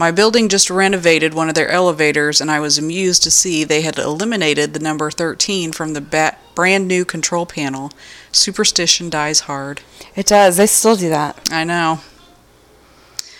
My 0.00 0.12
building 0.12 0.48
just 0.48 0.70
renovated 0.70 1.34
one 1.34 1.48
of 1.48 1.56
their 1.56 1.68
elevators, 1.68 2.40
and 2.40 2.50
I 2.52 2.60
was 2.60 2.78
amused 2.78 3.24
to 3.24 3.32
see 3.32 3.64
they 3.64 3.82
had 3.82 3.98
eliminated 3.98 4.72
the 4.72 4.78
number 4.78 5.10
13 5.10 5.72
from 5.72 5.92
the 5.92 6.00
ba- 6.00 6.36
brand 6.54 6.86
new 6.86 7.04
control 7.04 7.46
panel. 7.46 7.90
Superstition 8.30 9.10
dies 9.10 9.40
hard. 9.40 9.80
It 10.14 10.26
does. 10.26 10.56
They 10.56 10.68
still 10.68 10.94
do 10.94 11.08
that, 11.08 11.48
I 11.50 11.64
know. 11.64 11.98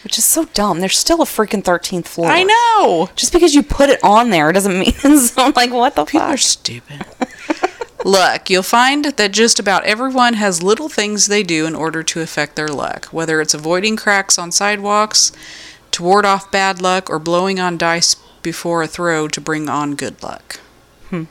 which 0.02 0.18
is 0.18 0.24
so 0.24 0.46
dumb. 0.46 0.80
There's 0.80 0.98
still 0.98 1.22
a 1.22 1.26
freaking 1.26 1.62
13th 1.62 2.06
floor. 2.08 2.28
I 2.28 2.42
know. 2.42 3.08
Just 3.14 3.32
because 3.32 3.54
you 3.54 3.62
put 3.62 3.88
it 3.88 4.02
on 4.02 4.30
there 4.30 4.50
doesn't 4.50 4.78
mean 4.80 4.92
so. 5.20 5.40
I'm 5.44 5.52
like, 5.54 5.70
what 5.72 5.94
the 5.94 6.04
People 6.06 6.20
fuck? 6.26 6.34
are 6.34 6.36
stupid. 6.38 7.06
Look, 8.04 8.50
you'll 8.50 8.62
find 8.64 9.04
that 9.04 9.32
just 9.32 9.60
about 9.60 9.84
everyone 9.84 10.34
has 10.34 10.60
little 10.62 10.88
things 10.88 11.26
they 11.26 11.44
do 11.44 11.66
in 11.66 11.76
order 11.76 12.02
to 12.02 12.20
affect 12.20 12.56
their 12.56 12.68
luck, 12.68 13.06
whether 13.06 13.40
it's 13.40 13.54
avoiding 13.54 13.94
cracks 13.96 14.38
on 14.38 14.50
sidewalks 14.50 15.30
to 15.98 16.04
ward 16.04 16.24
off 16.24 16.50
bad 16.50 16.80
luck 16.80 17.10
or 17.10 17.18
blowing 17.18 17.58
on 17.58 17.76
dice 17.76 18.14
before 18.42 18.82
a 18.82 18.86
throw 18.86 19.26
to 19.28 19.40
bring 19.40 19.68
on 19.68 19.96
good 19.96 20.22
luck. 20.22 20.60
Hmm. 21.10 21.24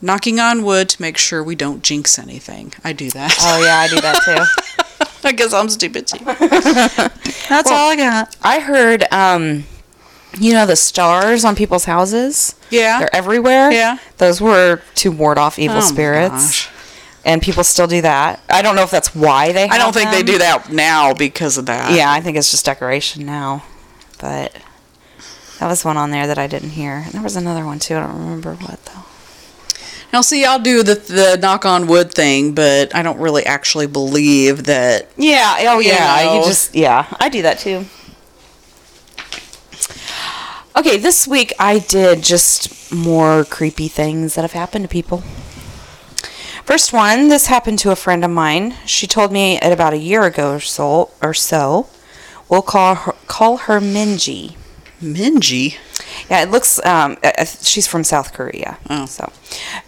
Knocking 0.00 0.38
on 0.38 0.62
wood 0.62 0.88
to 0.90 1.02
make 1.02 1.18
sure 1.18 1.42
we 1.42 1.56
don't 1.56 1.82
jinx 1.82 2.18
anything. 2.18 2.72
I 2.84 2.92
do 2.92 3.10
that. 3.10 3.36
Oh 3.40 3.64
yeah, 3.64 3.78
I 3.78 3.88
do 3.88 4.00
that 4.00 4.22
too. 4.24 5.04
I 5.28 5.32
guess 5.32 5.52
I'm 5.52 5.68
stupid 5.68 6.06
too. 6.06 6.24
That's 7.48 7.70
all 7.70 7.90
I 7.90 7.96
got. 7.96 8.36
I 8.42 8.60
heard, 8.60 9.12
um, 9.12 9.64
you 10.38 10.52
know, 10.52 10.64
the 10.64 10.76
stars 10.76 11.44
on 11.44 11.56
people's 11.56 11.84
houses. 11.84 12.54
Yeah. 12.70 13.00
They're 13.00 13.14
everywhere. 13.14 13.72
Yeah. 13.72 13.98
Those 14.18 14.40
were 14.40 14.82
to 14.96 15.10
ward 15.10 15.36
off 15.36 15.58
evil 15.58 15.78
Oh 15.78 15.80
my 15.80 15.86
spirits. 15.86 16.68
And 17.28 17.42
people 17.42 17.62
still 17.62 17.86
do 17.86 18.00
that. 18.00 18.40
I 18.48 18.62
don't 18.62 18.74
know 18.74 18.84
if 18.84 18.90
that's 18.90 19.14
why 19.14 19.52
they. 19.52 19.68
I 19.68 19.76
don't 19.76 19.92
think 19.92 20.10
they 20.10 20.22
do 20.22 20.38
that 20.38 20.72
now 20.72 21.12
because 21.12 21.58
of 21.58 21.66
that. 21.66 21.92
Yeah, 21.92 22.10
I 22.10 22.22
think 22.22 22.38
it's 22.38 22.50
just 22.50 22.64
decoration 22.64 23.26
now. 23.26 23.64
But 24.18 24.56
that 25.60 25.68
was 25.68 25.84
one 25.84 25.98
on 25.98 26.10
there 26.10 26.26
that 26.26 26.38
I 26.38 26.46
didn't 26.46 26.70
hear. 26.70 27.02
And 27.04 27.12
there 27.12 27.22
was 27.22 27.36
another 27.36 27.66
one 27.66 27.80
too. 27.80 27.96
I 27.96 28.00
don't 28.00 28.18
remember 28.18 28.54
what 28.54 28.82
though. 28.86 29.04
Now, 30.10 30.22
see, 30.22 30.46
I'll 30.46 30.58
do 30.58 30.82
the 30.82 30.94
the 30.94 31.38
knock 31.38 31.66
on 31.66 31.86
wood 31.86 32.14
thing, 32.14 32.54
but 32.54 32.94
I 32.94 33.02
don't 33.02 33.18
really 33.18 33.44
actually 33.44 33.86
believe 33.86 34.64
that. 34.64 35.10
Yeah. 35.18 35.56
Oh 35.68 35.80
yeah. 35.80 36.32
You 36.32 36.40
know. 36.40 36.46
just 36.46 36.74
yeah. 36.74 37.14
I 37.20 37.28
do 37.28 37.42
that 37.42 37.58
too. 37.58 37.84
Okay, 40.74 40.96
this 40.96 41.28
week 41.28 41.52
I 41.58 41.80
did 41.80 42.22
just 42.22 42.90
more 42.90 43.44
creepy 43.44 43.88
things 43.88 44.34
that 44.34 44.42
have 44.42 44.52
happened 44.52 44.84
to 44.84 44.88
people. 44.88 45.22
First 46.68 46.92
one, 46.92 47.28
this 47.28 47.46
happened 47.46 47.78
to 47.78 47.92
a 47.92 47.96
friend 47.96 48.22
of 48.22 48.30
mine. 48.30 48.74
She 48.84 49.06
told 49.06 49.32
me 49.32 49.56
it 49.56 49.72
about 49.72 49.94
a 49.94 49.96
year 49.96 50.24
ago 50.24 50.52
or 50.52 50.60
so. 50.60 51.10
Or 51.22 51.32
so. 51.32 51.88
We'll 52.50 52.60
call 52.60 52.94
her 52.94 53.12
call 53.26 53.56
her 53.56 53.80
Minji. 53.80 54.54
Minji. 55.00 55.78
Yeah, 56.28 56.42
it 56.42 56.50
looks. 56.50 56.78
Um, 56.84 57.16
she's 57.62 57.86
from 57.86 58.04
South 58.04 58.34
Korea. 58.34 58.76
Oh. 58.90 59.06
So, 59.06 59.32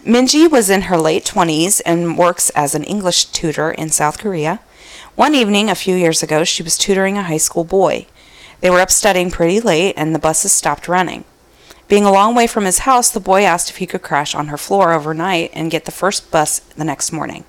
Minji 0.03 0.49
was 0.49 0.71
in 0.71 0.81
her 0.89 0.97
late 0.97 1.23
twenties 1.23 1.81
and 1.81 2.17
works 2.17 2.49
as 2.55 2.73
an 2.73 2.83
English 2.83 3.25
tutor 3.25 3.69
in 3.69 3.89
South 3.89 4.17
Korea. 4.17 4.59
One 5.13 5.35
evening, 5.35 5.69
a 5.69 5.75
few 5.75 5.95
years 5.95 6.23
ago, 6.23 6.43
she 6.43 6.63
was 6.63 6.79
tutoring 6.79 7.15
a 7.15 7.21
high 7.21 7.37
school 7.37 7.63
boy. 7.63 8.07
They 8.61 8.71
were 8.71 8.79
up 8.79 8.89
studying 8.89 9.29
pretty 9.29 9.59
late, 9.59 9.93
and 9.95 10.15
the 10.15 10.19
buses 10.19 10.51
stopped 10.51 10.87
running. 10.87 11.25
Being 11.91 12.05
a 12.05 12.11
long 12.11 12.35
way 12.35 12.47
from 12.47 12.63
his 12.63 12.79
house, 12.87 13.09
the 13.09 13.19
boy 13.19 13.43
asked 13.43 13.69
if 13.69 13.75
he 13.75 13.85
could 13.85 14.01
crash 14.01 14.33
on 14.33 14.47
her 14.47 14.55
floor 14.55 14.93
overnight 14.93 15.51
and 15.51 15.69
get 15.69 15.83
the 15.83 15.91
first 15.91 16.31
bus 16.31 16.59
the 16.59 16.85
next 16.85 17.11
morning. 17.11 17.43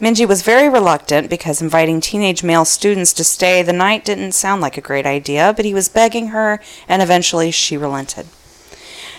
Minji 0.00 0.26
was 0.26 0.42
very 0.42 0.68
reluctant 0.68 1.30
because 1.30 1.62
inviting 1.62 2.00
teenage 2.00 2.42
male 2.42 2.64
students 2.64 3.12
to 3.12 3.22
stay 3.22 3.62
the 3.62 3.72
night 3.72 4.04
didn't 4.04 4.32
sound 4.32 4.62
like 4.62 4.76
a 4.76 4.80
great 4.80 5.06
idea, 5.06 5.52
but 5.54 5.64
he 5.64 5.72
was 5.72 5.88
begging 5.88 6.30
her, 6.30 6.60
and 6.88 7.02
eventually 7.02 7.52
she 7.52 7.76
relented. 7.76 8.26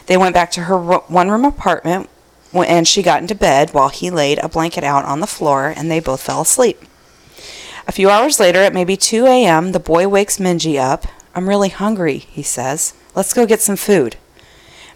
They 0.07 0.17
went 0.17 0.33
back 0.33 0.51
to 0.51 0.63
her 0.63 0.77
one 0.77 1.31
room 1.31 1.45
apartment, 1.45 2.09
and 2.53 2.85
she 2.85 3.01
got 3.01 3.21
into 3.21 3.35
bed 3.35 3.69
while 3.73 3.87
he 3.87 4.09
laid 4.09 4.39
a 4.39 4.49
blanket 4.49 4.83
out 4.83 5.05
on 5.05 5.21
the 5.21 5.25
floor, 5.25 5.73
and 5.73 5.89
they 5.89 6.01
both 6.01 6.21
fell 6.21 6.41
asleep. 6.41 6.81
A 7.87 7.93
few 7.93 8.09
hours 8.09 8.41
later, 8.41 8.59
at 8.59 8.73
maybe 8.73 8.97
2 8.97 9.25
a.m., 9.25 9.71
the 9.71 9.79
boy 9.79 10.09
wakes 10.09 10.37
Minji 10.37 10.77
up. 10.77 11.05
I'm 11.33 11.47
really 11.47 11.69
hungry, 11.69 12.17
he 12.17 12.43
says. 12.43 12.93
Let's 13.15 13.33
go 13.33 13.45
get 13.45 13.61
some 13.61 13.77
food. 13.77 14.17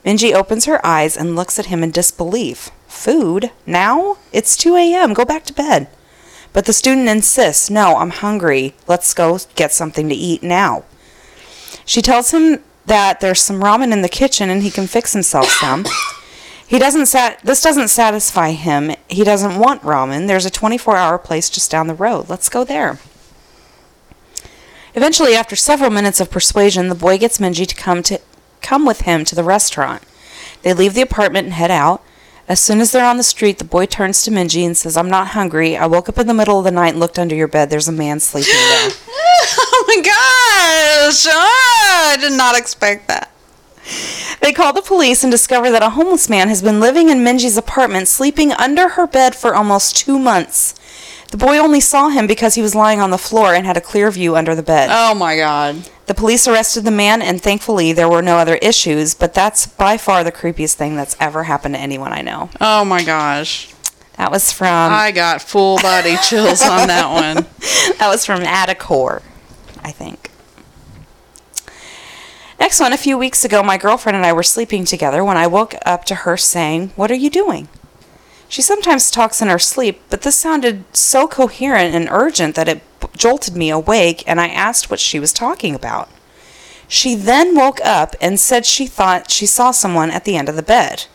Minji 0.07 0.33
opens 0.33 0.63
her 0.63 0.83
eyes 0.85 1.17
and 1.17 1.35
looks 1.35 1.59
at 1.59 1.65
him 1.65 1.83
in 1.83 1.91
disbelief. 1.91 2.71
Food? 2.87 3.51
Now? 3.65 4.15
It's 4.31 4.55
2 4.55 4.77
a.m. 4.77 5.13
Go 5.13 5.25
back 5.25 5.43
to 5.43 5.53
bed. 5.53 5.89
But 6.53 6.63
the 6.63 6.71
student 6.71 7.09
insists, 7.09 7.69
No, 7.69 7.97
I'm 7.97 8.11
hungry. 8.11 8.73
Let's 8.87 9.13
go 9.13 9.37
get 9.55 9.73
something 9.73 10.07
to 10.07 10.15
eat 10.15 10.41
now. 10.41 10.85
She 11.83 12.01
tells 12.01 12.31
him 12.31 12.63
that 12.85 13.19
there's 13.19 13.41
some 13.41 13.61
ramen 13.61 13.91
in 13.91 14.01
the 14.01 14.07
kitchen 14.07 14.49
and 14.49 14.63
he 14.63 14.71
can 14.71 14.87
fix 14.87 15.11
himself 15.11 15.47
some. 15.49 15.85
He 16.69 16.79
doesn't 16.79 17.05
sat 17.05 17.39
this 17.45 17.61
doesn't 17.61 17.87
satisfy 17.87 18.51
him. 18.51 18.91
He 19.07 19.23
doesn't 19.23 19.57
want 19.57 19.83
ramen. 19.83 20.27
There's 20.27 20.45
a 20.45 20.51
24-hour 20.51 21.17
place 21.19 21.49
just 21.49 21.71
down 21.71 21.87
the 21.87 21.93
road. 21.93 22.27
Let's 22.27 22.49
go 22.49 22.65
there. 22.65 22.99
Eventually, 24.93 25.33
after 25.33 25.55
several 25.55 25.91
minutes 25.91 26.19
of 26.19 26.29
persuasion, 26.29 26.89
the 26.89 26.95
boy 26.95 27.17
gets 27.17 27.37
Minji 27.37 27.65
to 27.65 27.73
come 27.73 28.03
to 28.03 28.19
come 28.61 28.85
with 28.85 29.01
him 29.01 29.25
to 29.25 29.35
the 29.35 29.43
restaurant. 29.43 30.03
They 30.61 30.73
leave 30.73 30.93
the 30.93 31.01
apartment 31.01 31.45
and 31.45 31.53
head 31.53 31.71
out. 31.71 32.03
As 32.47 32.59
soon 32.61 32.79
as 32.79 32.91
they're 32.91 33.05
on 33.05 33.17
the 33.17 33.23
street, 33.23 33.57
the 33.57 33.65
boy 33.65 33.85
turns 33.85 34.21
to 34.23 34.31
Minji 34.31 34.65
and 34.65 34.75
says, 34.75 34.95
I'm 34.95 35.09
not 35.09 35.29
hungry. 35.29 35.75
I 35.75 35.85
woke 35.85 36.07
up 36.07 36.17
in 36.17 36.27
the 36.27 36.33
middle 36.33 36.59
of 36.59 36.63
the 36.63 36.71
night 36.71 36.89
and 36.89 36.99
looked 36.99 37.19
under 37.19 37.35
your 37.35 37.47
bed. 37.47 37.69
There's 37.69 37.89
a 37.89 37.91
man 37.91 38.21
sleeping 38.21 38.53
there. 38.53 38.89
oh 39.09 39.85
my 39.87 39.95
gosh! 39.97 41.27
Ah, 41.29 42.13
I 42.13 42.17
did 42.19 42.33
not 42.33 42.57
expect 42.57 43.09
that. 43.09 43.31
They 44.41 44.53
call 44.53 44.71
the 44.71 44.81
police 44.81 45.23
and 45.23 45.31
discover 45.31 45.71
that 45.71 45.83
a 45.83 45.91
homeless 45.91 46.29
man 46.29 46.47
has 46.47 46.61
been 46.61 46.79
living 46.79 47.09
in 47.09 47.19
Minji's 47.19 47.57
apartment, 47.57 48.07
sleeping 48.07 48.53
under 48.53 48.89
her 48.89 49.07
bed 49.07 49.35
for 49.35 49.55
almost 49.55 49.97
two 49.97 50.17
months. 50.17 50.73
The 51.31 51.37
boy 51.37 51.57
only 51.57 51.81
saw 51.81 52.07
him 52.09 52.25
because 52.25 52.55
he 52.55 52.61
was 52.61 52.73
lying 52.73 53.01
on 53.01 53.11
the 53.11 53.17
floor 53.17 53.53
and 53.53 53.65
had 53.65 53.75
a 53.77 53.81
clear 53.81 54.09
view 54.11 54.35
under 54.35 54.55
the 54.55 54.63
bed. 54.63 54.89
Oh 54.91 55.13
my 55.13 55.35
god. 55.35 55.89
The 56.05 56.13
police 56.13 56.47
arrested 56.47 56.85
the 56.85 56.91
man, 56.91 57.21
and 57.21 57.41
thankfully 57.41 57.91
there 57.91 58.07
were 58.07 58.21
no 58.21 58.37
other 58.37 58.55
issues, 58.55 59.13
but 59.13 59.33
that's 59.33 59.67
by 59.67 59.97
far 59.97 60.23
the 60.23 60.31
creepiest 60.31 60.75
thing 60.75 60.95
that's 60.95 61.17
ever 61.19 61.43
happened 61.43 61.75
to 61.75 61.81
anyone 61.81 62.13
I 62.13 62.21
know. 62.21 62.49
Oh 62.61 62.85
my 62.85 63.03
gosh. 63.03 63.73
That 64.15 64.31
was 64.31 64.51
from 64.53 64.91
I 64.93 65.11
got 65.11 65.41
full 65.41 65.77
body 65.79 66.15
chills 66.27 66.61
on 66.63 66.87
that 66.87 67.11
one. 67.11 67.45
that 67.99 68.07
was 68.07 68.25
from 68.25 68.39
Adacor, 68.41 69.21
I 69.83 69.91
think. 69.91 70.31
Next 72.59 72.79
one, 72.79 72.93
a 72.93 72.97
few 72.97 73.17
weeks 73.17 73.45
ago, 73.45 73.61
my 73.61 73.77
girlfriend 73.77 74.15
and 74.15 74.25
I 74.25 74.33
were 74.33 74.43
sleeping 74.43 74.85
together 74.85 75.23
when 75.23 75.37
I 75.37 75.45
woke 75.45 75.75
up 75.85 76.05
to 76.05 76.15
her 76.15 76.37
saying, 76.37 76.91
What 76.95 77.11
are 77.11 77.15
you 77.15 77.29
doing? 77.29 77.67
She 78.49 78.61
sometimes 78.61 79.11
talks 79.11 79.41
in 79.41 79.49
her 79.49 79.59
sleep, 79.59 80.01
but 80.09 80.21
this 80.21 80.37
sounded 80.37 80.83
so 80.95 81.27
coherent 81.27 81.93
and 81.93 82.07
urgent 82.09 82.55
that 82.55 82.69
it 82.69 82.81
jolted 83.17 83.55
me 83.55 83.69
awake, 83.69 84.23
and 84.25 84.39
I 84.39 84.47
asked 84.47 84.89
what 84.89 84.99
she 84.99 85.19
was 85.19 85.33
talking 85.33 85.75
about. 85.75 86.09
She 86.87 87.15
then 87.15 87.55
woke 87.55 87.79
up 87.83 88.15
and 88.21 88.39
said 88.39 88.65
she 88.65 88.87
thought 88.87 89.29
she 89.29 89.45
saw 89.45 89.71
someone 89.71 90.09
at 90.09 90.23
the 90.23 90.37
end 90.37 90.47
of 90.47 90.55
the 90.55 90.63
bed. 90.63 91.05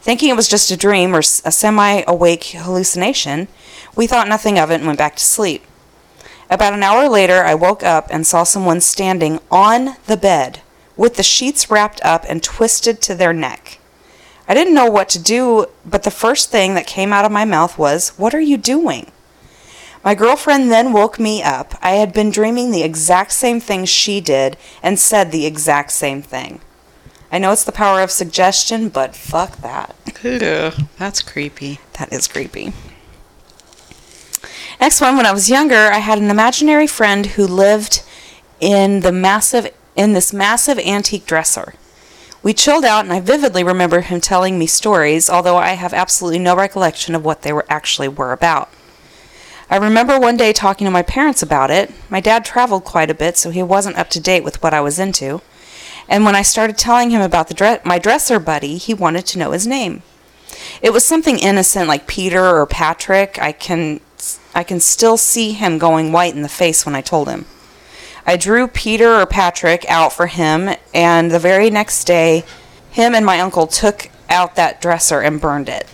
Thinking 0.00 0.30
it 0.30 0.36
was 0.36 0.48
just 0.48 0.70
a 0.70 0.76
dream 0.76 1.14
or 1.14 1.20
a 1.20 1.22
semi 1.22 2.02
awake 2.06 2.44
hallucination, 2.44 3.48
we 3.96 4.06
thought 4.06 4.28
nothing 4.28 4.58
of 4.58 4.70
it 4.70 4.76
and 4.76 4.86
went 4.86 4.98
back 4.98 5.16
to 5.16 5.24
sleep. 5.24 5.64
About 6.48 6.74
an 6.74 6.82
hour 6.82 7.08
later, 7.08 7.42
I 7.44 7.54
woke 7.54 7.82
up 7.82 8.08
and 8.10 8.26
saw 8.26 8.44
someone 8.44 8.80
standing 8.80 9.40
on 9.50 9.96
the 10.06 10.16
bed 10.16 10.60
with 10.96 11.16
the 11.16 11.22
sheets 11.22 11.70
wrapped 11.70 12.00
up 12.04 12.24
and 12.28 12.42
twisted 12.42 13.00
to 13.02 13.14
their 13.14 13.32
neck. 13.32 13.78
I 14.52 14.54
didn't 14.54 14.74
know 14.74 14.90
what 14.90 15.08
to 15.08 15.18
do, 15.18 15.64
but 15.82 16.02
the 16.02 16.10
first 16.10 16.50
thing 16.50 16.74
that 16.74 16.86
came 16.86 17.10
out 17.10 17.24
of 17.24 17.32
my 17.32 17.46
mouth 17.46 17.78
was, 17.78 18.10
What 18.18 18.34
are 18.34 18.40
you 18.40 18.58
doing? 18.58 19.10
My 20.04 20.14
girlfriend 20.14 20.70
then 20.70 20.92
woke 20.92 21.18
me 21.18 21.42
up. 21.42 21.74
I 21.80 21.92
had 21.92 22.12
been 22.12 22.30
dreaming 22.30 22.70
the 22.70 22.82
exact 22.82 23.32
same 23.32 23.60
thing 23.60 23.86
she 23.86 24.20
did 24.20 24.58
and 24.82 24.98
said 24.98 25.32
the 25.32 25.46
exact 25.46 25.90
same 25.92 26.20
thing. 26.20 26.60
I 27.32 27.38
know 27.38 27.50
it's 27.52 27.64
the 27.64 27.72
power 27.72 28.02
of 28.02 28.10
suggestion, 28.10 28.90
but 28.90 29.16
fuck 29.16 29.56
that. 29.62 29.96
Ew, 30.22 30.72
that's 30.98 31.22
creepy. 31.22 31.78
That 31.94 32.12
is 32.12 32.28
creepy. 32.28 32.74
Next 34.78 35.00
one, 35.00 35.16
when 35.16 35.24
I 35.24 35.32
was 35.32 35.48
younger, 35.48 35.88
I 35.90 36.00
had 36.00 36.18
an 36.18 36.28
imaginary 36.28 36.86
friend 36.86 37.24
who 37.24 37.46
lived 37.46 38.02
in 38.60 39.00
the 39.00 39.12
massive 39.12 39.72
in 39.96 40.12
this 40.12 40.30
massive 40.30 40.78
antique 40.78 41.24
dresser. 41.24 41.72
We 42.42 42.52
chilled 42.52 42.84
out 42.84 43.04
and 43.04 43.12
I 43.12 43.20
vividly 43.20 43.62
remember 43.62 44.00
him 44.00 44.20
telling 44.20 44.58
me 44.58 44.66
stories, 44.66 45.30
although 45.30 45.58
I 45.58 45.70
have 45.70 45.94
absolutely 45.94 46.40
no 46.40 46.56
recollection 46.56 47.14
of 47.14 47.24
what 47.24 47.42
they 47.42 47.52
were 47.52 47.66
actually 47.68 48.08
were 48.08 48.32
about. 48.32 48.68
I 49.70 49.76
remember 49.76 50.18
one 50.18 50.36
day 50.36 50.52
talking 50.52 50.84
to 50.86 50.90
my 50.90 51.02
parents 51.02 51.42
about 51.42 51.70
it. 51.70 51.92
My 52.10 52.20
dad 52.20 52.44
traveled 52.44 52.84
quite 52.84 53.10
a 53.10 53.14
bit, 53.14 53.38
so 53.38 53.50
he 53.50 53.62
wasn't 53.62 53.96
up 53.96 54.10
to 54.10 54.20
date 54.20 54.44
with 54.44 54.62
what 54.62 54.74
I 54.74 54.80
was 54.80 54.98
into. 54.98 55.40
And 56.08 56.24
when 56.24 56.34
I 56.34 56.42
started 56.42 56.76
telling 56.76 57.10
him 57.10 57.22
about 57.22 57.48
the 57.48 57.54
dre- 57.54 57.80
my 57.84 57.98
dresser 57.98 58.38
buddy, 58.38 58.76
he 58.76 58.92
wanted 58.92 59.24
to 59.26 59.38
know 59.38 59.52
his 59.52 59.66
name. 59.66 60.02
It 60.82 60.92
was 60.92 61.06
something 61.06 61.38
innocent 61.38 61.88
like 61.88 62.06
Peter 62.06 62.44
or 62.44 62.66
Patrick. 62.66 63.38
I 63.40 63.52
can 63.52 64.00
I 64.54 64.62
can 64.62 64.80
still 64.80 65.16
see 65.16 65.52
him 65.52 65.78
going 65.78 66.12
white 66.12 66.34
in 66.34 66.42
the 66.42 66.48
face 66.48 66.84
when 66.84 66.94
I 66.94 67.00
told 67.00 67.28
him. 67.28 67.46
I 68.26 68.36
drew 68.36 68.68
Peter 68.68 69.14
or 69.14 69.26
Patrick 69.26 69.84
out 69.88 70.12
for 70.12 70.26
him, 70.26 70.70
and 70.94 71.30
the 71.30 71.38
very 71.38 71.70
next 71.70 72.04
day, 72.04 72.44
him 72.90 73.14
and 73.14 73.26
my 73.26 73.40
uncle 73.40 73.66
took 73.66 74.10
out 74.28 74.54
that 74.54 74.80
dresser 74.80 75.20
and 75.20 75.40
burned 75.40 75.68
it. 75.68 75.88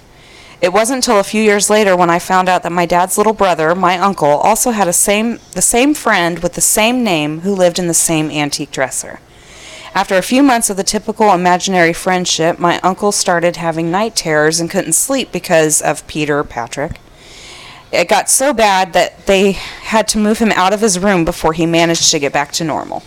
It 0.61 0.73
wasn't 0.73 0.99
until 0.99 1.21
a 1.21 1.25
few 1.25 1.43
years 1.43 1.71
later 1.71 1.97
when 1.97 2.11
I 2.11 2.19
found 2.19 2.49
out 2.49 2.65
that 2.65 2.73
my 2.73 2.85
dad's 2.85 3.17
little 3.17 3.33
brother, 3.33 3.75
my 3.75 3.97
uncle, 3.97 4.29
also 4.29 4.73
had 4.73 4.89
a 4.89 4.93
same 4.93 5.39
the 5.53 5.63
same 5.63 5.95
friend 5.95 6.41
with 6.41 6.55
the 6.55 6.61
same 6.61 7.05
name 7.05 7.41
who 7.41 7.55
lived 7.55 7.79
in 7.79 7.87
the 7.87 7.95
same 7.95 8.31
antique 8.31 8.73
dresser. 8.73 9.21
After 9.95 10.17
a 10.17 10.23
few 10.23 10.43
months 10.43 10.69
of 10.69 10.77
the 10.77 10.85
typical 10.85 11.33
imaginary 11.33 11.93
friendship, 11.93 12.59
my 12.59 12.81
uncle 12.81 13.13
started 13.13 13.57
having 13.57 13.91
night 13.91 14.17
terrors 14.17 14.59
and 14.59 14.71
couldn't 14.71 14.93
sleep 14.95 15.31
because 15.33 15.81
of 15.81 16.07
Peter 16.09 16.43
Patrick. 16.43 16.99
It 17.91 18.09
got 18.09 18.29
so 18.29 18.53
bad 18.53 18.93
that 18.93 19.27
they 19.27 19.53
had 19.53 20.09
to 20.09 20.19
move 20.19 20.39
him 20.39 20.53
out 20.53 20.73
of 20.73 20.81
his 20.81 20.99
room 20.99 21.25
before 21.25 21.55
he 21.55 21.65
managed 21.65 22.11
to 22.11 22.19
get 22.19 22.33
back 22.33 22.53
to 22.53 22.65
normal. 22.65 23.01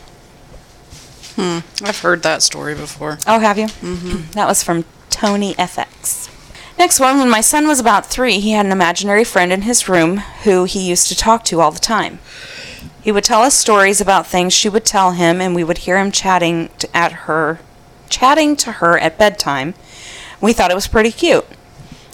Hmm. 1.35 1.59
I've 1.83 1.99
heard 1.99 2.23
that 2.23 2.41
story 2.41 2.75
before. 2.75 3.17
Oh, 3.27 3.39
have 3.39 3.57
you? 3.57 3.67
Mm-hmm. 3.67 4.31
That 4.31 4.47
was 4.47 4.63
from 4.63 4.85
Tony 5.09 5.53
FX. 5.53 6.29
Next 6.77 6.99
one, 6.99 7.19
when 7.19 7.29
my 7.29 7.41
son 7.41 7.67
was 7.67 7.79
about 7.79 8.07
three, 8.07 8.39
he 8.39 8.51
had 8.51 8.65
an 8.65 8.71
imaginary 8.71 9.23
friend 9.23 9.53
in 9.53 9.61
his 9.61 9.87
room 9.87 10.17
who 10.43 10.65
he 10.65 10.89
used 10.89 11.07
to 11.09 11.15
talk 11.15 11.45
to 11.45 11.61
all 11.61 11.71
the 11.71 11.79
time. 11.79 12.19
He 13.03 13.11
would 13.11 13.23
tell 13.23 13.41
us 13.41 13.53
stories 13.53 14.01
about 14.01 14.27
things 14.27 14.53
she 14.53 14.69
would 14.69 14.85
tell 14.85 15.11
him, 15.11 15.41
and 15.41 15.55
we 15.55 15.63
would 15.63 15.79
hear 15.79 15.97
him 15.99 16.11
chatting 16.11 16.69
to, 16.79 16.97
at 16.97 17.11
her, 17.11 17.59
chatting 18.09 18.55
to 18.57 18.73
her 18.73 18.97
at 18.97 19.17
bedtime. 19.17 19.75
We 20.39 20.53
thought 20.53 20.71
it 20.71 20.75
was 20.75 20.87
pretty 20.87 21.11
cute. 21.11 21.45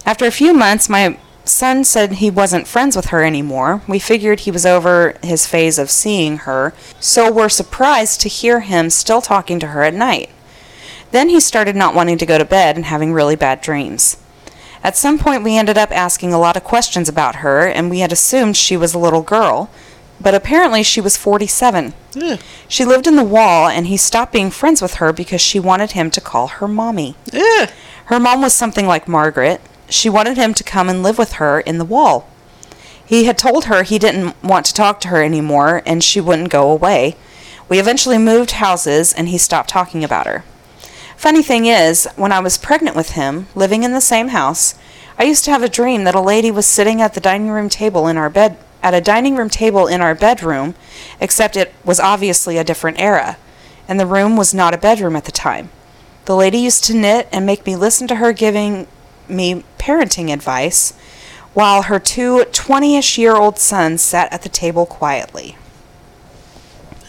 After 0.05 0.25
a 0.25 0.31
few 0.31 0.53
months, 0.53 0.89
my 0.89 1.17
son 1.49 1.83
said 1.83 2.13
he 2.13 2.29
wasn't 2.29 2.67
friends 2.67 2.95
with 2.95 3.07
her 3.07 3.23
anymore. 3.23 3.81
We 3.87 3.99
figured 3.99 4.41
he 4.41 4.51
was 4.51 4.65
over 4.65 5.17
his 5.23 5.47
phase 5.47 5.77
of 5.77 5.89
seeing 5.89 6.37
her, 6.39 6.73
so 6.99 7.31
we're 7.31 7.49
surprised 7.49 8.21
to 8.21 8.29
hear 8.29 8.61
him 8.61 8.89
still 8.89 9.21
talking 9.21 9.59
to 9.59 9.67
her 9.67 9.83
at 9.83 9.93
night. 9.93 10.29
Then 11.11 11.29
he 11.29 11.39
started 11.39 11.75
not 11.75 11.95
wanting 11.95 12.17
to 12.17 12.25
go 12.25 12.37
to 12.37 12.45
bed 12.45 12.75
and 12.75 12.85
having 12.85 13.13
really 13.13 13.35
bad 13.35 13.61
dreams. 13.61 14.17
At 14.83 14.97
some 14.97 15.17
point, 15.17 15.43
we 15.43 15.57
ended 15.57 15.77
up 15.77 15.91
asking 15.91 16.33
a 16.33 16.39
lot 16.39 16.57
of 16.57 16.63
questions 16.63 17.09
about 17.09 17.37
her, 17.37 17.67
and 17.67 17.89
we 17.89 17.99
had 17.99 18.11
assumed 18.11 18.55
she 18.55 18.77
was 18.77 18.93
a 18.93 18.99
little 18.99 19.21
girl, 19.21 19.69
but 20.19 20.35
apparently 20.35 20.83
she 20.83 21.01
was 21.01 21.17
47. 21.17 21.93
Ugh. 22.21 22.39
She 22.67 22.85
lived 22.85 23.07
in 23.07 23.15
the 23.15 23.23
wall, 23.23 23.67
and 23.67 23.87
he 23.87 23.97
stopped 23.97 24.33
being 24.33 24.51
friends 24.51 24.81
with 24.81 24.95
her 24.95 25.11
because 25.13 25.41
she 25.41 25.59
wanted 25.59 25.91
him 25.91 26.11
to 26.11 26.21
call 26.21 26.47
her 26.47 26.67
mommy. 26.67 27.15
Ugh. 27.33 27.69
Her 28.05 28.19
mom 28.19 28.41
was 28.41 28.53
something 28.53 28.87
like 28.87 29.07
Margaret. 29.07 29.61
She 29.89 30.09
wanted 30.09 30.37
him 30.37 30.53
to 30.53 30.63
come 30.63 30.89
and 30.89 31.01
live 31.01 31.17
with 31.17 31.33
her 31.33 31.59
in 31.59 31.77
the 31.77 31.85
wall. 31.85 32.29
He 33.05 33.23
had 33.23 33.37
told 33.37 33.65
her 33.65 33.83
he 33.83 33.97
didn't 33.97 34.41
want 34.43 34.65
to 34.65 34.73
talk 34.73 34.99
to 35.01 35.07
her 35.07 35.23
anymore, 35.23 35.81
and 35.85 36.03
she 36.03 36.19
wouldn't 36.19 36.49
go 36.49 36.69
away. 36.69 37.15
We 37.69 37.79
eventually 37.79 38.17
moved 38.17 38.51
houses, 38.51 39.13
and 39.13 39.29
he 39.29 39.37
stopped 39.37 39.69
talking 39.69 40.03
about 40.03 40.27
her. 40.27 40.43
Funny 41.15 41.41
thing 41.41 41.65
is, 41.65 42.07
when 42.15 42.31
I 42.31 42.39
was 42.39 42.57
pregnant 42.57 42.95
with 42.95 43.11
him, 43.11 43.47
living 43.55 43.83
in 43.83 43.93
the 43.93 44.01
same 44.01 44.29
house, 44.29 44.75
I 45.17 45.23
used 45.23 45.45
to 45.45 45.51
have 45.51 45.63
a 45.63 45.69
dream 45.69 46.03
that 46.03 46.15
a 46.15 46.21
lady 46.21 46.51
was 46.51 46.65
sitting 46.65 47.01
at 47.01 47.13
the 47.13 47.19
dining 47.19 47.49
room 47.49 47.69
table 47.69 48.07
in 48.07 48.17
our 48.17 48.29
bed 48.29 48.57
at 48.83 48.93
a 48.93 49.01
dining 49.01 49.35
room 49.35 49.49
table 49.49 49.87
in 49.87 50.01
our 50.01 50.13
bedroom, 50.13 50.75
except 51.19 51.57
it 51.57 51.73
was 51.83 51.99
obviously 51.99 52.57
a 52.57 52.63
different 52.63 52.99
era, 52.99 53.37
and 53.87 53.99
the 53.99 54.05
room 54.05 54.37
was 54.37 54.53
not 54.53 54.73
a 54.73 54.77
bedroom 54.77 55.15
at 55.15 55.25
the 55.25 55.31
time. 55.31 55.69
The 56.25 56.35
lady 56.35 56.59
used 56.59 56.83
to 56.85 56.93
knit 56.93 57.27
and 57.31 57.45
make 57.45 57.65
me 57.65 57.75
listen 57.75 58.07
to 58.09 58.15
her 58.15 58.31
giving 58.31 58.87
me 59.29 59.63
parenting 59.77 60.31
advice, 60.31 60.93
while 61.53 61.83
her 61.83 61.99
two 61.99 62.45
20 62.45 62.97
ish 62.97 63.17
year 63.17 63.35
old 63.35 63.59
sons 63.59 64.01
sat 64.01 64.31
at 64.31 64.43
the 64.43 64.49
table 64.49 64.85
quietly. 64.85 65.57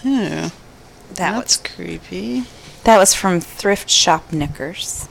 Ew. 0.05 0.21
That 0.21 0.53
That's 1.33 1.59
was 1.59 1.75
creepy. 1.75 2.45
that 2.85 2.99
was 2.99 3.15
from 3.15 3.41
Thrift 3.41 3.91
Shop 3.91 4.33
Knickers. 4.33 5.09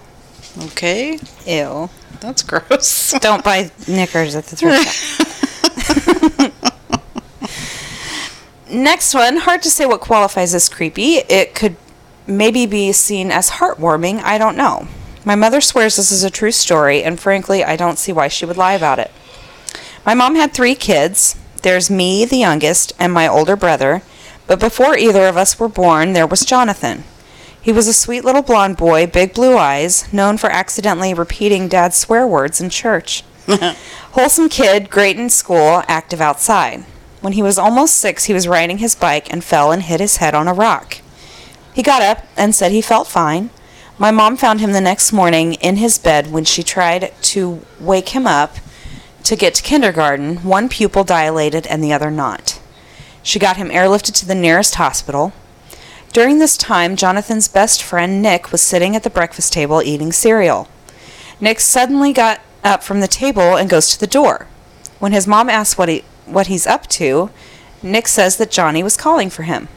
Okay. 0.66 1.20
Ew. 1.46 1.90
That's 2.20 2.42
gross. 2.42 3.12
Don't 3.20 3.44
buy 3.44 3.70
knickers 3.88 4.36
at 4.36 4.46
the 4.46 4.56
thrift 4.56 4.92
shop. 4.92 6.54
Next 8.72 9.14
one, 9.14 9.38
hard 9.38 9.62
to 9.64 9.70
say 9.70 9.86
what 9.86 10.02
qualifies 10.02 10.54
as 10.56 10.68
creepy. 10.68 11.16
It 11.18 11.54
could 11.56 11.76
maybe 12.26 12.66
be 12.66 12.92
seen 12.92 13.32
as 13.32 13.52
heartwarming. 13.52 14.22
I 14.24 14.38
don't 14.38 14.58
know. 14.58 14.88
My 15.28 15.36
mother 15.36 15.60
swears 15.60 15.98
this 15.98 16.10
is 16.10 16.24
a 16.24 16.30
true 16.30 16.54
story, 16.54 17.04
and 17.04 17.20
frankly, 17.20 17.62
I 17.62 17.76
don't 17.76 18.00
see 18.00 18.14
why 18.14 18.30
she 18.30 18.46
would 18.46 18.56
lie 18.56 18.76
about 18.76 18.98
it. 18.98 19.12
My 20.06 20.14
mom 20.14 20.36
had 20.36 20.54
three 20.54 20.74
kids. 20.74 21.36
There's 21.64 21.90
me, 21.90 22.24
the 22.24 22.38
youngest, 22.38 22.94
and 22.98 23.12
my 23.12 23.28
older 23.28 23.58
brother. 23.58 24.04
But 24.48 24.62
before 24.62 24.98
either 24.98 25.28
of 25.28 25.36
us 25.36 25.60
were 25.60 25.68
born, 25.68 26.14
there 26.14 26.26
was 26.26 26.46
Jonathan. 26.46 27.04
He 27.62 27.74
was 27.74 27.90
a 27.90 27.94
sweet 27.94 28.24
little 28.24 28.42
blond 28.42 28.78
boy, 28.78 29.06
big 29.06 29.34
blue 29.34 29.58
eyes, 29.58 30.14
known 30.14 30.38
for 30.38 30.50
accidentally 30.50 31.14
repeating 31.14 31.68
Dad's 31.68 31.98
swear 31.98 32.26
words 32.26 32.62
in 32.62 32.70
church. 32.70 33.26
Wholesome 34.12 34.48
kid, 34.48 34.90
great 34.90 35.20
in 35.20 35.30
school, 35.30 35.84
active 35.90 36.22
outside. 36.22 36.86
When 37.20 37.34
he 37.34 37.44
was 37.44 37.58
almost 37.58 37.98
six, 37.98 38.24
he 38.24 38.34
was 38.34 38.48
riding 38.48 38.78
his 38.78 38.96
bike 38.96 39.30
and 39.30 39.44
fell 39.44 39.74
and 39.74 39.84
hit 39.84 40.00
his 40.00 40.18
head 40.18 40.34
on 40.34 40.48
a 40.48 40.54
rock. 40.54 41.00
He 41.74 41.84
got 41.84 42.02
up 42.02 42.26
and 42.38 42.56
said 42.56 42.72
he 42.72 42.82
felt 42.82 43.10
fine. 43.10 43.50
My 44.00 44.12
mom 44.12 44.38
found 44.38 44.62
him 44.62 44.74
the 44.74 44.82
next 44.82 45.12
morning 45.12 45.56
in 45.56 45.78
his 45.78 45.98
bed 45.98 46.32
when 46.32 46.46
she 46.46 46.62
tried 46.62 47.12
to 47.24 47.66
wake 47.80 48.10
him 48.10 48.28
up 48.28 48.58
to 49.24 49.36
get 49.36 49.56
to 49.56 49.64
kindergarten, 49.64 50.38
one 50.38 50.70
pupil 50.70 51.04
dilated 51.04 51.66
and 51.66 51.84
the 51.84 51.92
other 51.92 52.12
not. 52.12 52.60
She 53.24 53.40
got 53.40 53.58
him 53.58 53.70
airlifted 53.70 54.14
to 54.20 54.28
the 54.28 54.36
nearest 54.36 54.76
hospital. 54.76 55.34
During 56.14 56.38
this 56.38 56.58
time, 56.58 56.96
Jonathan's 56.96 57.48
best 57.48 57.82
friend 57.82 58.22
Nick 58.22 58.52
was 58.52 58.62
sitting 58.62 58.96
at 58.96 59.02
the 59.02 59.10
breakfast 59.10 59.52
table 59.52 59.82
eating 59.82 60.12
cereal. 60.12 60.68
Nick 61.42 61.60
suddenly 61.60 62.14
got 62.14 62.40
up 62.64 62.84
from 62.84 63.00
the 63.00 63.08
table 63.08 63.56
and 63.58 63.70
goes 63.70 63.90
to 63.90 64.00
the 64.00 64.08
door. 64.08 64.48
When 65.00 65.12
his 65.12 65.28
mom 65.28 65.50
asks 65.50 65.78
what 65.78 65.90
he 65.90 66.04
what 66.26 66.48
he's 66.48 66.68
up 66.68 66.88
to, 66.88 67.32
Nick 67.82 68.08
says 68.08 68.38
that 68.38 68.52
Johnny 68.52 68.84
was 68.84 68.98
calling 68.98 69.30
for 69.30 69.44
him. 69.44 69.70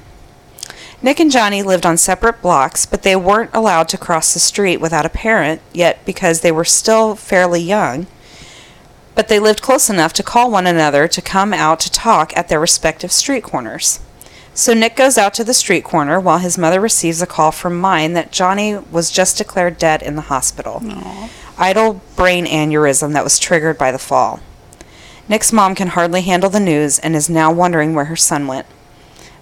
Nick 1.03 1.19
and 1.19 1.31
Johnny 1.31 1.63
lived 1.63 1.87
on 1.87 1.97
separate 1.97 2.43
blocks, 2.43 2.85
but 2.85 3.03
they 3.03 3.17
weren't 3.17 3.51
allowed 3.55 3.89
to 3.89 3.99
cross 3.99 4.35
the 4.35 4.39
street 4.39 4.79
without 4.79 5.07
a 5.07 5.11
parent, 5.11 5.63
yet 5.73 6.05
because 6.05 6.41
they 6.41 6.53
were 6.53 6.65
still 6.65 7.15
fairly 7.15 7.61
young, 7.61 8.07
but 9.15 9.29
they 9.29 9.39
lived 9.39 9.63
close 9.63 9.89
enough 9.89 10.13
to 10.13 10.23
call 10.23 10.51
one 10.51 10.67
another 10.67 11.09
to 11.09 11.23
come 11.23 11.55
out 11.55 11.81
to 11.81 11.91
talk 11.91 12.37
at 12.37 12.49
their 12.49 12.61
respective 12.61 13.11
street 13.11 13.43
corners. 13.43 14.01
So 14.53 14.75
Nick 14.75 14.95
goes 14.95 15.17
out 15.17 15.33
to 15.35 15.45
the 15.45 15.55
street 15.55 15.85
corner 15.85 16.21
while 16.21 16.39
his 16.39 16.59
mother 16.59 16.81
receives 16.81 17.23
a 17.23 17.27
call 17.27 17.51
from 17.51 17.81
mine 17.81 18.13
that 18.13 18.33
Johnny 18.33 18.77
was 18.77 19.11
just 19.11 19.39
declared 19.39 19.79
dead 19.79 20.03
in 20.03 20.17
the 20.17 20.23
hospital. 20.23 20.83
Idle 21.57 22.03
brain 22.15 22.45
aneurysm 22.45 23.15
that 23.15 23.25
was 23.25 23.39
triggered 23.39 23.79
by 23.79 23.91
the 23.91 23.99
fall. 23.99 24.41
Nick's 25.29 25.53
mom 25.53 25.75
can 25.75 25.89
hardly 25.89 26.23
handle 26.23 26.51
the 26.51 26.61
news 26.61 26.99
and 26.99 27.17
is 27.17 27.31
now 27.31 27.51
wondering 27.51 27.95
where 27.95 28.07
her 28.07 28.17
son 28.17 28.47
went. 28.47 28.67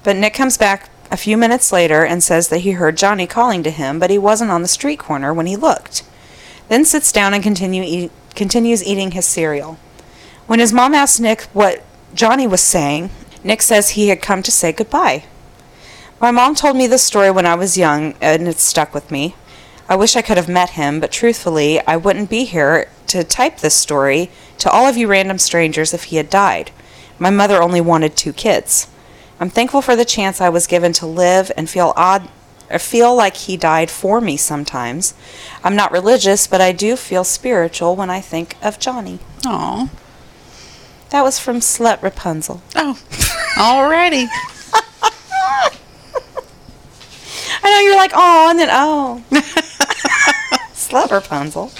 But 0.05 0.17
Nick 0.17 0.35
comes 0.35 0.57
back 0.57 0.89
a 1.11 1.17
few 1.17 1.37
minutes 1.37 1.73
later 1.73 2.05
and 2.05 2.23
says 2.23 2.49
that 2.49 2.61
he 2.61 2.73
heard 2.73 2.97
Johnny 2.97 3.27
calling 3.27 3.63
to 3.63 3.71
him, 3.71 3.99
but 3.99 4.11
he 4.11 4.19
wasn't 4.19 4.51
on 4.51 4.63
the 4.63 4.69
street 4.69 4.99
corner 4.99 5.33
when 5.33 5.47
he 5.47 5.57
looked. 5.57 6.03
Then 6.69 6.85
sits 6.85 7.13
down 7.13 7.35
and 7.35 7.43
continue 7.43 7.83
eat, 7.85 8.11
continues 8.35 8.85
eating 8.85 9.13
his 9.13 9.27
cereal. 9.27 9.79
When 10.47 10.61
his 10.61 10.73
mom 10.73 10.95
asks 10.95 11.21
Nick 11.21 11.43
what 11.53 11.83
Johnny 12.15 12.47
was 12.47 12.61
saying, 12.61 13.11
Nick 13.43 13.63
says 13.63 13.91
he 13.91 14.09
had 14.09 14.23
come 14.23 14.43
to 14.43 14.51
say 14.51 14.73
goodbye. 14.73 15.25
My 16.21 16.31
mom 16.31 16.55
told 16.55 16.77
me 16.77 16.87
this 16.87 17.05
story 17.05 17.31
when 17.31 17.47
I 17.47 17.55
was 17.55 17.79
young, 17.79 18.15
and 18.21 18.49
it 18.49 18.59
stuck 18.59 18.93
with 18.93 19.11
me. 19.11 19.35
I 19.89 19.97
wish 19.97 20.17
I 20.17 20.23
could 20.23 20.37
have 20.37 20.49
met 20.49 20.71
him, 20.71 21.01
but 21.01 21.13
truthfully, 21.13 21.81
I 21.87 21.97
wouldn't 21.97 22.29
be 22.29 22.45
here 22.45 22.91
to 23.07 23.25
type 23.25 23.59
this 23.59 23.75
story 23.75 24.31
to 24.59 24.71
all 24.71 24.87
of 24.87 24.97
you 24.97 25.07
random 25.07 25.39
strangers 25.39 25.95
if 25.95 26.05
he 26.05 26.17
had 26.17 26.29
died. 26.29 26.71
My 27.19 27.31
mother 27.31 27.63
only 27.63 27.81
wanted 27.81 28.17
two 28.17 28.33
kids. 28.33 28.89
I'm 29.41 29.51
thankful 29.51 29.83
for 29.83 29.95
the 29.95 30.05
chance 30.05 30.41
I 30.41 30.49
was 30.49 30.67
given 30.67 30.93
to 30.95 31.07
live 31.07 31.53
and 31.57 31.71
feel 31.71 31.93
odd 31.97 32.29
or 32.71 32.79
feel 32.79 33.15
like 33.15 33.37
he 33.37 33.57
died 33.57 33.91
for 33.91 34.21
me 34.21 34.37
sometimes. 34.37 35.15
I'm 35.63 35.77
not 35.77 35.93
religious, 35.93 36.47
but 36.47 36.61
I 36.61 36.73
do 36.73 36.97
feel 36.97 37.25
spiritual 37.25 37.97
when 37.97 38.11
I 38.11 38.21
think 38.21 38.57
of 38.63 38.79
Johnny. 38.79 39.21
Aw. 39.47 39.89
That 41.11 41.23
was 41.23 41.39
from 41.39 41.61
Slut 41.61 42.03
Rapunzel. 42.03 42.61
Oh, 42.75 42.99
alrighty. 43.57 44.27
I 47.63 47.71
know 47.71 47.81
you're 47.81 47.97
like, 47.97 48.13
oh, 48.15 48.51
and 48.51 48.59
then 48.59 48.69
oh. 48.71 49.25
Slut 50.75 51.11
Rapunzel. 51.11 51.71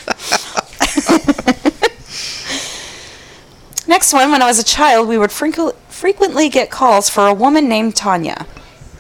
Next 3.89 4.13
one, 4.13 4.31
when 4.31 4.43
I 4.43 4.47
was 4.47 4.59
a 4.59 4.65
child, 4.65 5.09
we 5.09 5.17
would 5.17 5.33
frequently 5.33 5.75
frequently 5.99 6.49
get 6.49 6.71
calls 6.71 7.11
for 7.11 7.27
a 7.27 7.35
woman 7.35 7.69
named 7.69 7.97
Tanya. 7.97 8.47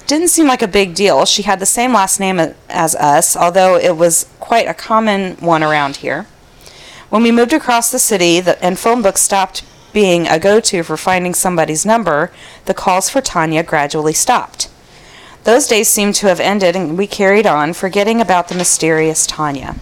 Didn't 0.09 0.29
seem 0.29 0.49
like 0.49 0.63
a 0.63 0.67
big 0.67 0.97
deal. 0.97 1.25
She 1.27 1.43
had 1.43 1.61
the 1.61 1.67
same 1.67 1.93
last 1.93 2.19
name 2.19 2.41
as 2.69 2.97
us, 2.97 3.37
although 3.37 3.77
it 3.77 3.97
was 3.97 4.27
quite 4.41 4.67
a 4.67 4.75
common 4.75 5.37
one 5.37 5.63
around 5.63 5.97
here. 5.97 6.27
When 7.09 7.23
we 7.23 7.31
moved 7.31 7.53
across 7.53 7.93
the 7.93 8.01
city 8.01 8.41
the, 8.41 8.61
and 8.63 8.77
phone 8.77 9.01
books 9.01 9.21
stopped 9.21 9.63
being 9.93 10.27
a 10.27 10.41
go 10.41 10.59
to 10.59 10.83
for 10.83 10.97
finding 10.97 11.35
somebody's 11.35 11.87
number, 11.87 12.33
the 12.65 12.75
calls 12.75 13.09
for 13.09 13.21
Tanya 13.21 13.63
gradually 13.63 14.13
stopped. 14.13 14.69
Those 15.45 15.69
days 15.69 15.87
seemed 15.87 16.17
to 16.17 16.27
have 16.27 16.41
ended, 16.41 16.75
and 16.75 16.99
we 16.99 17.07
carried 17.07 17.47
on, 17.47 17.75
forgetting 17.75 18.21
about 18.21 18.49
the 18.49 18.57
mysterious 18.57 19.25
Tanya. 19.25 19.77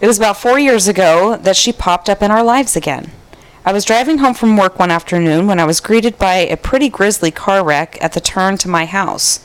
It 0.00 0.08
was 0.08 0.18
about 0.18 0.38
four 0.38 0.58
years 0.58 0.88
ago 0.88 1.36
that 1.36 1.56
she 1.56 1.72
popped 1.72 2.10
up 2.10 2.20
in 2.20 2.32
our 2.32 2.42
lives 2.42 2.74
again. 2.74 3.12
I 3.62 3.74
was 3.74 3.84
driving 3.84 4.18
home 4.18 4.32
from 4.32 4.56
work 4.56 4.78
one 4.78 4.90
afternoon 4.90 5.46
when 5.46 5.60
I 5.60 5.66
was 5.66 5.80
greeted 5.80 6.18
by 6.18 6.36
a 6.36 6.56
pretty 6.56 6.88
grisly 6.88 7.30
car 7.30 7.62
wreck 7.62 7.98
at 8.02 8.14
the 8.14 8.20
turn 8.20 8.56
to 8.56 8.70
my 8.70 8.86
house. 8.86 9.44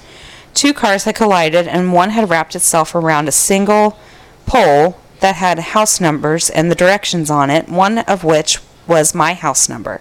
Two 0.53 0.73
cars 0.73 1.03
had 1.03 1.15
collided, 1.15 1.67
and 1.67 1.91
one 1.91 2.11
had 2.11 2.29
wrapped 2.29 2.55
itself 2.55 2.95
around 2.95 3.27
a 3.27 3.33
single 3.33 3.99
pole 4.45 4.97
that 5.19 5.35
had 5.35 5.59
house 5.59 5.99
numbers 5.99 6.49
and 6.49 6.71
the 6.71 6.75
directions 6.75 7.29
on 7.29 7.49
it, 7.49 7.67
one 7.67 7.99
of 7.99 8.23
which 8.23 8.59
was 8.87 9.13
my 9.13 9.33
house 9.33 9.67
number. 9.67 9.99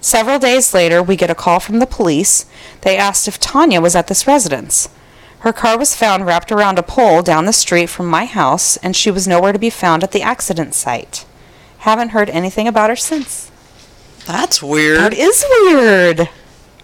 Several 0.00 0.38
days 0.38 0.72
later, 0.72 1.02
we 1.02 1.16
get 1.16 1.30
a 1.30 1.34
call 1.34 1.58
from 1.58 1.80
the 1.80 1.86
police. 1.86 2.46
They 2.82 2.96
asked 2.96 3.26
if 3.26 3.40
Tanya 3.40 3.80
was 3.80 3.96
at 3.96 4.06
this 4.06 4.28
residence. 4.28 4.88
Her 5.40 5.52
car 5.52 5.76
was 5.76 5.96
found 5.96 6.24
wrapped 6.24 6.52
around 6.52 6.78
a 6.78 6.84
pole 6.84 7.20
down 7.20 7.46
the 7.46 7.52
street 7.52 7.90
from 7.90 8.06
my 8.06 8.26
house, 8.26 8.76
and 8.76 8.94
she 8.94 9.10
was 9.10 9.26
nowhere 9.26 9.52
to 9.52 9.58
be 9.58 9.70
found 9.70 10.04
at 10.04 10.12
the 10.12 10.22
accident 10.22 10.72
site. 10.72 11.26
Haven't 11.84 12.08
heard 12.08 12.30
anything 12.30 12.66
about 12.66 12.88
her 12.88 12.96
since. 12.96 13.52
That's 14.26 14.62
weird. 14.62 15.00
That 15.00 15.12
is 15.12 15.44
weird. 15.60 16.30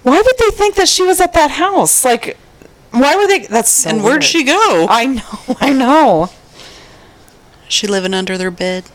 Why 0.02 0.20
would 0.20 0.36
they 0.38 0.54
think 0.54 0.74
that 0.74 0.88
she 0.90 1.02
was 1.02 1.22
at 1.22 1.32
that 1.32 1.52
house? 1.52 2.04
Like, 2.04 2.36
why 2.90 3.16
would 3.16 3.30
they? 3.30 3.46
That's 3.46 3.70
so 3.70 3.88
and 3.88 4.04
where'd 4.04 4.22
she 4.22 4.44
go? 4.44 4.86
I 4.90 5.06
know, 5.06 5.56
I 5.58 5.72
know. 5.72 6.28
she 7.66 7.86
living 7.86 8.12
under 8.12 8.36
their 8.36 8.50
bed. 8.50 8.90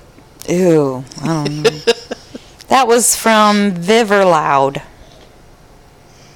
Ew, 0.48 1.06
I 1.24 1.26
don't 1.26 1.64
know. 1.64 1.70
that 2.68 2.88
was 2.88 3.16
from 3.16 3.72
Viverloud, 3.72 4.84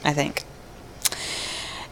I 0.04 0.14
think. 0.14 0.46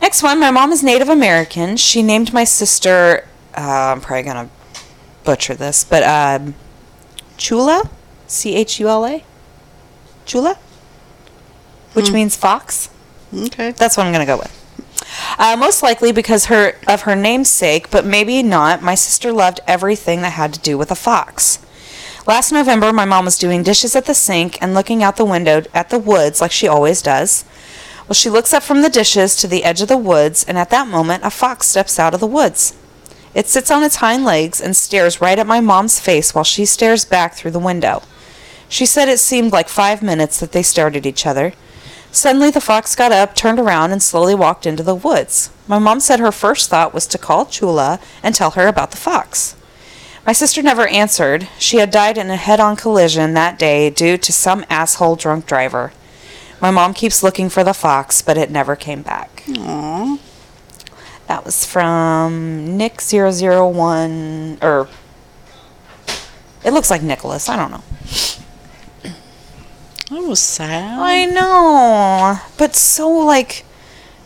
Next 0.02 0.24
one, 0.24 0.40
my 0.40 0.50
mom 0.50 0.72
is 0.72 0.82
Native 0.82 1.10
American. 1.10 1.78
She 1.78 2.02
named 2.02 2.34
my 2.34 2.44
sister, 2.44 3.28
uh, 3.56 3.94
I'm 3.94 4.02
probably 4.02 4.24
going 4.24 4.48
to 4.48 4.52
butcher 5.24 5.54
this, 5.54 5.84
but 5.84 6.02
um, 6.02 6.56
Chula? 7.38 7.90
C 8.28 8.56
H 8.56 8.80
U 8.80 8.88
L 8.88 9.06
A? 9.06 9.24
Chula? 10.26 10.58
Which 11.94 12.12
means 12.12 12.36
fox. 12.36 12.90
Okay. 13.34 13.72
That's 13.72 13.98
what 13.98 14.06
I'm 14.06 14.14
going 14.14 14.26
to 14.26 14.32
go 14.32 14.38
with. 14.38 14.54
Uh, 15.40 15.56
most 15.58 15.82
likely 15.82 16.12
because 16.12 16.46
her 16.46 16.74
of 16.88 17.02
her 17.02 17.16
namesake, 17.16 17.90
but 17.90 18.06
maybe 18.06 18.44
not. 18.44 18.82
My 18.82 18.96
sister 18.96 19.32
loved 19.32 19.60
everything 19.68 20.22
that 20.22 20.32
had 20.32 20.54
to 20.54 20.60
do 20.60 20.78
with 20.78 20.92
a 20.92 20.96
fox. 20.96 21.60
Last 22.28 22.52
November, 22.52 22.92
my 22.92 23.06
mom 23.06 23.26
was 23.26 23.38
doing 23.38 23.64
dishes 23.64 23.96
at 23.96 24.06
the 24.06 24.14
sink 24.14 24.62
and 24.62 24.74
looking 24.74 25.02
out 25.02 25.16
the 25.16 25.26
window 25.26 25.64
at 25.74 25.90
the 25.90 26.00
woods 26.00 26.42
like 26.42 26.52
she 26.52 26.68
always 26.68 27.02
does. 27.02 27.46
Well, 28.08 28.16
she 28.16 28.30
looks 28.30 28.54
up 28.54 28.64
from 28.64 28.82
the 28.82 28.90
dishes 28.90 29.36
to 29.38 29.48
the 29.48 29.64
edge 29.64 29.82
of 29.82 29.88
the 29.88 29.98
woods, 29.98 30.44
and 30.44 30.58
at 30.58 30.70
that 30.70 30.88
moment, 30.88 31.24
a 31.24 31.30
fox 31.30 31.68
steps 31.68 32.00
out 32.00 32.14
of 32.14 32.20
the 32.20 32.28
woods. 32.28 32.76
It 33.38 33.46
sits 33.46 33.70
on 33.70 33.84
its 33.84 33.98
hind 33.98 34.26
legs 34.26 34.60
and 34.60 34.76
stares 34.76 35.22
right 35.22 35.38
at 35.38 35.46
my 35.46 35.62
mom's 35.62 36.00
face 36.00 36.34
while 36.34 36.44
she 36.44 36.66
stares 36.66 37.06
back 37.06 37.36
through 37.36 37.52
the 37.52 37.60
window. 37.60 38.02
She 38.68 38.88
said 38.88 39.08
it 39.08 39.20
seemed 39.20 39.52
like 39.52 39.70
five 39.70 40.02
minutes 40.02 40.40
that 40.40 40.54
they 40.54 40.64
stared 40.64 40.96
at 40.96 41.06
each 41.06 41.24
other. 41.28 41.54
Suddenly, 42.12 42.50
the 42.50 42.60
fox 42.60 42.96
got 42.96 43.12
up, 43.12 43.36
turned 43.36 43.60
around, 43.60 43.92
and 43.92 44.02
slowly 44.02 44.34
walked 44.34 44.66
into 44.66 44.82
the 44.82 44.96
woods. 44.96 45.52
My 45.68 45.78
mom 45.78 46.00
said 46.00 46.20
her 46.20 46.32
first 46.32 46.72
thought 46.72 46.96
was 46.96 47.06
to 47.06 47.20
call 47.20 47.46
Chula 47.46 48.00
and 48.24 48.34
tell 48.34 48.52
her 48.52 48.68
about 48.68 48.90
the 48.90 48.98
fox. 48.98 49.56
My 50.26 50.34
sister 50.34 50.64
never 50.64 50.88
answered. 50.88 51.48
She 51.60 51.78
had 51.78 51.92
died 51.92 52.18
in 52.18 52.32
a 52.32 52.38
head 52.38 52.60
on 52.60 52.76
collision 52.76 53.36
that 53.36 53.60
day 53.60 53.92
due 53.92 54.18
to 54.18 54.34
some 54.34 54.66
asshole 54.68 55.16
drunk 55.16 55.46
driver. 55.46 55.94
My 56.60 56.72
mom 56.72 56.96
keeps 56.96 57.22
looking 57.22 57.50
for 57.50 57.64
the 57.64 57.76
fox, 57.76 58.24
but 58.24 58.36
it 58.36 58.50
never 58.50 58.76
came 58.76 59.04
back. 59.04 59.44
Aw. 59.48 60.18
That 61.28 61.44
was 61.46 61.66
from 61.66 62.78
Nick001, 62.78 64.64
or 64.64 64.88
it 66.64 66.72
looks 66.72 66.90
like 66.90 67.02
Nicholas. 67.02 67.50
I 67.50 67.56
don't 67.58 67.72
know. 67.72 67.84
That 70.10 70.24
was 70.28 70.40
sad. 70.40 70.98
I 71.00 71.26
know, 71.26 72.40
but 72.58 72.76
so 72.76 73.10
like 73.10 73.66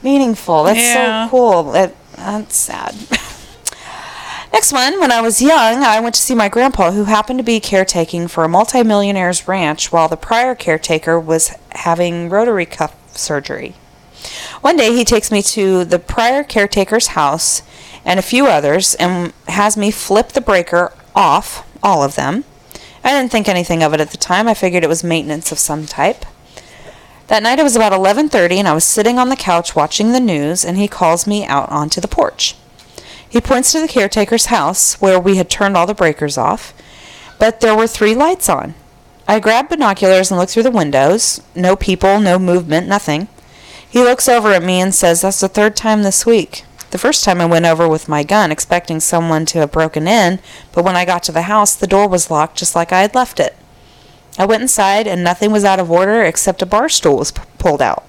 meaningful. 0.03 0.63
That's 0.65 0.79
Yeah. 0.79 1.25
so 1.25 1.31
cool. 1.31 1.71
That, 1.71 1.95
that's 2.15 2.55
sad. 2.55 2.95
Next 4.53 4.73
one, 4.73 4.99
when 4.99 5.11
I 5.11 5.21
was 5.21 5.41
young, 5.41 5.81
I 5.83 5.99
went 6.01 6.13
to 6.15 6.21
see 6.21 6.35
my 6.35 6.49
grandpa, 6.49 6.91
who 6.91 7.05
happened 7.05 7.39
to 7.39 7.43
be 7.43 7.59
caretaking 7.61 8.27
for 8.27 8.43
a 8.43 8.49
multimillionaire's 8.49 9.47
ranch 9.47 9.91
while 9.93 10.07
the 10.09 10.17
prior 10.17 10.53
caretaker 10.55 11.17
was 11.19 11.53
having 11.71 12.29
rotary 12.29 12.65
cuff 12.65 12.93
surgery. 13.17 13.75
One 14.61 14.77
day, 14.77 14.95
he 14.95 15.05
takes 15.05 15.31
me 15.31 15.41
to 15.43 15.85
the 15.85 15.99
prior 15.99 16.43
caretaker's 16.43 17.07
house 17.07 17.61
and 18.05 18.19
a 18.19 18.23
few 18.23 18.47
others 18.47 18.95
and 18.95 19.33
has 19.47 19.77
me 19.77 19.91
flip 19.91 20.29
the 20.29 20.41
breaker 20.41 20.93
off, 21.15 21.67
all 21.83 22.03
of 22.03 22.15
them. 22.15 22.43
I 23.03 23.11
didn't 23.11 23.31
think 23.31 23.49
anything 23.49 23.81
of 23.83 23.93
it 23.93 24.01
at 24.01 24.11
the 24.11 24.17
time. 24.17 24.47
I 24.47 24.53
figured 24.53 24.83
it 24.83 24.89
was 24.89 25.03
maintenance 25.03 25.51
of 25.51 25.59
some 25.59 25.85
type. 25.85 26.25
That 27.27 27.43
night 27.43 27.59
it 27.59 27.63
was 27.63 27.75
about 27.75 27.93
11:30 27.93 28.59
and 28.59 28.67
I 28.67 28.73
was 28.73 28.83
sitting 28.83 29.17
on 29.17 29.29
the 29.29 29.35
couch 29.35 29.75
watching 29.75 30.11
the 30.11 30.19
news 30.19 30.65
and 30.65 30.77
he 30.77 30.87
calls 30.87 31.25
me 31.25 31.45
out 31.45 31.69
onto 31.69 32.01
the 32.01 32.07
porch. 32.07 32.55
He 33.27 33.39
points 33.39 33.71
to 33.71 33.79
the 33.79 33.87
caretaker's 33.87 34.47
house 34.47 34.95
where 34.95 35.19
we 35.19 35.37
had 35.37 35.49
turned 35.49 35.77
all 35.77 35.87
the 35.87 35.93
breakers 35.93 36.37
off, 36.37 36.73
but 37.39 37.61
there 37.61 37.75
were 37.75 37.87
three 37.87 38.13
lights 38.13 38.49
on. 38.49 38.73
I 39.27 39.39
grabbed 39.39 39.69
binoculars 39.69 40.29
and 40.29 40.37
looked 40.37 40.51
through 40.51 40.63
the 40.63 40.71
windows. 40.71 41.39
No 41.55 41.77
people, 41.77 42.19
no 42.19 42.37
movement, 42.37 42.89
nothing. 42.89 43.29
He 43.91 44.01
looks 44.01 44.29
over 44.29 44.53
at 44.53 44.63
me 44.63 44.79
and 44.79 44.95
says, 44.95 45.21
That's 45.21 45.41
the 45.41 45.49
third 45.49 45.75
time 45.75 46.03
this 46.03 46.25
week. 46.25 46.63
The 46.91 46.97
first 46.97 47.25
time 47.25 47.41
I 47.41 47.45
went 47.45 47.65
over 47.65 47.87
with 47.89 48.07
my 48.07 48.23
gun, 48.23 48.51
expecting 48.51 49.01
someone 49.01 49.45
to 49.47 49.59
have 49.59 49.71
broken 49.71 50.07
in, 50.07 50.39
but 50.71 50.85
when 50.85 50.95
I 50.95 51.03
got 51.05 51.23
to 51.23 51.31
the 51.33 51.43
house, 51.43 51.75
the 51.75 51.87
door 51.87 52.07
was 52.07 52.31
locked 52.31 52.57
just 52.57 52.75
like 52.75 52.91
I 52.93 53.01
had 53.01 53.13
left 53.15 53.39
it. 53.39 53.55
I 54.37 54.45
went 54.45 54.61
inside, 54.61 55.07
and 55.07 55.23
nothing 55.23 55.51
was 55.51 55.65
out 55.65 55.79
of 55.79 55.91
order 55.91 56.23
except 56.23 56.61
a 56.61 56.65
bar 56.65 56.87
stool 56.87 57.17
was 57.17 57.31
p- 57.31 57.41
pulled 57.59 57.81
out. 57.81 58.05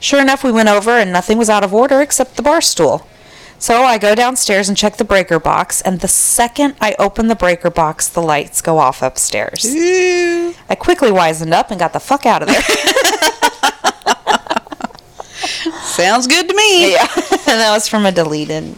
Sure 0.00 0.20
enough, 0.20 0.44
we 0.44 0.52
went 0.52 0.68
over, 0.68 0.90
and 0.90 1.12
nothing 1.12 1.38
was 1.38 1.48
out 1.48 1.64
of 1.64 1.72
order 1.72 2.02
except 2.02 2.36
the 2.36 2.42
bar 2.42 2.60
stool. 2.60 3.06
So 3.58 3.84
I 3.84 3.96
go 3.96 4.14
downstairs 4.14 4.68
and 4.68 4.76
check 4.76 4.96
the 4.96 5.04
breaker 5.04 5.38
box, 5.38 5.80
and 5.80 6.00
the 6.00 6.08
second 6.08 6.74
I 6.80 6.94
open 6.98 7.28
the 7.28 7.36
breaker 7.36 7.70
box, 7.70 8.08
the 8.08 8.20
lights 8.22 8.60
go 8.60 8.78
off 8.78 9.00
upstairs. 9.02 9.64
I 10.68 10.74
quickly 10.74 11.10
wisened 11.10 11.52
up 11.52 11.70
and 11.70 11.78
got 11.80 11.92
the 11.94 12.00
fuck 12.00 12.26
out 12.26 12.42
of 12.42 12.48
there. 12.48 12.62
Sounds 15.92 16.26
good 16.26 16.48
to 16.48 16.54
me. 16.54 16.92
yeah. 16.92 17.06
and 17.14 17.40
that 17.46 17.72
was 17.72 17.88
from 17.88 18.06
a 18.06 18.12
deleted 18.12 18.76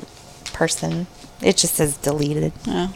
person. 0.53 1.07
It 1.41 1.57
just 1.57 1.75
says 1.75 1.97
deleted. 1.97 2.53
Oh. 2.67 2.95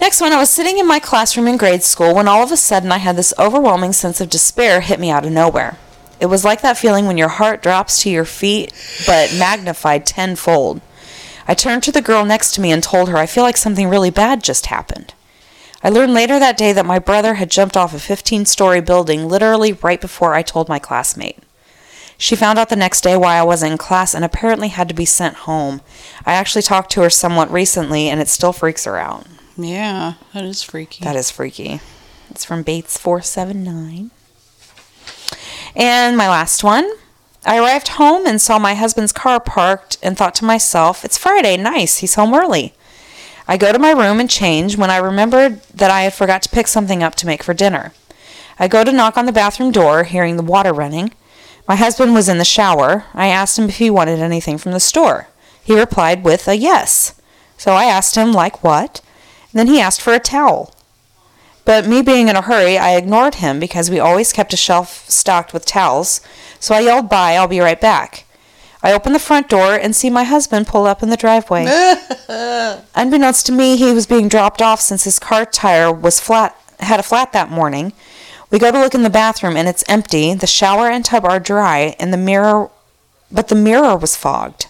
Next 0.00 0.20
one, 0.20 0.32
I 0.32 0.38
was 0.38 0.48
sitting 0.48 0.78
in 0.78 0.86
my 0.86 0.98
classroom 0.98 1.46
in 1.46 1.56
grade 1.56 1.82
school 1.82 2.14
when 2.14 2.26
all 2.26 2.42
of 2.42 2.52
a 2.52 2.56
sudden 2.56 2.90
I 2.90 2.98
had 2.98 3.16
this 3.16 3.34
overwhelming 3.38 3.92
sense 3.92 4.20
of 4.20 4.30
despair 4.30 4.80
hit 4.80 4.98
me 4.98 5.10
out 5.10 5.26
of 5.26 5.32
nowhere. 5.32 5.76
It 6.20 6.26
was 6.26 6.44
like 6.44 6.62
that 6.62 6.78
feeling 6.78 7.06
when 7.06 7.18
your 7.18 7.28
heart 7.28 7.62
drops 7.62 8.02
to 8.02 8.10
your 8.10 8.24
feet, 8.24 8.72
but 9.06 9.34
magnified 9.38 10.06
tenfold. 10.06 10.80
I 11.48 11.54
turned 11.54 11.82
to 11.84 11.92
the 11.92 12.02
girl 12.02 12.24
next 12.24 12.52
to 12.54 12.60
me 12.60 12.72
and 12.72 12.82
told 12.82 13.08
her 13.08 13.16
I 13.16 13.26
feel 13.26 13.42
like 13.42 13.56
something 13.56 13.88
really 13.88 14.10
bad 14.10 14.42
just 14.42 14.66
happened. 14.66 15.12
I 15.82 15.88
learned 15.88 16.14
later 16.14 16.38
that 16.38 16.58
day 16.58 16.72
that 16.72 16.86
my 16.86 16.98
brother 16.98 17.34
had 17.34 17.50
jumped 17.50 17.76
off 17.76 17.94
a 17.94 17.98
15 17.98 18.44
story 18.46 18.80
building 18.80 19.28
literally 19.28 19.72
right 19.72 20.00
before 20.00 20.34
I 20.34 20.42
told 20.42 20.68
my 20.68 20.78
classmate. 20.78 21.38
She 22.20 22.36
found 22.36 22.58
out 22.58 22.68
the 22.68 22.76
next 22.76 23.00
day 23.00 23.16
why 23.16 23.36
I 23.36 23.42
wasn't 23.42 23.72
in 23.72 23.78
class 23.78 24.14
and 24.14 24.22
apparently 24.22 24.68
had 24.68 24.88
to 24.88 24.94
be 24.94 25.06
sent 25.06 25.36
home. 25.48 25.80
I 26.26 26.34
actually 26.34 26.60
talked 26.60 26.92
to 26.92 27.00
her 27.00 27.08
somewhat 27.08 27.50
recently 27.50 28.10
and 28.10 28.20
it 28.20 28.28
still 28.28 28.52
freaks 28.52 28.84
her 28.84 28.98
out. 28.98 29.26
Yeah, 29.56 30.14
that 30.34 30.44
is 30.44 30.62
freaky. 30.62 31.02
That 31.02 31.16
is 31.16 31.30
freaky. 31.30 31.80
It's 32.30 32.44
from 32.44 32.62
Bates 32.62 32.98
479. 32.98 34.10
And 35.74 36.14
my 36.14 36.28
last 36.28 36.62
one. 36.62 36.92
I 37.46 37.58
arrived 37.58 37.88
home 37.88 38.26
and 38.26 38.38
saw 38.38 38.58
my 38.58 38.74
husband's 38.74 39.12
car 39.12 39.40
parked 39.40 39.96
and 40.02 40.14
thought 40.14 40.34
to 40.36 40.44
myself, 40.44 41.06
it's 41.06 41.16
Friday, 41.16 41.56
nice, 41.56 41.98
he's 41.98 42.16
home 42.16 42.34
early. 42.34 42.74
I 43.48 43.56
go 43.56 43.72
to 43.72 43.78
my 43.78 43.92
room 43.92 44.20
and 44.20 44.28
change 44.28 44.76
when 44.76 44.90
I 44.90 44.98
remembered 44.98 45.62
that 45.74 45.90
I 45.90 46.02
had 46.02 46.12
forgot 46.12 46.42
to 46.42 46.50
pick 46.50 46.66
something 46.66 47.02
up 47.02 47.14
to 47.14 47.26
make 47.26 47.42
for 47.42 47.54
dinner. 47.54 47.94
I 48.58 48.68
go 48.68 48.84
to 48.84 48.92
knock 48.92 49.16
on 49.16 49.24
the 49.24 49.32
bathroom 49.32 49.72
door, 49.72 50.04
hearing 50.04 50.36
the 50.36 50.42
water 50.42 50.74
running. 50.74 51.14
My 51.70 51.76
husband 51.76 52.14
was 52.14 52.28
in 52.28 52.38
the 52.38 52.44
shower. 52.44 53.04
I 53.14 53.28
asked 53.28 53.56
him 53.56 53.68
if 53.68 53.78
he 53.78 53.90
wanted 53.90 54.18
anything 54.18 54.58
from 54.58 54.72
the 54.72 54.80
store. 54.80 55.28
He 55.62 55.78
replied 55.78 56.24
with 56.24 56.48
a 56.48 56.56
yes. 56.56 57.14
So 57.58 57.74
I 57.74 57.84
asked 57.84 58.16
him, 58.16 58.32
like 58.32 58.64
what? 58.64 59.00
Then 59.52 59.68
he 59.68 59.80
asked 59.80 60.00
for 60.00 60.12
a 60.12 60.18
towel. 60.18 60.74
But 61.64 61.86
me 61.86 62.02
being 62.02 62.26
in 62.26 62.34
a 62.34 62.42
hurry, 62.42 62.76
I 62.76 62.96
ignored 62.96 63.36
him 63.36 63.60
because 63.60 63.88
we 63.88 64.00
always 64.00 64.32
kept 64.32 64.52
a 64.52 64.56
shelf 64.56 65.08
stocked 65.08 65.52
with 65.52 65.64
towels, 65.64 66.20
so 66.58 66.74
I 66.74 66.80
yelled, 66.80 67.08
Bye, 67.08 67.36
I'll 67.36 67.46
be 67.46 67.60
right 67.60 67.80
back. 67.80 68.24
I 68.82 68.92
open 68.92 69.12
the 69.12 69.20
front 69.20 69.48
door 69.48 69.74
and 69.74 69.94
see 69.94 70.10
my 70.10 70.24
husband 70.24 70.66
pull 70.66 70.86
up 70.86 71.04
in 71.04 71.10
the 71.10 71.16
driveway. 71.16 71.66
Unbeknownst 72.96 73.46
to 73.46 73.52
me, 73.52 73.76
he 73.76 73.92
was 73.92 74.08
being 74.08 74.26
dropped 74.26 74.60
off 74.60 74.80
since 74.80 75.04
his 75.04 75.20
car 75.20 75.46
tire 75.46 75.92
was 75.92 76.18
flat 76.18 76.60
had 76.80 77.00
a 77.00 77.04
flat 77.04 77.32
that 77.32 77.50
morning. 77.50 77.92
We 78.50 78.58
go 78.58 78.72
to 78.72 78.80
look 78.80 78.94
in 78.94 79.02
the 79.02 79.10
bathroom 79.10 79.56
and 79.56 79.68
it's 79.68 79.84
empty. 79.88 80.34
The 80.34 80.46
shower 80.46 80.88
and 80.88 81.04
tub 81.04 81.24
are 81.24 81.38
dry 81.40 81.94
and 82.00 82.12
the 82.12 82.16
mirror 82.16 82.70
but 83.32 83.48
the 83.48 83.54
mirror 83.54 83.96
was 83.96 84.16
fogged. 84.16 84.66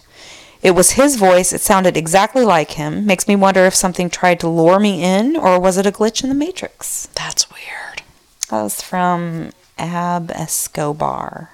It 0.61 0.71
was 0.71 0.91
his 0.91 1.15
voice. 1.15 1.51
It 1.51 1.61
sounded 1.61 1.97
exactly 1.97 2.45
like 2.45 2.71
him. 2.71 3.07
Makes 3.07 3.27
me 3.27 3.35
wonder 3.35 3.65
if 3.65 3.73
something 3.73 4.09
tried 4.09 4.39
to 4.41 4.47
lure 4.47 4.79
me 4.79 5.03
in 5.03 5.35
or 5.35 5.59
was 5.59 5.77
it 5.77 5.87
a 5.87 5.91
glitch 5.91 6.21
in 6.23 6.29
the 6.29 6.35
matrix? 6.35 7.07
That's 7.15 7.49
weird. 7.49 8.03
That 8.49 8.61
was 8.61 8.81
from 8.81 9.51
Ab 9.79 10.29
Escobar. 10.31 11.49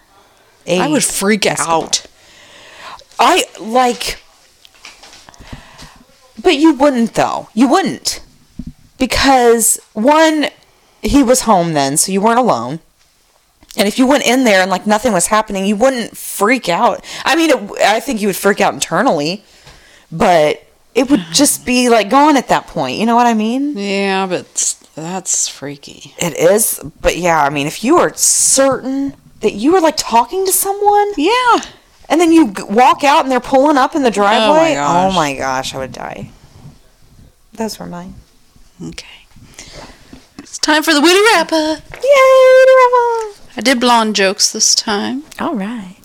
I 0.67 0.89
would 0.89 1.05
freak 1.05 1.45
Escobar. 1.45 1.83
out. 1.85 2.05
I 3.17 3.45
like 3.59 4.19
But 6.43 6.57
you 6.57 6.73
wouldn't 6.73 7.13
though. 7.13 7.47
You 7.53 7.69
wouldn't. 7.69 8.21
Because 8.97 9.79
one 9.93 10.47
he 11.01 11.23
was 11.23 11.41
home 11.41 11.73
then, 11.73 11.97
so 11.97 12.11
you 12.11 12.21
weren't 12.21 12.39
alone. 12.39 12.79
And 13.77 13.87
if 13.87 13.99
you 13.99 14.07
went 14.07 14.25
in 14.25 14.43
there 14.43 14.61
and 14.61 14.71
like 14.71 14.87
nothing 14.87 15.13
was 15.13 15.27
happening, 15.27 15.65
you 15.65 15.75
wouldn't 15.75 16.17
freak 16.17 16.67
out. 16.67 17.03
I 17.23 17.35
mean, 17.35 17.51
it, 17.51 17.71
I 17.85 17.99
think 17.99 18.21
you 18.21 18.27
would 18.27 18.35
freak 18.35 18.59
out 18.59 18.73
internally, 18.73 19.43
but 20.11 20.63
it 20.95 21.09
would 21.11 21.23
just 21.31 21.65
be 21.65 21.89
like 21.89 22.09
gone 22.09 22.37
at 22.37 22.47
that 22.47 22.67
point. 22.67 22.97
You 22.97 23.05
know 23.05 23.15
what 23.15 23.27
I 23.27 23.33
mean? 23.35 23.77
Yeah, 23.77 24.25
but 24.25 24.75
that's 24.95 25.47
freaky. 25.47 26.15
It 26.17 26.35
is, 26.37 26.81
but 27.01 27.17
yeah, 27.17 27.43
I 27.43 27.49
mean, 27.51 27.67
if 27.67 27.83
you 27.83 27.97
are 27.97 28.11
certain 28.15 29.13
that 29.41 29.53
you 29.53 29.73
were 29.73 29.81
like 29.81 29.95
talking 29.97 30.43
to 30.47 30.51
someone, 30.51 31.11
Yeah. 31.15 31.59
and 32.09 32.19
then 32.19 32.31
you 32.31 32.53
walk 32.69 33.03
out 33.03 33.21
and 33.21 33.31
they're 33.31 33.39
pulling 33.39 33.77
up 33.77 33.93
in 33.95 34.01
the 34.01 34.07
oh 34.07 34.11
driveway, 34.11 34.71
oh 34.71 34.75
gosh. 34.75 35.13
oh 35.13 35.15
my 35.15 35.35
gosh, 35.35 35.75
I 35.75 35.77
would 35.77 35.91
die. 35.91 36.31
Those 37.53 37.77
were 37.77 37.85
mine. 37.85 38.15
Okay. 38.83 39.05
It's 40.47 40.59
time 40.59 40.81
for 40.81 40.93
the 40.93 41.01
witty 41.01 41.19
wrapper. 41.33 41.55
Yay, 41.93 42.63
rapper. 42.79 43.39
I 43.57 43.61
did 43.61 43.81
blonde 43.81 44.15
jokes 44.15 44.49
this 44.49 44.73
time. 44.73 45.23
All 45.39 45.55
right. 45.55 45.97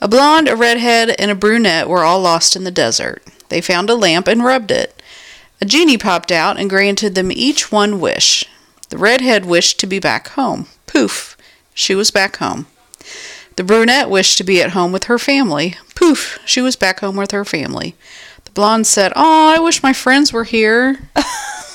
A 0.00 0.08
blonde, 0.08 0.48
a 0.48 0.56
redhead, 0.56 1.14
and 1.20 1.30
a 1.30 1.36
brunette 1.36 1.88
were 1.88 2.02
all 2.02 2.20
lost 2.20 2.56
in 2.56 2.64
the 2.64 2.72
desert. 2.72 3.22
They 3.48 3.60
found 3.60 3.90
a 3.90 3.94
lamp 3.94 4.26
and 4.26 4.42
rubbed 4.44 4.72
it. 4.72 5.00
A 5.60 5.64
genie 5.64 5.96
popped 5.96 6.32
out 6.32 6.58
and 6.58 6.68
granted 6.68 7.14
them 7.14 7.30
each 7.30 7.70
one 7.70 8.00
wish. 8.00 8.44
The 8.88 8.98
redhead 8.98 9.46
wished 9.46 9.78
to 9.80 9.86
be 9.86 10.00
back 10.00 10.28
home. 10.30 10.66
Poof, 10.86 11.36
she 11.74 11.94
was 11.94 12.10
back 12.10 12.38
home. 12.38 12.66
The 13.54 13.64
brunette 13.64 14.10
wished 14.10 14.36
to 14.38 14.44
be 14.44 14.60
at 14.60 14.70
home 14.70 14.90
with 14.90 15.04
her 15.04 15.18
family. 15.18 15.76
Poof, 15.94 16.40
she 16.44 16.60
was 16.60 16.74
back 16.74 17.00
home 17.00 17.16
with 17.16 17.30
her 17.30 17.44
family. 17.44 17.94
The 18.44 18.50
blonde 18.50 18.86
said, 18.86 19.12
"Oh, 19.14 19.52
I 19.54 19.58
wish 19.60 19.82
my 19.82 19.92
friends 19.92 20.32
were 20.32 20.44
here." 20.44 20.98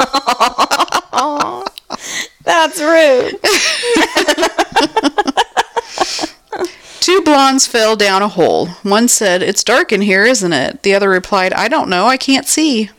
That's 2.44 2.80
rude. 2.80 3.38
Two 7.00 7.22
blondes 7.22 7.66
fell 7.66 7.96
down 7.96 8.22
a 8.22 8.28
hole. 8.28 8.66
One 8.82 9.08
said, 9.08 9.42
It's 9.42 9.64
dark 9.64 9.92
in 9.92 10.02
here, 10.02 10.24
isn't 10.24 10.52
it? 10.52 10.82
The 10.82 10.94
other 10.94 11.08
replied, 11.08 11.52
I 11.52 11.68
don't 11.68 11.90
know, 11.90 12.06
I 12.06 12.16
can't 12.16 12.46
see. 12.46 12.90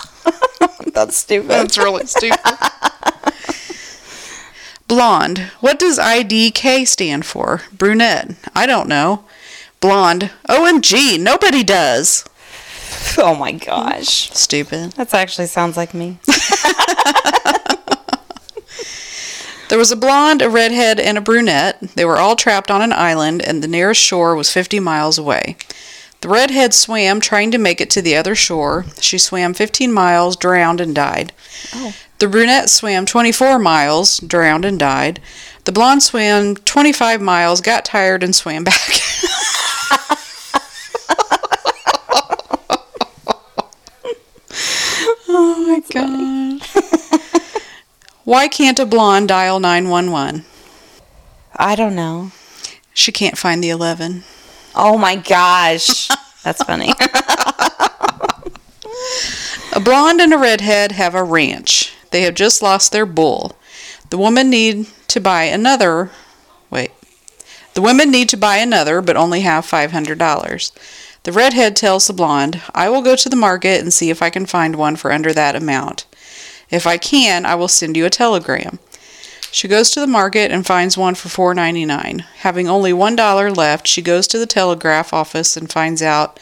That's 0.92 1.16
stupid. 1.16 1.50
That's 1.50 1.78
really 1.78 2.06
stupid. 2.06 2.38
Blonde. 4.88 5.38
What 5.60 5.78
does 5.78 5.98
IDK 5.98 6.86
stand 6.86 7.26
for? 7.26 7.62
Brunette. 7.72 8.30
I 8.54 8.66
don't 8.66 8.88
know. 8.88 9.24
Blonde. 9.80 10.30
OMG, 10.48 11.20
nobody 11.20 11.62
does. 11.64 12.24
oh 13.18 13.34
my 13.38 13.52
gosh. 13.52 14.30
Stupid. 14.32 14.92
That 14.92 15.12
actually 15.14 15.46
sounds 15.46 15.76
like 15.76 15.94
me. 15.94 16.18
There 19.68 19.78
was 19.78 19.90
a 19.90 19.96
blonde, 19.96 20.42
a 20.42 20.48
redhead, 20.48 21.00
and 21.00 21.18
a 21.18 21.20
brunette. 21.20 21.80
They 21.96 22.04
were 22.04 22.18
all 22.18 22.36
trapped 22.36 22.70
on 22.70 22.82
an 22.82 22.92
island, 22.92 23.42
and 23.42 23.62
the 23.62 23.68
nearest 23.68 24.00
shore 24.00 24.36
was 24.36 24.52
50 24.52 24.78
miles 24.78 25.18
away. 25.18 25.56
The 26.20 26.28
redhead 26.28 26.72
swam, 26.72 27.20
trying 27.20 27.50
to 27.50 27.58
make 27.58 27.80
it 27.80 27.90
to 27.90 28.02
the 28.02 28.16
other 28.16 28.36
shore. 28.36 28.84
She 29.00 29.18
swam 29.18 29.54
15 29.54 29.92
miles, 29.92 30.36
drowned, 30.36 30.80
and 30.80 30.94
died. 30.94 31.32
Oh. 31.74 31.94
The 32.18 32.28
brunette 32.28 32.70
swam 32.70 33.06
24 33.06 33.58
miles, 33.58 34.18
drowned, 34.20 34.64
and 34.64 34.78
died. 34.78 35.20
The 35.64 35.72
blonde 35.72 36.02
swam 36.04 36.54
25 36.56 37.20
miles, 37.20 37.60
got 37.60 37.84
tired, 37.84 38.22
and 38.22 38.34
swam 38.34 38.62
back. 38.64 38.90
Oh 45.28 45.66
my 45.66 45.80
god. 45.92 46.62
Why 48.24 48.48
can't 48.48 48.78
a 48.78 48.86
blonde 48.86 49.28
dial 49.28 49.60
911? 49.60 50.44
I 51.54 51.76
don't 51.76 51.94
know. 51.94 52.32
She 52.92 53.12
can't 53.12 53.38
find 53.38 53.62
the 53.62 53.70
11. 53.70 54.24
Oh 54.74 54.98
my 54.98 55.16
gosh. 55.16 56.08
That's 56.42 56.62
funny. 56.62 56.92
A 59.76 59.80
blonde 59.80 60.22
and 60.22 60.32
a 60.32 60.38
redhead 60.38 60.92
have 60.92 61.14
a 61.14 61.22
ranch. 61.22 61.92
They 62.10 62.22
have 62.22 62.34
just 62.34 62.62
lost 62.62 62.92
their 62.92 63.04
bull. 63.04 63.58
The 64.08 64.16
woman 64.16 64.48
need 64.48 64.86
to 65.08 65.20
buy 65.20 65.42
another. 65.42 66.10
Wait. 66.70 66.92
The 67.74 67.82
women 67.82 68.10
need 68.10 68.30
to 68.30 68.38
buy 68.38 68.56
another, 68.56 69.02
but 69.02 69.18
only 69.18 69.40
have 69.42 69.66
$500. 69.66 70.70
The 71.26 71.32
redhead 71.32 71.74
tells 71.74 72.06
the 72.06 72.12
blonde, 72.12 72.62
I 72.72 72.88
will 72.88 73.02
go 73.02 73.16
to 73.16 73.28
the 73.28 73.34
market 73.34 73.80
and 73.80 73.92
see 73.92 74.10
if 74.10 74.22
I 74.22 74.30
can 74.30 74.46
find 74.46 74.76
one 74.76 74.94
for 74.94 75.10
under 75.10 75.32
that 75.32 75.56
amount. 75.56 76.06
If 76.70 76.86
I 76.86 76.98
can, 76.98 77.44
I 77.44 77.56
will 77.56 77.66
send 77.66 77.96
you 77.96 78.06
a 78.06 78.10
telegram. 78.10 78.78
She 79.50 79.66
goes 79.66 79.90
to 79.90 80.00
the 80.00 80.06
market 80.06 80.52
and 80.52 80.64
finds 80.64 80.96
one 80.96 81.16
for 81.16 81.28
$4.99. 81.28 82.20
Having 82.20 82.68
only 82.68 82.92
$1 82.92 83.56
left, 83.56 83.88
she 83.88 84.02
goes 84.02 84.28
to 84.28 84.38
the 84.38 84.46
telegraph 84.46 85.12
office 85.12 85.56
and 85.56 85.68
finds 85.68 86.00
out 86.00 86.38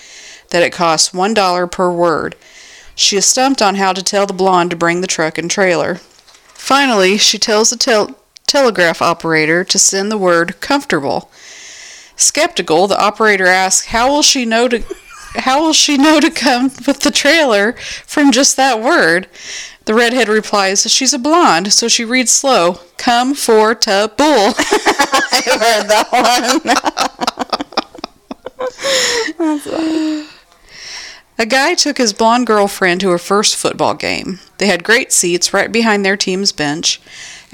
that 0.51 0.62
it 0.62 0.74
costs 0.74 1.14
$1 1.14 1.72
per 1.72 1.91
word. 1.91 2.37
She 2.95 3.16
is 3.16 3.24
stumped 3.24 3.62
on 3.62 3.76
how 3.76 3.95
to 3.95 4.05
tell 4.05 4.26
the 4.26 4.35
blonde 4.35 4.68
to 4.68 4.76
bring 4.76 5.01
the 5.01 5.07
truck 5.07 5.39
and 5.39 5.51
trailer. 5.51 5.95
Finally, 6.53 7.16
she 7.16 7.39
tells 7.39 7.70
the 7.70 7.78
tel- 7.78 8.18
telegraph 8.47 9.01
operator 9.01 9.64
to 9.64 9.78
send 9.78 10.12
the 10.12 10.18
word 10.18 10.61
comfortable. 10.61 11.30
Skeptical, 12.16 12.86
the 12.86 12.98
operator 12.98 13.46
asks, 13.46 13.86
"How 13.86 14.08
will 14.10 14.22
she 14.22 14.44
know 14.44 14.68
to 14.68 14.82
how 15.36 15.60
will 15.60 15.72
she 15.72 15.96
know 15.96 16.20
to 16.20 16.30
come 16.30 16.70
with 16.86 17.00
the 17.00 17.10
trailer 17.10 17.74
from 18.06 18.30
just 18.32 18.56
that 18.56 18.80
word?" 18.80 19.26
The 19.86 19.94
redhead 19.94 20.28
replies, 20.28 20.90
"She's 20.90 21.12
a 21.12 21.18
blonde, 21.18 21.72
so 21.72 21.88
she 21.88 22.04
reads 22.04 22.32
slow. 22.32 22.80
Come 22.96 23.34
for 23.34 23.74
to 23.74 24.10
bull." 24.16 24.54
I 24.56 25.42
heard 25.44 25.88
that 25.88 26.12
one. 29.40 30.26
A 31.36 31.46
guy 31.46 31.74
took 31.74 31.98
his 31.98 32.12
blonde 32.12 32.46
girlfriend 32.46 33.00
to 33.00 33.10
her 33.10 33.18
first 33.18 33.56
football 33.56 33.94
game. 33.94 34.38
They 34.58 34.68
had 34.68 34.84
great 34.84 35.12
seats 35.12 35.52
right 35.52 35.70
behind 35.70 36.04
their 36.04 36.16
team's 36.16 36.52
bench. 36.52 37.00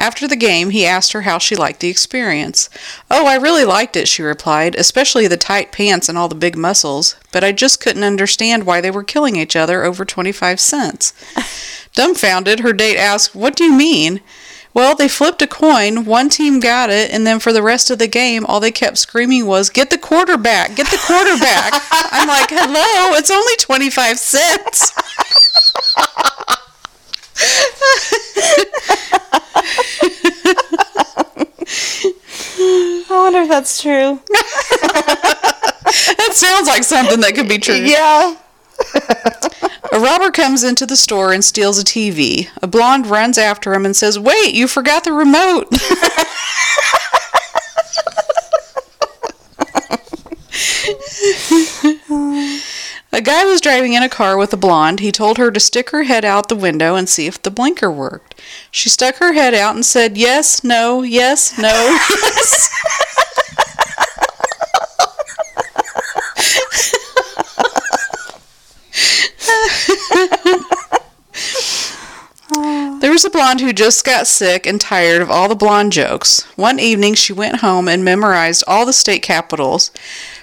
After 0.01 0.27
the 0.27 0.35
game, 0.35 0.71
he 0.71 0.87
asked 0.87 1.13
her 1.13 1.21
how 1.21 1.37
she 1.37 1.55
liked 1.55 1.81
the 1.81 1.91
experience. 1.91 2.71
Oh, 3.11 3.27
I 3.27 3.35
really 3.35 3.67
liked 3.67 3.97
it, 3.97 4.09
she 4.09 4.23
replied, 4.23 4.75
especially 4.77 5.27
the 5.27 5.37
tight 5.37 5.73
pants 5.73 6.09
and 6.09 6.17
all 6.17 6.27
the 6.27 6.35
big 6.35 6.57
muscles, 6.57 7.17
but 7.33 7.45
I 7.45 7.53
just 7.53 7.83
couldn't 7.83 8.03
understand 8.03 8.65
why 8.65 8.81
they 8.81 8.91
were 8.91 9.05
killing 9.05 9.37
each 9.37 9.55
other 9.55 9.85
over 9.85 10.07
25 10.07 10.59
cents. 10.59 11.13
Dumbfounded, 11.95 12.61
her 12.61 12.73
date 12.73 12.97
asked, 12.97 13.35
What 13.35 13.55
do 13.55 13.65
you 13.65 13.75
mean? 13.75 14.23
Well, 14.73 14.97
they 14.97 15.07
flipped 15.07 15.43
a 15.43 15.47
coin, 15.47 16.07
one 16.07 16.31
team 16.31 16.61
got 16.61 16.89
it, 16.89 17.11
and 17.11 17.27
then 17.27 17.39
for 17.39 17.53
the 17.53 17.63
rest 17.63 17.91
of 17.91 17.99
the 17.99 18.09
game, 18.09 18.47
all 18.47 18.59
they 18.59 18.73
kept 18.73 18.97
screaming 18.97 19.45
was, 19.45 19.69
Get 19.69 19.91
the 19.91 19.99
quarterback! 19.99 20.77
Get 20.77 20.87
the 20.87 20.97
quarterback! 20.97 21.75
I'm 21.93 22.27
like, 22.27 22.49
Hello, 22.49 23.19
it's 23.19 23.31
only 23.31 23.57
25 23.57 24.19
cents. 24.19 24.93
I 32.63 33.23
wonder 33.25 33.41
if 33.41 33.49
that's 33.49 33.81
true. 33.83 34.21
That 36.17 36.35
sounds 36.35 36.69
like 36.69 36.85
something 36.85 37.21
that 37.21 37.35
could 37.35 37.49
be 37.49 37.59
true. 37.59 37.75
Yeah. 37.75 38.37
A 39.93 39.99
robber 39.99 40.31
comes 40.31 40.63
into 40.63 40.87
the 40.87 40.97
store 40.97 41.33
and 41.33 41.45
steals 41.45 41.81
a 41.81 41.85
TV. 41.85 42.49
A 42.63 42.69
blonde 42.69 43.09
runs 43.09 43.37
after 43.39 43.75
him 43.75 43.85
and 43.85 43.97
says, 43.97 44.19
Wait, 44.19 44.55
you 44.55 44.69
forgot 44.69 45.03
the 45.03 45.13
remote. 45.13 45.67
a 53.21 53.23
guy 53.23 53.45
was 53.45 53.61
driving 53.61 53.93
in 53.93 54.03
a 54.03 54.09
car 54.09 54.39
with 54.39 54.51
a 54.55 54.57
blonde. 54.57 55.01
He 55.01 55.13
told 55.13 55.37
her 55.37 55.51
to 55.51 55.61
stick 55.61 55.91
her 55.91 56.05
head 56.05 56.25
out 56.25 56.49
the 56.49 56.57
window 56.57 56.95
and 56.95 57.07
see 57.07 57.27
if 57.27 57.43
the 57.43 57.51
blinker 57.51 57.93
worked. 57.93 58.41
She 58.71 58.89
stuck 58.89 59.17
her 59.17 59.35
head 59.35 59.53
out 59.53 59.75
and 59.75 59.85
said, 59.85 60.17
Yes, 60.17 60.65
no, 60.65 61.03
yes, 61.03 61.59
no, 61.59 61.69
yes. 61.69 62.71
There 73.01 73.11
was 73.11 73.25
a 73.25 73.31
blonde 73.31 73.61
who 73.61 73.73
just 73.75 74.05
got 74.05 74.27
sick 74.27 74.67
and 74.67 74.81
tired 74.81 75.21
of 75.21 75.31
all 75.31 75.49
the 75.49 75.55
blonde 75.55 75.93
jokes. 75.93 76.43
One 76.57 76.79
evening 76.81 77.15
she 77.15 77.33
went 77.35 77.57
home 77.57 77.87
and 77.87 78.03
memorized 78.03 78.65
all 78.67 78.87
the 78.87 78.93
state 78.93 79.23
capitals. 79.23 79.91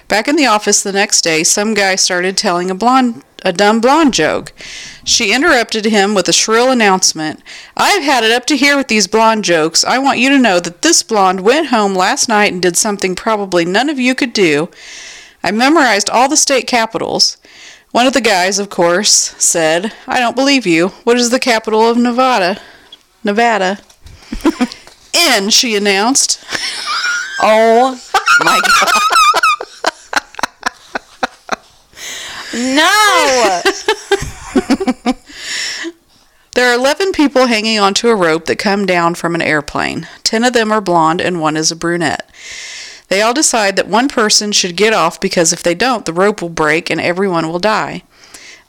Back 0.08 0.26
in 0.26 0.36
the 0.36 0.46
office 0.46 0.82
the 0.82 0.92
next 0.92 1.22
day, 1.22 1.44
some 1.44 1.74
guy 1.74 1.94
started 1.94 2.36
telling 2.36 2.70
a 2.70 2.74
blonde 2.74 3.22
a 3.44 3.52
dumb 3.52 3.80
blonde 3.80 4.14
joke. 4.14 4.52
She 5.04 5.32
interrupted 5.32 5.84
him 5.84 6.14
with 6.14 6.28
a 6.28 6.32
shrill 6.32 6.70
announcement. 6.70 7.42
I've 7.76 8.02
had 8.02 8.24
it 8.24 8.32
up 8.32 8.46
to 8.46 8.56
here 8.56 8.76
with 8.76 8.88
these 8.88 9.06
blonde 9.06 9.44
jokes. 9.44 9.84
I 9.84 9.98
want 9.98 10.18
you 10.18 10.28
to 10.30 10.38
know 10.38 10.58
that 10.60 10.82
this 10.82 11.02
blonde 11.02 11.40
went 11.42 11.68
home 11.68 11.94
last 11.94 12.28
night 12.28 12.52
and 12.52 12.60
did 12.60 12.76
something 12.76 13.14
probably 13.14 13.64
none 13.64 13.88
of 13.88 14.00
you 14.00 14.14
could 14.14 14.32
do. 14.32 14.70
I 15.42 15.52
memorized 15.52 16.10
all 16.10 16.28
the 16.28 16.36
state 16.36 16.66
capitals. 16.66 17.36
One 17.92 18.06
of 18.06 18.12
the 18.12 18.20
guys, 18.20 18.58
of 18.58 18.70
course, 18.70 19.12
said, 19.38 19.92
I 20.06 20.18
don't 20.18 20.36
believe 20.36 20.66
you. 20.66 20.88
What 21.04 21.16
is 21.16 21.30
the 21.30 21.38
capital 21.38 21.88
of 21.88 21.96
Nevada? 21.96 22.60
Nevada. 23.22 23.78
N, 25.14 25.50
she 25.50 25.76
announced. 25.76 26.44
Oh 27.40 28.00
my 28.40 28.60
god. 28.60 29.42
No. 32.58 33.62
There 36.58 36.68
are 36.68 36.74
11 36.74 37.12
people 37.12 37.46
hanging 37.46 37.78
onto 37.78 38.08
a 38.08 38.16
rope 38.16 38.46
that 38.46 38.58
come 38.58 38.84
down 38.84 39.14
from 39.14 39.36
an 39.36 39.42
airplane. 39.42 40.08
Ten 40.24 40.42
of 40.42 40.54
them 40.54 40.72
are 40.72 40.80
blonde 40.80 41.20
and 41.20 41.40
one 41.40 41.56
is 41.56 41.70
a 41.70 41.76
brunette. 41.76 42.28
They 43.06 43.22
all 43.22 43.32
decide 43.32 43.76
that 43.76 43.86
one 43.86 44.08
person 44.08 44.50
should 44.50 44.76
get 44.76 44.92
off 44.92 45.20
because 45.20 45.52
if 45.52 45.62
they 45.62 45.76
don't, 45.76 46.04
the 46.04 46.12
rope 46.12 46.42
will 46.42 46.48
break 46.48 46.90
and 46.90 47.00
everyone 47.00 47.46
will 47.46 47.60
die. 47.60 48.02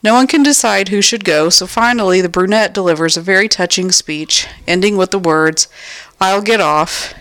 No 0.03 0.13
one 0.13 0.27
can 0.27 0.43
decide 0.43 0.89
who 0.89 1.01
should 1.01 1.25
go, 1.25 1.49
so 1.49 1.65
finally 1.65 2.21
the 2.21 2.29
brunette 2.29 2.75
delivers 2.75 3.17
a 3.17 3.21
very 3.21 3.49
touching 3.49 3.91
speech, 3.91 4.45
ending 4.67 4.95
with 4.95 5.09
the 5.09 5.17
words, 5.17 5.67
I'll 6.21 6.43
get 6.43 6.61
off. 6.61 7.15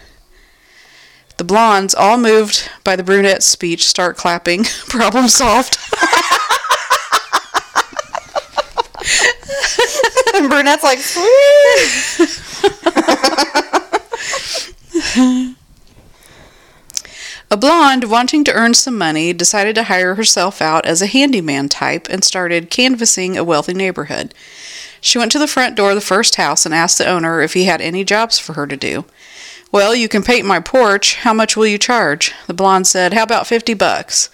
The 1.39 1.45
blondes, 1.45 1.95
all 1.95 2.19
moved 2.19 2.71
by 2.85 2.95
the 2.95 3.03
brunette's 3.03 3.47
speech, 3.47 3.87
start 3.87 4.19
clapping. 4.19 4.65
Problem 4.89 5.29
solved. 5.29 5.79
and 10.39 10.49
Brunette's 10.49 10.83
like, 10.83 10.99
sweet. 10.99 12.35
A 17.51 17.57
blonde, 17.57 18.05
wanting 18.05 18.45
to 18.45 18.53
earn 18.53 18.75
some 18.75 18.99
money, 18.99 19.33
decided 19.33 19.75
to 19.77 19.85
hire 19.85 20.17
herself 20.17 20.61
out 20.61 20.85
as 20.85 21.01
a 21.01 21.07
handyman 21.07 21.71
type 21.71 22.07
and 22.11 22.23
started 22.23 22.69
canvassing 22.69 23.39
a 23.39 23.45
wealthy 23.45 23.73
neighborhood. 23.73 24.35
She 25.01 25.17
went 25.17 25.33
to 25.33 25.39
the 25.39 25.47
front 25.47 25.75
door 25.75 25.91
of 25.91 25.95
the 25.95 26.03
first 26.03 26.35
house 26.37 26.67
and 26.67 26.75
asked 26.75 26.99
the 26.99 27.09
owner 27.09 27.41
if 27.41 27.55
he 27.55 27.65
had 27.65 27.81
any 27.81 28.05
jobs 28.05 28.39
for 28.39 28.53
her 28.53 28.67
to 28.67 28.77
do. 28.77 29.07
Well, 29.73 29.95
you 29.95 30.09
can 30.09 30.23
paint 30.23 30.47
my 30.47 30.61
porch. 30.61 31.17
How 31.17 31.33
much 31.33 31.57
will 31.57 31.67
you 31.67 31.79
charge? 31.79 32.35
The 32.47 32.55
blonde 32.55 32.87
said, 32.87 33.15
How 33.15 33.23
about 33.23 33.47
fifty 33.47 33.73
bucks? 33.73 34.29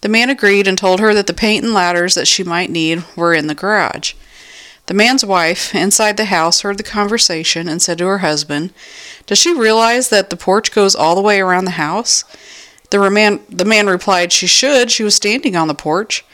The 0.00 0.08
man 0.08 0.28
agreed 0.28 0.66
and 0.66 0.76
told 0.76 0.98
her 0.98 1.14
that 1.14 1.28
the 1.28 1.34
paint 1.34 1.64
and 1.64 1.72
ladders 1.72 2.16
that 2.16 2.26
she 2.26 2.42
might 2.42 2.70
need 2.70 3.04
were 3.14 3.34
in 3.34 3.46
the 3.46 3.54
garage. 3.54 4.14
The 4.92 4.98
man's 4.98 5.24
wife, 5.24 5.74
inside 5.74 6.18
the 6.18 6.26
house, 6.26 6.60
heard 6.60 6.76
the 6.76 6.82
conversation 6.82 7.66
and 7.66 7.80
said 7.80 7.96
to 7.96 8.04
her 8.04 8.18
husband, 8.18 8.74
Does 9.24 9.38
she 9.38 9.54
realize 9.54 10.10
that 10.10 10.28
the 10.28 10.36
porch 10.36 10.70
goes 10.70 10.94
all 10.94 11.14
the 11.14 11.22
way 11.22 11.40
around 11.40 11.64
the 11.64 11.80
house? 11.80 12.24
The 12.90 13.08
man, 13.08 13.40
the 13.48 13.64
man 13.64 13.86
replied 13.86 14.32
she 14.32 14.46
should. 14.46 14.90
She 14.90 15.02
was 15.02 15.14
standing 15.14 15.56
on 15.56 15.66
the 15.66 15.74
porch. 15.74 16.26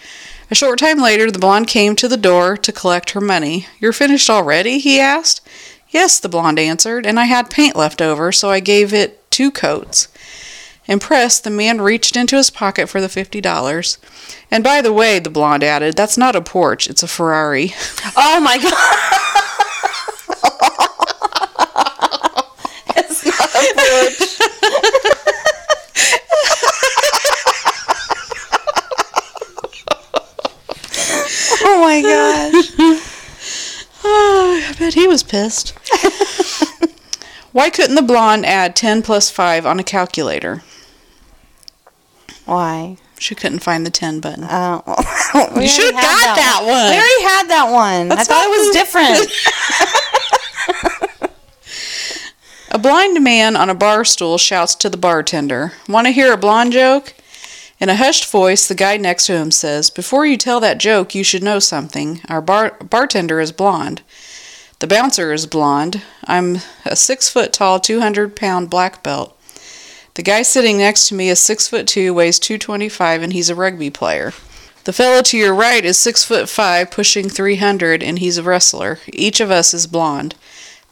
A 0.51 0.57
short 0.57 0.81
time 0.81 0.99
later, 0.99 1.31
the 1.31 1.39
blonde 1.39 1.69
came 1.69 1.95
to 1.95 2.09
the 2.09 2.17
door 2.17 2.57
to 2.57 2.73
collect 2.73 3.11
her 3.11 3.21
money. 3.21 3.69
You're 3.79 3.93
finished 3.93 4.29
already? 4.29 4.81
he 4.81 4.99
asked. 4.99 5.41
Yes, 5.91 6.19
the 6.19 6.29
blonde 6.29 6.59
answered, 6.59 7.07
and 7.07 7.21
I 7.21 7.27
had 7.27 7.51
paint 7.51 7.77
left 7.77 8.03
over, 8.03 8.33
so 8.33 8.51
I 8.51 8.59
gave 8.59 8.93
it 8.93 9.31
two 9.31 9.53
coats. 9.53 10.09
Impressed, 10.89 11.45
the 11.45 11.51
man 11.51 11.81
reached 11.83 12.17
into 12.17 12.37
his 12.37 12.49
pocket 12.51 12.89
for 12.89 13.01
the 13.01 13.09
fifty 13.11 13.41
dollars. 13.41 13.99
And 14.51 14.65
by 14.65 14.81
the 14.81 14.93
way, 14.93 15.19
the 15.19 15.29
blonde 15.31 15.63
added, 15.63 15.97
that's 15.97 16.17
not 16.17 16.35
a 16.35 16.41
porch, 16.41 16.89
it's 16.89 17.03
a 17.03 17.09
Ferrari. 17.09 17.75
Oh 18.17 18.41
my 18.41 18.57
god. 18.59 18.73
it's 22.97 23.25
not 23.27 23.55
a 23.55 23.75
porch. 23.75 24.39
oh 31.63 31.81
my 31.83 32.03
gosh. 32.03 32.71
Oh, 34.05 34.65
I 34.69 34.73
bet 34.79 34.95
he 34.95 35.07
was 35.07 35.23
pissed. 35.23 35.75
Why 37.53 37.71
couldn't 37.71 37.97
the 37.97 38.03
blonde 38.03 38.47
add 38.47 38.77
10 38.77 39.03
plus 39.03 39.31
5 39.31 39.67
on 39.67 39.81
a 39.81 39.85
calculator? 39.85 40.63
Why? 42.49 42.97
She 43.19 43.35
couldn't 43.35 43.59
find 43.59 43.85
the 43.85 43.91
10 43.91 44.21
button. 44.21 44.45
Uh, 44.45 44.81
we 45.55 45.63
You 45.63 45.69
should've 45.69 45.93
got 45.93 46.37
that 46.37 46.61
one. 46.63 46.91
We 46.91 46.97
already 46.97 47.23
had 47.23 47.49
that 47.49 47.71
one. 47.71 48.09
That's 48.09 48.29
I 48.29 48.33
thought 48.33 48.47
it 48.47 48.51
was 48.59 48.71
different. 48.75 49.31
A 52.71 52.79
blind 52.79 53.25
man 53.25 53.57
on 53.57 53.71
a 53.71 53.75
bar 53.75 54.05
stool 54.05 54.37
shouts 54.37 54.75
to 54.77 54.91
the 54.91 54.99
bartender, 54.99 55.73
Want 55.89 56.07
to 56.07 56.11
hear 56.13 56.35
a 56.35 56.37
blonde 56.37 56.73
joke? 56.73 57.15
In 57.81 57.89
a 57.89 57.97
hushed 57.97 58.31
voice, 58.31 58.69
the 58.69 58.75
guy 58.75 58.99
next 58.99 59.27
to 59.27 59.33
him 59.37 59.51
says, 59.51 59.89
Before 59.89 60.27
you 60.27 60.37
tell 60.37 60.61
that 60.61 60.79
joke, 60.79 61.15
you 61.15 61.25
should 61.25 61.43
know 61.43 61.61
something. 61.61 62.21
Our 62.29 62.43
bar- 62.43 62.77
bartender 62.83 63.41
is 63.41 63.53
blonde. 63.53 64.03
The 64.81 64.87
bouncer 64.87 65.33
is 65.33 65.47
blonde. 65.47 66.03
I'm 66.25 66.59
a 66.85 66.95
six 66.95 67.29
foot 67.29 67.55
tall, 67.55 67.81
200 67.81 68.37
pound 68.37 68.69
black 68.69 69.03
belt. 69.03 69.38
The 70.19 70.25
guy 70.25 70.43
sitting 70.43 70.79
next 70.79 71.07
to 71.09 71.15
me 71.15 71.29
is 71.29 71.39
six 71.39 71.69
foot 71.69 71.87
two, 71.87 72.13
weighs 72.13 72.41
225, 72.41 73.23
and 73.23 73.33
he's 73.33 73.51
a 73.51 73.55
rugby 73.55 73.89
player. 73.89 74.33
The 74.83 74.93
fellow 74.93 75.23
to 75.23 75.39
your 75.39 75.55
right 75.55 75.85
is 75.85 75.97
six 75.97 76.25
foot 76.25 76.49
five, 76.49 76.91
pushing 76.91 77.29
300, 77.29 78.03
and 78.03 78.19
he's 78.19 78.37
a 78.37 78.43
wrestler. 78.43 78.99
Each 79.13 79.39
of 79.39 79.53
us 79.53 79.73
is 79.73 79.87
blonde. 79.87 80.35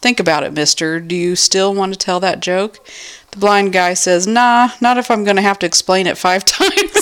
Think 0.00 0.20
about 0.20 0.44
it, 0.44 0.52
mister. 0.52 1.00
Do 1.00 1.16
you 1.16 1.34
still 1.34 1.74
want 1.74 1.92
to 1.92 1.98
tell 1.98 2.20
that 2.20 2.38
joke? 2.38 2.78
The 3.32 3.40
blind 3.40 3.72
guy 3.72 3.94
says, 3.94 4.28
Nah, 4.28 4.68
not 4.80 4.96
if 4.96 5.10
I'm 5.10 5.24
going 5.24 5.34
to 5.34 5.42
have 5.42 5.58
to 5.58 5.66
explain 5.66 6.06
it 6.06 6.16
five 6.16 6.44
times. 6.44 6.92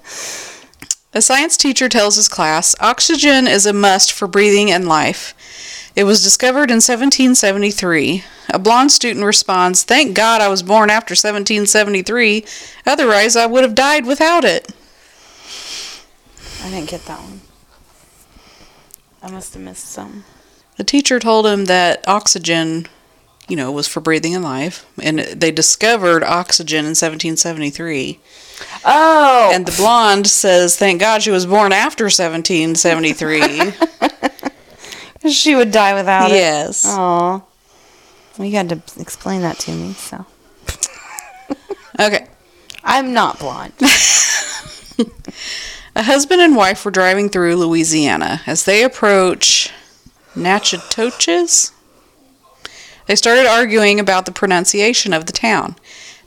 A 1.16 1.22
science 1.22 1.55
teacher 1.55 1.88
tells 1.88 2.18
his 2.18 2.28
class 2.28 2.76
oxygen 2.82 3.47
is 3.47 3.66
a 3.66 3.72
must 3.74 4.11
for 4.11 4.28
breathing 4.28 4.70
and 4.70 4.86
life. 4.88 5.34
It 5.95 6.03
was 6.03 6.22
discovered 6.22 6.70
in 6.70 6.82
1773. 6.84 8.24
A 8.49 8.59
blonde 8.59 8.91
student 8.91 9.26
responds, 9.26 9.84
Thank 9.84 10.13
God 10.13 10.41
I 10.41 10.49
was 10.49 10.61
born 10.61 10.89
after 10.89 11.13
1773, 11.13 12.45
otherwise 12.86 13.38
I 13.38 13.45
would 13.45 13.63
have 13.63 13.74
died 13.74 14.05
without 14.05 14.43
it. 14.43 14.72
I 16.61 16.70
didn't 16.70 16.89
get 16.89 17.05
that 17.05 17.22
one. 17.22 17.41
I 19.24 19.32
must 19.32 19.53
have 19.53 19.63
missed 19.63 19.88
some. 19.88 20.26
The 20.78 20.84
teacher 20.84 21.20
told 21.20 21.47
him 21.47 21.66
that 21.66 22.05
oxygen, 22.07 22.88
you 23.47 23.55
know, 23.55 23.72
was 23.72 23.88
for 23.88 24.01
breathing 24.01 24.36
and 24.36 24.43
life, 24.43 24.86
and 25.01 25.20
they 25.20 25.51
discovered 25.51 26.24
oxygen 26.24 26.80
in 26.80 26.91
1773. 26.91 28.20
Oh, 28.86 29.51
And 29.53 29.66
the 29.66 29.72
blonde 29.76 30.28
says, 30.28 30.76
Thank 30.78 30.99
God 31.01 31.22
she 31.24 31.32
was 31.32 31.45
born 31.45 31.72
after 31.74 32.06
1773. 32.06 33.74
she 35.32 35.56
would 35.56 35.72
die 35.72 35.93
without 35.95 36.32
it. 36.32 36.36
yes. 36.36 36.86
Oh, 36.88 37.43
well, 38.38 38.47
you 38.47 38.56
had 38.56 38.70
to 38.70 38.82
explain 38.99 39.41
that 39.41 39.58
to 39.60 39.72
me. 39.72 39.93
So 39.93 40.26
Okay. 41.99 42.28
I'm 42.84 43.14
not 43.14 43.39
blonde. 43.39 43.74
A 45.97 46.03
husband 46.03 46.41
and 46.41 46.56
wife 46.58 46.84
were 46.84 46.91
driving 46.91 47.30
through 47.30 47.56
Louisiana. 47.56 48.41
As 48.45 48.66
they 48.66 48.84
approach 48.84 49.72
Natchitoches, 50.36 51.72
they 53.08 53.16
started 53.16 53.45
arguing 53.47 53.99
about 53.99 54.26
the 54.26 54.32
pronunciation 54.34 55.14
of 55.14 55.26
the 55.26 55.32
town. 55.32 55.76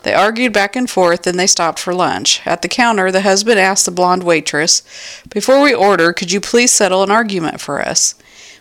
They 0.03 0.14
argued 0.14 0.53
back 0.53 0.76
and 0.76 0.88
forth, 0.88 1.22
then 1.22 1.36
they 1.36 1.46
stopped 1.46 1.78
for 1.78 1.92
lunch. 1.92 2.40
At 2.46 2.62
the 2.62 2.68
counter, 2.68 3.11
the 3.11 3.22
husband 3.22 3.59
asked 3.59 3.84
the 3.84 3.90
blonde 3.90 4.22
waitress, 4.22 4.82
Before 5.28 5.61
we 5.61 5.74
order, 5.74 6.12
could 6.12 6.30
you 6.30 6.40
please 6.40 6.70
settle 6.70 7.03
an 7.03 7.11
argument 7.11 7.61
for 7.61 7.80
us? 7.82 8.14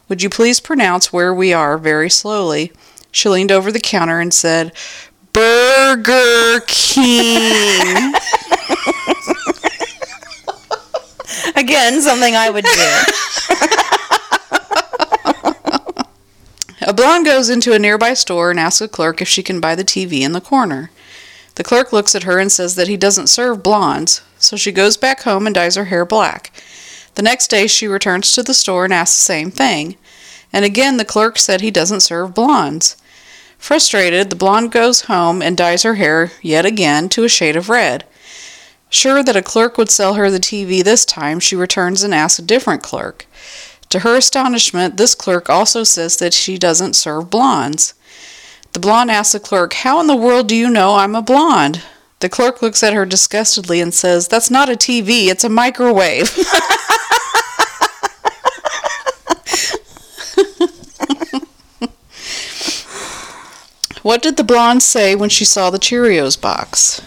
Would 0.10 0.24
you 0.24 0.30
please 0.30 0.60
pronounce 0.60 1.14
where 1.14 1.34
we 1.34 1.54
are 1.54 1.78
very 1.78 2.10
slowly? 2.10 2.72
She 3.12 3.30
leaned 3.30 3.52
over 3.52 3.72
the 3.72 3.80
counter 3.80 4.20
and 4.20 4.34
said, 4.34 4.72
Burger 5.32 6.62
King. 6.68 8.14
Again, 11.56 12.02
something 12.02 12.36
I 12.36 12.50
would 12.50 12.66
do. 12.66 13.02
A 16.88 16.94
blonde 16.94 17.26
goes 17.26 17.50
into 17.50 17.74
a 17.74 17.80
nearby 17.80 18.14
store 18.14 18.50
and 18.50 18.58
asks 18.58 18.80
a 18.80 18.88
clerk 18.88 19.22
if 19.22 19.28
she 19.28 19.44
can 19.44 19.60
buy 19.60 19.76
the 19.76 19.84
TV 19.84 20.22
in 20.22 20.32
the 20.32 20.40
corner. 20.40 20.90
The 21.58 21.64
clerk 21.64 21.92
looks 21.92 22.14
at 22.14 22.22
her 22.22 22.38
and 22.38 22.52
says 22.52 22.76
that 22.76 22.88
he 22.88 22.98
doesn't 22.98 23.30
serve 23.30 23.64
blondes, 23.64 24.22
so 24.38 24.56
she 24.56 24.72
goes 24.72 24.96
back 24.96 25.24
home 25.24 25.48
and 25.48 25.56
dyes 25.56 25.76
her 25.76 25.86
hair 25.86 26.06
black. 26.06 26.54
The 27.16 27.24
next 27.24 27.48
day 27.48 27.66
she 27.66 27.88
returns 27.88 28.32
to 28.34 28.44
the 28.44 28.54
store 28.54 28.84
and 28.86 28.94
asks 28.94 29.18
the 29.18 29.26
same 29.26 29.50
thing, 29.50 29.96
and 30.54 30.64
again 30.64 30.98
the 30.98 31.04
clerk 31.04 31.40
said 31.40 31.62
he 31.62 31.72
doesn't 31.72 32.02
serve 32.02 32.36
blondes. 32.36 32.96
Frustrated, 33.58 34.30
the 34.30 34.36
blonde 34.36 34.72
goes 34.72 35.06
home 35.06 35.42
and 35.42 35.58
dyes 35.58 35.82
her 35.82 35.96
hair 35.96 36.32
yet 36.44 36.64
again 36.64 37.10
to 37.10 37.24
a 37.24 37.30
shade 37.30 37.56
of 37.56 37.70
red. 37.70 38.06
Sure 38.92 39.24
that 39.24 39.36
a 39.36 39.42
clerk 39.42 39.80
would 39.80 39.90
sell 39.90 40.14
her 40.14 40.30
the 40.30 40.40
TV 40.40 40.84
this 40.84 41.06
time, 41.06 41.40
she 41.40 41.56
returns 41.56 42.04
and 42.04 42.14
asks 42.14 42.38
a 42.38 42.44
different 42.44 42.84
clerk. 42.84 43.26
To 43.90 44.02
her 44.02 44.16
astonishment, 44.16 44.98
this 44.98 45.16
clerk 45.16 45.50
also 45.50 45.84
says 45.84 46.18
that 46.18 46.36
she 46.36 46.60
doesn't 46.60 46.96
serve 46.96 47.32
blondes. 47.32 47.96
The 48.78 48.82
blonde 48.82 49.10
asks 49.10 49.34
the 49.34 49.40
clerk, 49.40 49.74
How 49.74 50.00
in 50.00 50.06
the 50.06 50.16
world 50.16 50.48
do 50.48 50.56
you 50.56 50.70
know 50.70 50.98
I'm 50.98 51.16
a 51.16 51.22
blonde? 51.24 51.82
The 52.20 52.30
clerk 52.30 52.62
looks 52.62 52.84
at 52.84 52.94
her 52.94 53.08
disgustedly 53.08 53.82
and 53.82 53.92
says, 53.92 54.28
That's 54.28 54.52
not 54.52 54.70
a 54.70 54.74
TV, 54.74 55.30
it's 55.30 55.44
a 55.44 55.50
microwave. 55.50 56.30
what 64.04 64.22
did 64.22 64.38
the 64.38 64.44
blonde 64.44 64.84
say 64.84 65.16
when 65.16 65.30
she 65.30 65.44
saw 65.44 65.72
the 65.72 65.80
Cheerios 65.80 66.40
box? 66.40 67.00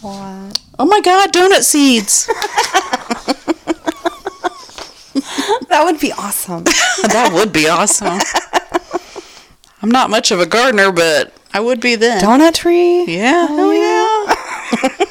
what? 0.00 0.58
Oh 0.76 0.86
my 0.86 1.00
god, 1.02 1.32
donut 1.32 1.62
seeds! 1.62 2.28
That 5.68 5.84
would 5.84 6.00
be 6.00 6.10
awesome. 6.12 6.64
that 6.64 7.30
would 7.32 7.52
be 7.52 7.68
awesome. 7.68 8.18
I'm 9.82 9.90
not 9.90 10.10
much 10.10 10.30
of 10.30 10.38
a 10.38 10.46
gardener, 10.46 10.92
but 10.92 11.34
I 11.52 11.60
would 11.60 11.80
be 11.80 11.96
then. 11.96 12.22
Donut 12.22 12.54
tree. 12.54 13.04
Yeah, 13.04 13.48
hell 13.48 13.58
oh, 13.58 14.36
yeah. 14.88 15.06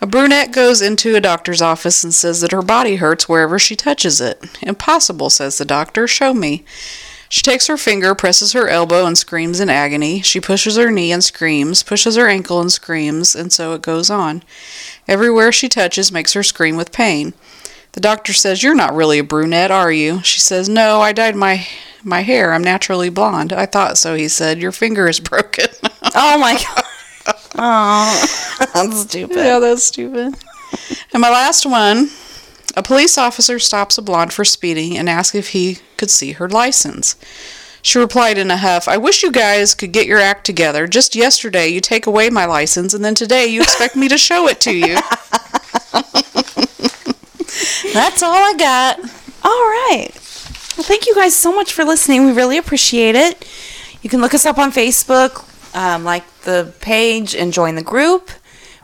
a 0.00 0.06
brunette 0.06 0.50
goes 0.50 0.82
into 0.82 1.14
a 1.14 1.20
doctor's 1.20 1.62
office 1.62 2.02
and 2.02 2.12
says 2.12 2.40
that 2.40 2.50
her 2.50 2.62
body 2.62 2.96
hurts 2.96 3.28
wherever 3.28 3.60
she 3.60 3.76
touches 3.76 4.20
it. 4.20 4.58
Impossible, 4.60 5.30
says 5.30 5.58
the 5.58 5.64
doctor. 5.64 6.08
Show 6.08 6.34
me. 6.34 6.64
She 7.28 7.42
takes 7.42 7.66
her 7.66 7.76
finger, 7.76 8.14
presses 8.14 8.54
her 8.54 8.68
elbow, 8.68 9.06
and 9.06 9.16
screams 9.16 9.60
in 9.60 9.68
agony. 9.68 10.22
She 10.22 10.40
pushes 10.40 10.76
her 10.76 10.90
knee 10.90 11.12
and 11.12 11.22
screams, 11.22 11.82
pushes 11.82 12.16
her 12.16 12.26
ankle 12.26 12.60
and 12.60 12.72
screams, 12.72 13.36
and 13.36 13.52
so 13.52 13.74
it 13.74 13.82
goes 13.82 14.10
on. 14.10 14.42
Everywhere 15.06 15.52
she 15.52 15.68
touches 15.68 16.10
makes 16.10 16.32
her 16.32 16.42
scream 16.42 16.76
with 16.76 16.90
pain. 16.90 17.34
The 17.92 18.00
doctor 18.00 18.32
says, 18.32 18.62
You're 18.62 18.74
not 18.74 18.94
really 18.94 19.18
a 19.18 19.24
brunette, 19.24 19.70
are 19.70 19.92
you? 19.92 20.22
She 20.22 20.40
says, 20.40 20.68
No, 20.68 21.00
I 21.00 21.12
dyed 21.12 21.36
my 21.36 21.66
my 22.04 22.22
hair. 22.22 22.52
I'm 22.52 22.62
naturally 22.62 23.10
blonde. 23.10 23.52
I 23.52 23.66
thought 23.66 23.98
so, 23.98 24.14
he 24.14 24.28
said. 24.28 24.58
Your 24.58 24.72
finger 24.72 25.08
is 25.08 25.20
broken. 25.30 25.66
Oh 26.14 26.38
my 26.38 26.54
god. 26.54 26.84
Oh, 27.56 28.56
that's 28.74 29.00
stupid. 29.00 29.36
yeah, 29.36 29.58
that's 29.58 29.84
stupid. 29.84 30.34
and 31.12 31.20
my 31.20 31.30
last 31.30 31.66
one 31.66 32.10
a 32.76 32.82
police 32.82 33.18
officer 33.18 33.58
stops 33.58 33.98
a 33.98 34.02
blonde 34.02 34.32
for 34.32 34.44
speeding 34.44 34.96
and 34.96 35.08
asks 35.08 35.34
if 35.34 35.48
he 35.48 35.78
could 35.96 36.10
see 36.10 36.32
her 36.32 36.48
license. 36.48 37.16
She 37.82 37.98
replied 37.98 38.38
in 38.38 38.50
a 38.52 38.56
huff, 38.56 38.86
I 38.86 38.98
wish 38.98 39.22
you 39.22 39.32
guys 39.32 39.74
could 39.74 39.90
get 39.92 40.06
your 40.06 40.20
act 40.20 40.46
together. 40.46 40.86
Just 40.86 41.16
yesterday 41.16 41.68
you 41.68 41.80
take 41.80 42.06
away 42.06 42.30
my 42.30 42.44
license, 42.44 42.94
and 42.94 43.04
then 43.04 43.14
today 43.16 43.46
you 43.46 43.62
expect 43.62 43.96
me 43.96 44.06
to 44.08 44.18
show 44.18 44.46
it 44.46 44.60
to 44.60 44.72
you. 44.72 44.94
That's 47.92 48.22
all 48.22 48.34
I 48.34 48.54
got. 48.56 49.00
All 49.42 49.50
right. 49.50 50.10
Well, 50.78 50.86
thank 50.86 51.08
you 51.08 51.14
guys 51.16 51.34
so 51.34 51.52
much 51.52 51.72
for 51.72 51.84
listening. 51.84 52.24
We 52.24 52.30
really 52.30 52.56
appreciate 52.56 53.16
it. 53.16 53.44
You 54.00 54.08
can 54.08 54.20
look 54.20 54.32
us 54.32 54.46
up 54.46 54.58
on 54.58 54.70
Facebook, 54.70 55.44
um, 55.74 56.04
like 56.04 56.22
the 56.42 56.72
page, 56.80 57.34
and 57.34 57.52
join 57.52 57.74
the 57.74 57.82
group. 57.82 58.30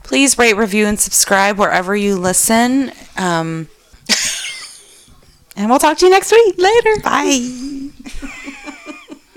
Please 0.03 0.36
rate, 0.36 0.57
review, 0.57 0.86
and 0.86 0.99
subscribe 0.99 1.57
wherever 1.57 1.95
you 1.95 2.16
listen. 2.16 2.90
Um, 3.16 3.68
and 5.57 5.70
we'll 5.70 5.78
talk 5.78 5.97
to 5.99 6.07
you 6.07 6.11
next 6.11 6.32
week. 6.32 6.57
Later. 6.59 7.01
Bye. 7.05 7.90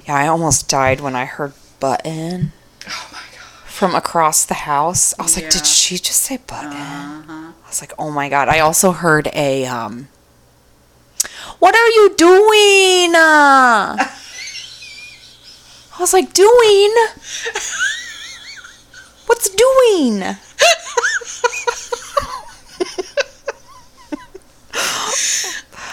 yeah, 0.07 0.15
I 0.15 0.25
almost 0.25 0.67
died 0.67 0.99
when 0.99 1.15
I 1.15 1.25
heard 1.25 1.53
button. 1.79 2.53
oh 2.87 3.09
my 3.13 3.19
god. 3.19 3.67
from 3.67 3.93
across 3.93 4.45
the 4.45 4.55
house. 4.55 5.13
I 5.19 5.21
was 5.21 5.35
like, 5.35 5.51
did 5.51 5.67
she 5.67 5.99
just 5.99 6.21
say 6.21 6.37
button? 6.37 6.71
I 6.73 7.53
was 7.67 7.81
like, 7.81 7.93
oh 7.99 8.09
my 8.09 8.29
god. 8.29 8.49
I 8.49 8.61
also 8.61 8.93
heard 8.93 9.29
a 9.35 9.67
um 9.67 10.07
What 11.59 11.75
are 11.75 11.89
you 11.89 12.15
doing? 12.15 13.15
Uh? 13.15 13.97
I 13.97 14.09
was 15.99 16.13
like, 16.13 16.33
doing? 16.33 16.93
What's 19.25 19.49
doing? 19.49 20.35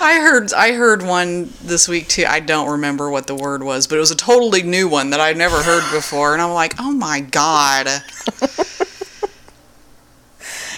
I 0.00 0.18
heard 0.20 0.52
I 0.52 0.72
heard 0.72 1.02
one 1.02 1.50
this 1.62 1.88
week 1.88 2.08
too. 2.08 2.24
I 2.28 2.40
don't 2.40 2.70
remember 2.72 3.08
what 3.08 3.26
the 3.26 3.34
word 3.34 3.62
was, 3.62 3.86
but 3.86 3.96
it 3.96 4.00
was 4.00 4.10
a 4.10 4.16
totally 4.16 4.62
new 4.62 4.86
one 4.86 5.10
that 5.10 5.20
I'd 5.20 5.38
never 5.38 5.62
heard 5.62 5.90
before, 5.90 6.34
and 6.34 6.42
I'm 6.42 6.52
like, 6.52 6.74
oh 6.78 6.92
my 6.92 7.20
god. 7.20 7.88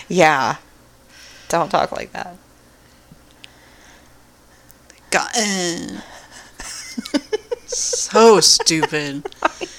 Yeah. 0.09 0.57
Don't 1.49 1.71
talk 1.71 1.93
like 1.93 2.13
that. 2.13 2.37
Eh. 5.35 6.01
so 7.67 8.41
stupid. 8.41 9.27